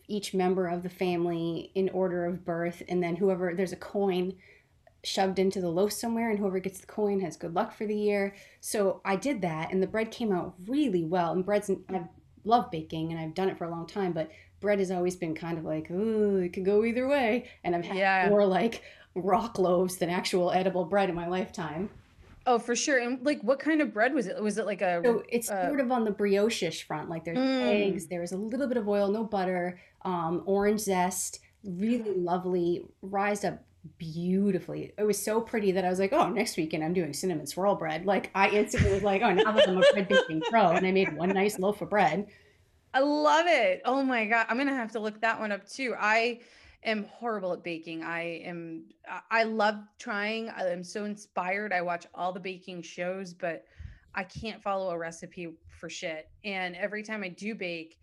each 0.09 0.35
member 0.35 0.67
of 0.67 0.83
the 0.83 0.89
family 0.89 1.71
in 1.75 1.89
order 1.91 2.25
of 2.25 2.45
birth 2.45 2.83
and 2.89 3.03
then 3.03 3.17
whoever 3.17 3.55
there's 3.55 3.73
a 3.73 3.77
coin 3.77 4.35
shoved 5.05 5.39
into 5.39 5.61
the 5.61 5.69
loaf 5.69 5.93
somewhere 5.93 6.31
and 6.31 6.39
whoever 6.39 6.59
gets 6.59 6.81
the 6.81 6.87
coin 6.87 7.21
has 7.21 7.37
good 7.37 7.55
luck 7.55 7.73
for 7.73 7.87
the 7.87 7.97
year 7.97 8.35
so 8.61 9.01
i 9.05 9.15
did 9.15 9.41
that 9.41 9.71
and 9.73 9.83
the 9.83 9.87
bread 9.87 10.11
came 10.11 10.33
out 10.33 10.55
really 10.67 11.05
well 11.05 11.33
and 11.33 11.45
breads 11.45 11.71
i 11.71 12.03
love 12.45 12.71
baking 12.71 13.13
and 13.13 13.21
i've 13.21 13.35
done 13.35 13.49
it 13.49 13.57
for 13.57 13.65
a 13.65 13.71
long 13.71 13.87
time 13.87 14.13
but 14.13 14.31
bread 14.61 14.79
has 14.79 14.91
always 14.91 15.17
been 15.17 15.35
kind 15.35 15.59
of 15.59 15.65
like, 15.65 15.89
oh, 15.91 16.37
it 16.37 16.53
could 16.53 16.65
go 16.65 16.85
either 16.85 17.07
way. 17.07 17.49
And 17.65 17.75
I've 17.75 17.85
had 17.85 17.97
yeah. 17.97 18.27
more 18.29 18.47
like 18.47 18.83
rock 19.15 19.59
loaves 19.59 19.97
than 19.97 20.11
actual 20.11 20.51
edible 20.51 20.85
bread 20.85 21.09
in 21.09 21.15
my 21.15 21.29
lifetime. 21.29 21.91
Oh, 22.49 22.59
for 22.59 22.75
sure. 22.75 22.99
And 22.99 23.23
like, 23.27 23.43
what 23.43 23.59
kind 23.59 23.83
of 23.83 23.93
bread 23.93 24.15
was 24.15 24.27
it? 24.27 24.43
Was 24.43 24.57
it 24.57 24.65
like 24.65 24.81
a? 24.81 25.03
So 25.05 25.23
it's 25.29 25.51
uh, 25.51 25.67
sort 25.67 25.81
of 25.81 25.93
on 25.93 26.05
the 26.05 26.11
brioche-ish 26.11 26.87
front. 26.87 27.11
Like 27.11 27.23
there's 27.23 27.37
mm. 27.37 27.63
eggs, 27.63 28.07
there's 28.07 28.33
a 28.33 28.39
little 28.39 28.67
bit 28.67 28.79
of 28.79 28.89
oil, 28.89 29.09
no 29.11 29.23
butter, 29.23 29.79
um, 30.03 30.43
orange 30.47 30.81
zest, 30.81 31.41
really 31.63 32.11
lovely, 32.17 32.87
rised 33.03 33.45
up 33.45 33.63
beautifully. 33.99 34.95
It 34.97 35.03
was 35.03 35.23
so 35.23 35.43
pretty 35.43 35.73
that 35.73 35.85
I 35.85 35.91
was 35.91 35.99
like, 35.99 36.15
oh, 36.15 36.31
next 36.31 36.57
weekend 36.57 36.83
I'm 36.83 36.95
doing 36.95 37.13
cinnamon 37.13 37.47
swirl 37.47 37.75
bread. 37.75 38.07
Like 38.07 38.31
I 38.35 38.49
instantly 38.49 38.93
was 38.93 39.03
like, 39.03 39.21
oh, 39.21 39.35
now 39.35 39.53
that 39.53 39.69
I'm 39.69 39.77
a 39.77 39.83
bread 39.93 40.09
baking 40.09 40.41
pro, 40.49 40.71
and 40.71 40.87
I 40.87 40.91
made 40.91 41.15
one 41.15 41.29
nice 41.29 41.59
loaf 41.59 41.83
of 41.83 41.91
bread. 41.91 42.29
I 42.95 43.01
love 43.01 43.45
it. 43.47 43.83
Oh 43.85 44.03
my 44.03 44.25
god, 44.25 44.47
I'm 44.49 44.57
gonna 44.57 44.75
have 44.75 44.93
to 44.93 45.01
look 45.01 45.21
that 45.21 45.39
one 45.39 45.53
up 45.53 45.69
too. 45.69 45.95
I 45.99 46.41
am 46.85 47.05
horrible 47.05 47.53
at 47.53 47.63
baking. 47.63 48.03
I 48.03 48.41
am. 48.45 48.85
I 49.31 49.45
love 49.45 49.77
trying. 49.99 50.49
I 50.51 50.69
am 50.69 50.85
so 50.85 51.05
inspired. 51.05 51.73
I 51.73 51.81
watch 51.83 52.07
all 52.15 52.33
the 52.33 52.41
baking 52.41 52.83
shows, 52.83 53.35
but 53.35 53.65
I 54.15 54.25
can't 54.25 54.63
follow 54.63 54.91
a 54.91 54.99
recipe 54.99 55.55
for 55.69 55.89
shit. 55.89 56.29
And 56.45 56.77
every 56.77 57.03
time 57.03 57.23
I 57.23 57.29
do 57.29 57.55
bake, 57.55 57.99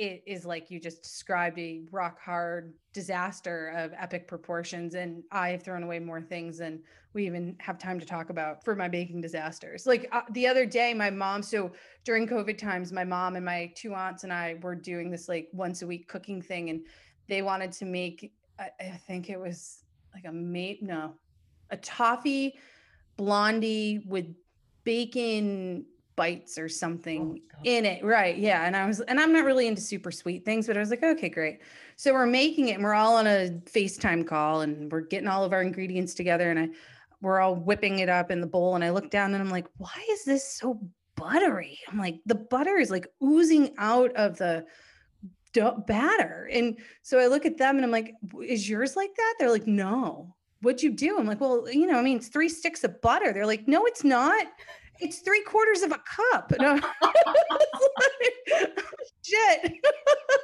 it 0.00 0.22
is 0.26 0.46
like 0.46 0.70
you 0.70 0.80
just 0.80 1.02
described 1.02 1.58
a 1.58 1.82
rock 1.92 2.18
hard 2.18 2.72
disaster 2.94 3.68
of 3.76 3.92
epic 3.98 4.26
proportions 4.26 4.94
and 4.94 5.22
i 5.30 5.50
have 5.50 5.62
thrown 5.62 5.82
away 5.82 5.98
more 5.98 6.22
things 6.22 6.56
than 6.56 6.80
we 7.12 7.26
even 7.26 7.54
have 7.60 7.78
time 7.78 8.00
to 8.00 8.06
talk 8.06 8.30
about 8.30 8.64
for 8.64 8.74
my 8.74 8.88
baking 8.88 9.20
disasters 9.20 9.86
like 9.86 10.08
uh, 10.12 10.22
the 10.30 10.46
other 10.46 10.64
day 10.64 10.94
my 10.94 11.10
mom 11.10 11.42
so 11.42 11.70
during 12.02 12.26
covid 12.26 12.56
times 12.56 12.92
my 12.92 13.04
mom 13.04 13.36
and 13.36 13.44
my 13.44 13.70
two 13.76 13.92
aunts 13.92 14.24
and 14.24 14.32
i 14.32 14.56
were 14.62 14.74
doing 14.74 15.10
this 15.10 15.28
like 15.28 15.48
once 15.52 15.82
a 15.82 15.86
week 15.86 16.08
cooking 16.08 16.40
thing 16.40 16.70
and 16.70 16.80
they 17.30 17.42
wanted 17.42 17.72
to 17.72 17.84
make 17.84 18.32
i, 18.58 18.70
I 18.78 19.00
think 19.06 19.30
it 19.30 19.38
was 19.38 19.84
like 20.14 20.24
a 20.26 20.32
mate 20.32 20.82
no 20.82 21.14
a 21.70 21.76
toffee 21.78 22.58
blondie 23.16 24.02
with 24.06 24.26
bacon 24.84 25.86
bites 26.16 26.58
or 26.58 26.68
something 26.68 27.40
oh 27.40 27.58
in 27.64 27.86
it. 27.86 28.04
Right. 28.04 28.36
Yeah. 28.36 28.66
And 28.66 28.76
I 28.76 28.86
was, 28.86 29.00
and 29.00 29.18
I'm 29.18 29.32
not 29.32 29.44
really 29.44 29.66
into 29.66 29.80
super 29.80 30.10
sweet 30.10 30.44
things, 30.44 30.66
but 30.66 30.76
I 30.76 30.80
was 30.80 30.90
like, 30.90 31.02
okay, 31.02 31.30
great. 31.30 31.60
So 31.96 32.12
we're 32.12 32.26
making 32.26 32.68
it 32.68 32.74
and 32.74 32.84
we're 32.84 32.94
all 32.94 33.16
on 33.16 33.26
a 33.26 33.58
FaceTime 33.64 34.26
call 34.26 34.60
and 34.60 34.92
we're 34.92 35.00
getting 35.00 35.28
all 35.28 35.44
of 35.44 35.54
our 35.54 35.62
ingredients 35.62 36.12
together 36.14 36.50
and 36.50 36.58
I, 36.58 36.68
we're 37.22 37.40
all 37.40 37.54
whipping 37.54 38.00
it 38.00 38.10
up 38.10 38.30
in 38.30 38.42
the 38.42 38.46
bowl. 38.46 38.74
And 38.74 38.84
I 38.84 38.90
look 38.90 39.10
down 39.10 39.32
and 39.32 39.42
I'm 39.42 39.48
like, 39.48 39.66
why 39.78 40.06
is 40.10 40.24
this 40.24 40.44
so 40.44 40.78
buttery? 41.16 41.78
I'm 41.88 41.98
like, 41.98 42.20
the 42.26 42.34
butter 42.34 42.76
is 42.76 42.90
like 42.90 43.06
oozing 43.22 43.74
out 43.78 44.12
of 44.12 44.36
the 44.36 44.66
batter. 45.86 46.48
And 46.52 46.78
so 47.02 47.18
I 47.18 47.26
look 47.26 47.46
at 47.46 47.58
them 47.58 47.76
and 47.76 47.84
I'm 47.84 47.90
like, 47.90 48.14
is 48.44 48.68
yours 48.68 48.96
like 48.96 49.14
that? 49.16 49.34
They're 49.38 49.50
like, 49.50 49.66
no. 49.66 50.34
What'd 50.62 50.82
you 50.82 50.92
do? 50.92 51.18
I'm 51.18 51.26
like, 51.26 51.40
well, 51.40 51.70
you 51.70 51.86
know, 51.86 51.98
I 51.98 52.02
mean, 52.02 52.18
it's 52.18 52.28
three 52.28 52.48
sticks 52.48 52.84
of 52.84 53.00
butter. 53.00 53.32
They're 53.32 53.46
like, 53.46 53.66
no, 53.66 53.86
it's 53.86 54.04
not 54.04 54.46
it's 55.00 55.18
three 55.18 55.42
quarters 55.42 55.82
of 55.82 55.92
a 55.92 55.98
cup. 55.98 56.52
No. 56.58 56.74
like, 57.02 57.14
shit. 59.22 59.64
and 59.64 59.72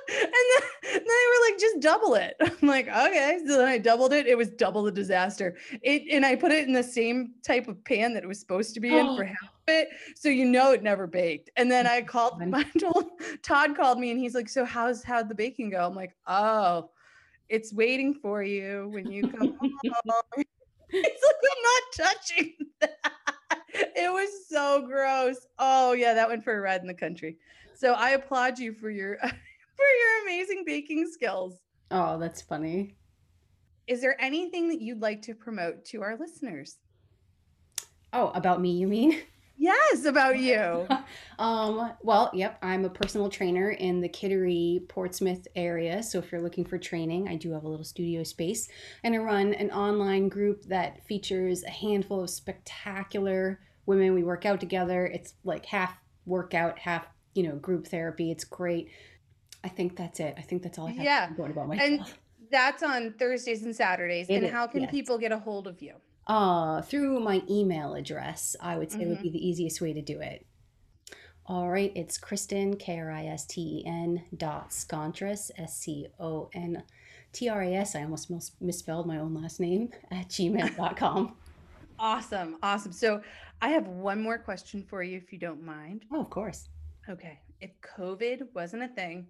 then, 0.09 0.63
then 0.83 1.03
they 1.03 1.03
were 1.03 1.51
like, 1.51 1.59
just 1.59 1.81
double 1.81 2.15
it. 2.15 2.35
I'm 2.41 2.69
like, 2.69 2.89
okay. 2.89 3.41
So 3.47 3.59
then 3.59 3.69
I 3.69 3.79
doubled 3.79 4.13
it. 4.13 4.27
It 4.27 4.37
was 4.37 4.51
double 4.51 4.83
the 4.83 4.93
disaster. 4.93 5.57
It 5.83 6.03
and 6.11 6.25
I 6.25 6.37
put 6.37 6.53
it 6.53 6.67
in 6.67 6.73
the 6.73 6.83
same 6.83 7.35
type 7.45 7.69
of 7.69 7.83
pan 7.85 8.15
that 8.15 8.23
it 8.23 8.27
was 8.27 8.41
supposed 8.41 8.75
to 8.75 8.81
be 8.81 8.97
in 8.97 9.17
for 9.17 9.25
half 9.25 9.43
of 9.43 9.69
it. 9.69 9.89
So 10.15 10.29
you 10.29 10.45
know 10.45 10.73
it 10.73 10.83
never 10.83 11.07
baked. 11.07 11.51
And 11.57 11.71
then 11.71 11.87
I 11.87 12.03
called 12.03 12.43
told 12.79 13.05
Todd 13.43 13.77
called 13.77 13.99
me 13.99 14.11
and 14.11 14.21
he's 14.21 14.35
like, 14.35 14.49
So 14.49 14.65
how's 14.65 15.03
how'd 15.03 15.29
the 15.29 15.35
baking 15.35 15.71
go? 15.71 15.87
I'm 15.87 15.95
like, 15.95 16.15
oh, 16.27 16.91
it's 17.49 17.73
waiting 17.73 18.15
for 18.15 18.43
you 18.43 18.89
when 18.93 19.11
you 19.11 19.23
come 19.23 19.57
home. 19.59 19.75
He's 20.91 21.03
like, 21.03 21.13
I'm 21.53 21.63
not 21.63 22.15
touching 22.15 22.53
it 23.79 24.13
was 24.13 24.49
so 24.49 24.87
gross. 24.87 25.47
Oh 25.59 25.93
yeah, 25.93 26.15
that 26.15 26.29
went 26.29 26.45
for 26.45 26.57
a 26.57 26.61
ride 26.61 26.81
in 26.81 26.87
the 26.87 26.95
country. 26.95 27.37
So 27.75 27.93
I 27.93 28.11
applaud 28.11 28.59
you 28.59 28.73
for 28.73 28.91
your 28.91 29.19
for 29.19 29.29
your 29.29 30.23
amazing 30.23 30.65
baking 30.65 31.09
skills. 31.11 31.61
Oh, 31.91 32.19
that's 32.19 32.43
funny. 32.43 32.97
Is 33.87 34.01
there 34.01 34.21
anything 34.21 34.69
that 34.69 34.81
you'd 34.81 35.01
like 35.01 35.23
to 35.23 35.35
promote 35.35 35.85
to 35.87 36.03
our 36.03 36.17
listeners? 36.19 36.79
Oh, 38.13 38.31
about 38.35 38.61
me, 38.61 38.73
you 38.73 38.87
mean? 38.87 39.19
Yes, 39.59 40.05
about 40.05 40.39
you. 40.39 40.87
um, 41.39 41.93
well, 42.03 42.31
yep, 42.35 42.59
I'm 42.61 42.85
a 42.85 42.91
personal 42.91 43.31
trainer 43.31 43.71
in 43.71 44.03
the 44.03 44.09
Kittery, 44.09 44.87
Portsmouth 44.87 45.49
area. 45.57 46.03
So 46.03 46.19
if 46.19 46.31
you're 46.31 46.43
looking 46.43 46.67
for 46.67 46.77
training, 46.77 47.27
I 47.29 47.37
do 47.37 47.53
have 47.53 47.65
a 47.65 47.69
little 47.69 47.85
studio 47.85 48.23
space. 48.23 48.69
And 49.03 49.15
I 49.15 49.19
run 49.19 49.55
an 49.55 49.71
online 49.71 50.29
group 50.29 50.65
that 50.65 51.07
features 51.07 51.65
a 51.65 51.71
handful 51.71 52.23
of 52.23 52.29
spectacular 52.29 53.61
women. 53.87 54.15
We 54.15 54.23
work 54.25 54.45
out 54.45 54.61
together. 54.61 55.07
It's 55.07 55.35
like 55.45 55.65
half 55.67 55.97
workout, 56.27 56.79
half, 56.79 57.07
you 57.35 57.43
know, 57.45 57.57
group 57.57 57.87
therapy. 57.87 58.31
It's 58.31 58.45
great. 58.45 58.91
I 59.65 59.69
think 59.69 59.97
that's 59.97 60.21
it. 60.21 60.35
I 60.37 60.43
think 60.43 60.63
that's 60.63 60.79
all 60.79 60.89
I 60.89 60.93
have 60.93 61.05
Yeah. 61.05 61.25
to 61.27 61.31
report 61.31 61.51
about 61.53 61.69
myself. 61.69 61.89
And 61.91 62.15
that's 62.51 62.83
on 62.83 63.15
Thursdays 63.19 63.63
and 63.65 63.75
Saturdays. 63.75 64.29
It 64.29 64.35
and 64.37 64.45
is, 64.47 64.53
how 64.53 64.67
can 64.67 64.83
yes. 64.83 64.91
people 64.91 65.19
get 65.19 65.33
a 65.33 65.39
hold 65.39 65.67
of 65.67 65.81
you? 65.83 65.95
Uh, 66.27 66.83
through 66.83 67.21
my 67.21 67.43
email 67.49 67.95
address, 67.95 68.57
I 68.61 68.77
would 68.79 68.91
say 68.91 69.07
would 69.07 69.19
Mhm. 69.19 69.23
be 69.23 69.31
the 69.31 69.49
easiest 69.49 69.81
way 69.81 69.93
to 69.93 70.03
do 70.03 70.21
it. 70.21 70.45
All 71.49 71.69
right, 71.71 71.93
it's 71.95 72.19
Kristen, 72.19 72.77
K 72.77 72.99
R 72.99 73.11
I 73.13 73.27
S 73.27 73.47
T 73.47 73.61
E 73.61 73.85
N 73.87 74.25
dot 74.37 74.73
Scontras, 74.73 75.53
S 75.57 75.77
C 75.79 76.09
O 76.19 76.51
N 76.53 76.83
T 77.33 77.49
R 77.49 77.63
A 77.63 77.75
S. 77.75 77.95
I 77.95 78.03
almost 78.03 78.31
mis- 78.31 78.51
misspelled 78.61 79.07
my 79.07 79.19
own 79.19 79.35
last 79.35 79.61
name 79.61 79.91
at 80.11 80.29
gmail.com. 80.29 81.37
Awesome. 81.99 82.59
Awesome. 82.63 82.93
So 82.93 83.23
I 83.61 83.69
have 83.71 83.89
one 83.89 84.23
more 84.23 84.39
question 84.39 84.83
for 84.83 85.03
you 85.03 85.17
if 85.17 85.33
you 85.33 85.39
don't 85.39 85.63
mind. 85.63 86.05
oh, 86.13 86.21
of 86.21 86.31
course. 86.31 86.69
Okay. 87.09 87.41
If 87.61 87.71
COVID 87.81 88.49
wasn't 88.55 88.83
a 88.83 88.89
thing 88.89 89.27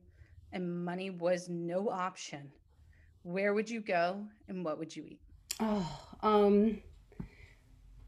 and 0.52 0.84
money 0.84 1.10
was 1.10 1.48
no 1.48 1.88
option, 1.88 2.50
where 3.22 3.54
would 3.54 3.68
you 3.68 3.80
go 3.80 4.24
and 4.48 4.64
what 4.64 4.78
would 4.78 4.94
you 4.94 5.04
eat? 5.04 5.20
Oh, 5.60 6.00
um, 6.22 6.78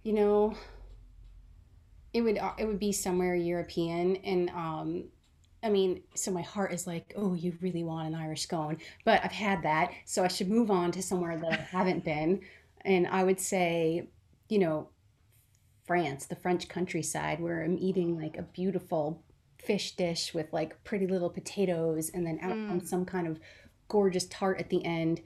you 0.03 0.13
know, 0.13 0.55
it 2.13 2.21
would 2.23 2.39
uh, 2.39 2.53
it 2.59 2.67
would 2.67 2.79
be 2.79 2.93
somewhere 2.93 3.35
European, 3.35 4.17
and 4.17 4.51
um, 4.51 5.05
I 5.63 5.69
mean, 5.71 6.03
so 6.15 6.31
my 6.31 6.43
heart 6.43 6.73
is 6.73 6.87
like, 6.87 7.15
oh, 7.17 7.35
you 7.35 7.57
really 7.61 7.85
want 7.85 8.09
an 8.09 8.15
Irish 8.15 8.43
scone, 8.43 8.79
but 9.05 9.23
I've 9.25 9.33
had 9.33 9.63
that, 9.63 9.93
so 10.05 10.25
I 10.25 10.29
should 10.29 10.49
move 10.49 10.71
on 10.71 10.93
to 10.93 11.03
somewhere 11.03 11.37
that 11.39 11.53
I 11.53 11.57
haven't 11.57 12.05
been, 12.05 12.41
and 12.83 13.07
I 13.07 13.25
would 13.25 13.41
say, 13.41 14.09
you 14.49 14.59
know, 14.59 14.89
France, 15.89 16.27
the 16.27 16.37
French 16.37 16.69
countryside, 16.69 17.41
where 17.41 17.65
I'm 17.65 17.79
eating 17.79 18.15
like 18.21 18.37
a 18.37 18.43
beautiful 18.43 19.25
fish 19.59 19.97
dish 19.97 20.33
with 20.35 20.53
like 20.53 20.85
pretty 20.85 21.07
little 21.07 21.31
potatoes, 21.31 22.11
and 22.11 22.25
then 22.27 22.39
out 22.43 22.53
on 22.53 22.81
Mm. 22.83 22.87
some 22.87 23.05
kind 23.07 23.27
of 23.27 23.41
gorgeous 23.89 24.27
tart 24.27 24.61
at 24.61 24.69
the 24.69 24.85
end. 24.85 25.23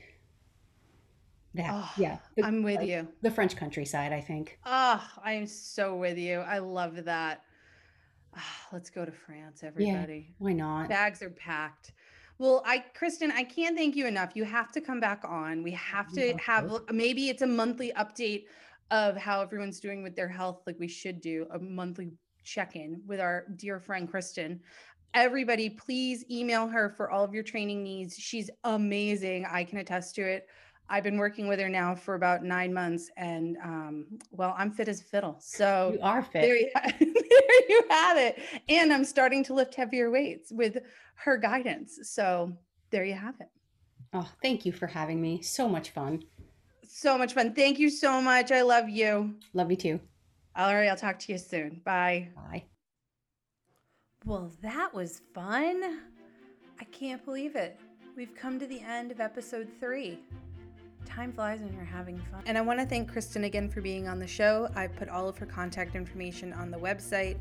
That, 1.54 1.68
Oh, 1.70 1.92
yeah, 1.98 2.18
the- 2.36 2.44
I'm 2.44 2.62
with 2.62 2.76
like, 2.76 2.88
you. 2.88 3.08
the 3.20 3.30
French 3.30 3.56
countryside, 3.56 4.12
I 4.12 4.20
think. 4.22 4.58
Oh, 4.64 5.06
I 5.22 5.32
am 5.32 5.46
so 5.46 5.96
with 5.96 6.16
you. 6.16 6.38
I 6.38 6.58
love 6.58 7.04
that. 7.04 7.42
Ah, 8.34 8.68
let's 8.72 8.88
go 8.88 9.04
to 9.04 9.12
France, 9.12 9.62
everybody. 9.62 10.34
Why 10.38 10.54
not? 10.54 10.88
Bags 10.88 11.20
are 11.22 11.28
packed. 11.28 11.92
Well, 12.38 12.62
I, 12.64 12.78
Kristen, 12.94 13.30
I 13.32 13.42
can't 13.44 13.76
thank 13.76 13.94
you 13.96 14.06
enough. 14.06 14.30
You 14.34 14.44
have 14.44 14.72
to 14.72 14.80
come 14.80 15.00
back 15.00 15.22
on. 15.26 15.62
We 15.62 15.72
have 15.72 16.10
to 16.14 16.34
have 16.38 16.72
maybe 16.90 17.28
it's 17.28 17.42
a 17.42 17.46
monthly 17.46 17.92
update 17.92 18.44
of 18.90 19.16
how 19.16 19.40
everyone's 19.40 19.80
doing 19.80 20.02
with 20.02 20.14
their 20.16 20.28
health, 20.28 20.62
like 20.66 20.76
we 20.78 20.88
should 20.88 21.20
do 21.20 21.46
a 21.52 21.58
monthly 21.58 22.10
check 22.44 22.76
in 22.76 23.00
with 23.06 23.20
our 23.20 23.46
dear 23.56 23.80
friend 23.80 24.10
Kristen. 24.10 24.60
Everybody, 25.14 25.68
please 25.70 26.24
email 26.30 26.66
her 26.68 26.88
for 26.90 27.10
all 27.10 27.22
of 27.22 27.34
your 27.34 27.42
training 27.42 27.82
needs. 27.82 28.16
She's 28.18 28.50
amazing. 28.64 29.46
I 29.50 29.64
can 29.64 29.78
attest 29.78 30.14
to 30.16 30.22
it. 30.22 30.46
I've 30.88 31.04
been 31.04 31.16
working 31.16 31.48
with 31.48 31.58
her 31.60 31.68
now 31.68 31.94
for 31.94 32.14
about 32.16 32.42
nine 32.44 32.74
months, 32.74 33.10
and 33.16 33.56
um, 33.64 34.06
well, 34.30 34.54
I'm 34.58 34.70
fit 34.72 34.88
as 34.88 35.00
a 35.00 35.04
fiddle. 35.04 35.36
So 35.40 35.92
You 35.94 36.00
are 36.02 36.22
fit. 36.22 36.42
there 36.42 36.56
you, 36.56 36.70
there 36.74 37.68
you 37.68 37.84
have 37.88 38.18
it. 38.18 38.38
And 38.68 38.92
I'm 38.92 39.04
starting 39.04 39.42
to 39.44 39.54
lift 39.54 39.74
heavier 39.74 40.10
weights 40.10 40.50
with 40.52 40.78
her 41.14 41.38
guidance. 41.38 41.98
So 42.02 42.52
there 42.90 43.04
you 43.04 43.14
have 43.14 43.34
it. 43.40 43.48
Oh, 44.12 44.30
thank 44.42 44.66
you 44.66 44.72
for 44.72 44.86
having 44.86 45.20
me. 45.20 45.40
So 45.40 45.66
much 45.68 45.90
fun. 45.90 46.24
So 46.94 47.16
much 47.16 47.32
fun. 47.32 47.54
Thank 47.54 47.78
you 47.78 47.88
so 47.88 48.20
much. 48.20 48.52
I 48.52 48.60
love 48.60 48.86
you. 48.90 49.34
Love 49.54 49.70
you 49.70 49.78
too. 49.78 50.00
All 50.54 50.74
right, 50.74 50.88
I'll 50.88 50.96
talk 50.96 51.18
to 51.20 51.32
you 51.32 51.38
soon. 51.38 51.80
Bye. 51.86 52.28
Bye. 52.36 52.64
Well, 54.26 54.52
that 54.60 54.92
was 54.92 55.22
fun. 55.34 56.00
I 56.78 56.84
can't 56.92 57.24
believe 57.24 57.56
it. 57.56 57.80
We've 58.14 58.34
come 58.34 58.58
to 58.58 58.66
the 58.66 58.80
end 58.80 59.10
of 59.10 59.20
episode 59.20 59.68
three. 59.80 60.18
Time 61.04 61.32
flies 61.32 61.60
when 61.60 61.74
you're 61.74 61.84
having 61.84 62.18
fun. 62.30 62.42
And 62.46 62.56
I 62.56 62.60
want 62.60 62.80
to 62.80 62.86
thank 62.86 63.10
Kristen 63.10 63.44
again 63.44 63.68
for 63.68 63.80
being 63.80 64.08
on 64.08 64.18
the 64.18 64.26
show. 64.26 64.68
I 64.74 64.86
put 64.86 65.08
all 65.08 65.28
of 65.28 65.36
her 65.38 65.46
contact 65.46 65.94
information 65.94 66.52
on 66.52 66.70
the 66.70 66.78
website. 66.78 67.36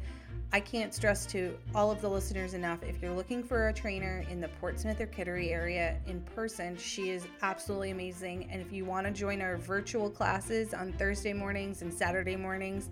I 0.54 0.60
can't 0.60 0.94
stress 0.94 1.26
to 1.28 1.58
all 1.74 1.92
of 1.92 2.02
the 2.02 2.10
listeners 2.10 2.54
enough 2.54 2.84
if 2.84 3.02
you're 3.02 3.14
looking 3.14 3.42
for 3.42 3.70
a 3.70 3.74
trainer 3.74 4.26
in 4.30 4.42
the 4.42 4.50
Portsmouth 4.60 5.00
or 5.00 5.06
Kittery 5.06 5.52
area 5.52 5.98
in 6.08 6.20
person, 6.22 6.76
she 6.76 7.10
is 7.10 7.26
absolutely 7.42 7.92
amazing. 7.92 8.50
And 8.52 8.62
if 8.62 8.74
you 8.74 8.84
want 8.84 9.08
to 9.08 9.14
join 9.14 9.42
our 9.42 9.56
virtual 9.56 10.10
classes 10.10 10.74
on 10.74 10.92
Thursday 10.94 11.32
mornings 11.32 11.82
and 11.82 11.94
Saturday 11.94 12.36
mornings, 12.36 12.90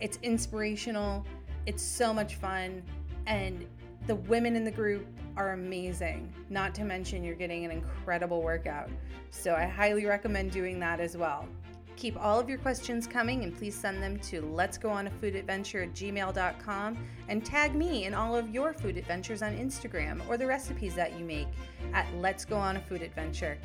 it's 0.00 0.20
inspirational, 0.22 1.26
it's 1.66 1.82
so 1.82 2.14
much 2.14 2.36
fun, 2.36 2.82
and 3.26 3.66
the 4.06 4.14
women 4.14 4.54
in 4.54 4.62
the 4.62 4.70
group 4.70 5.06
are 5.36 5.52
amazing. 5.52 6.32
Not 6.50 6.74
to 6.76 6.84
mention, 6.84 7.24
you're 7.24 7.34
getting 7.34 7.64
an 7.64 7.70
incredible 7.70 8.42
workout. 8.42 8.88
So 9.30 9.54
I 9.54 9.64
highly 9.64 10.06
recommend 10.06 10.52
doing 10.52 10.78
that 10.80 11.00
as 11.00 11.16
well. 11.16 11.48
Keep 11.96 12.20
all 12.20 12.40
of 12.40 12.48
your 12.48 12.58
questions 12.58 13.06
coming 13.06 13.44
and 13.44 13.56
please 13.56 13.74
send 13.74 14.02
them 14.02 14.18
to 14.18 14.40
let's 14.40 14.78
go 14.78 14.90
on 14.90 15.06
a 15.06 15.10
food 15.10 15.36
adventure 15.36 15.82
at 15.82 15.94
gmail.com 15.94 16.98
and 17.28 17.44
tag 17.44 17.74
me 17.74 18.04
in 18.04 18.14
all 18.14 18.34
of 18.34 18.50
your 18.50 18.72
food 18.72 18.96
adventures 18.96 19.42
on 19.42 19.56
Instagram 19.56 20.20
or 20.28 20.36
the 20.36 20.46
recipes 20.46 20.94
that 20.94 21.16
you 21.18 21.24
make 21.24 21.48
at 21.92 22.06
let's 22.16 22.44
go 22.44 22.56
on 22.56 22.76
a 22.76 22.80
food 22.80 23.02
adventure. 23.02 23.56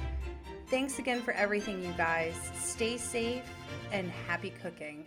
Thanks 0.68 1.00
again 1.00 1.22
for 1.22 1.32
everything, 1.32 1.84
you 1.84 1.92
guys. 1.94 2.36
Stay 2.60 2.98
safe 2.98 3.44
and 3.92 4.12
happy 4.28 4.54
cooking. 4.62 5.06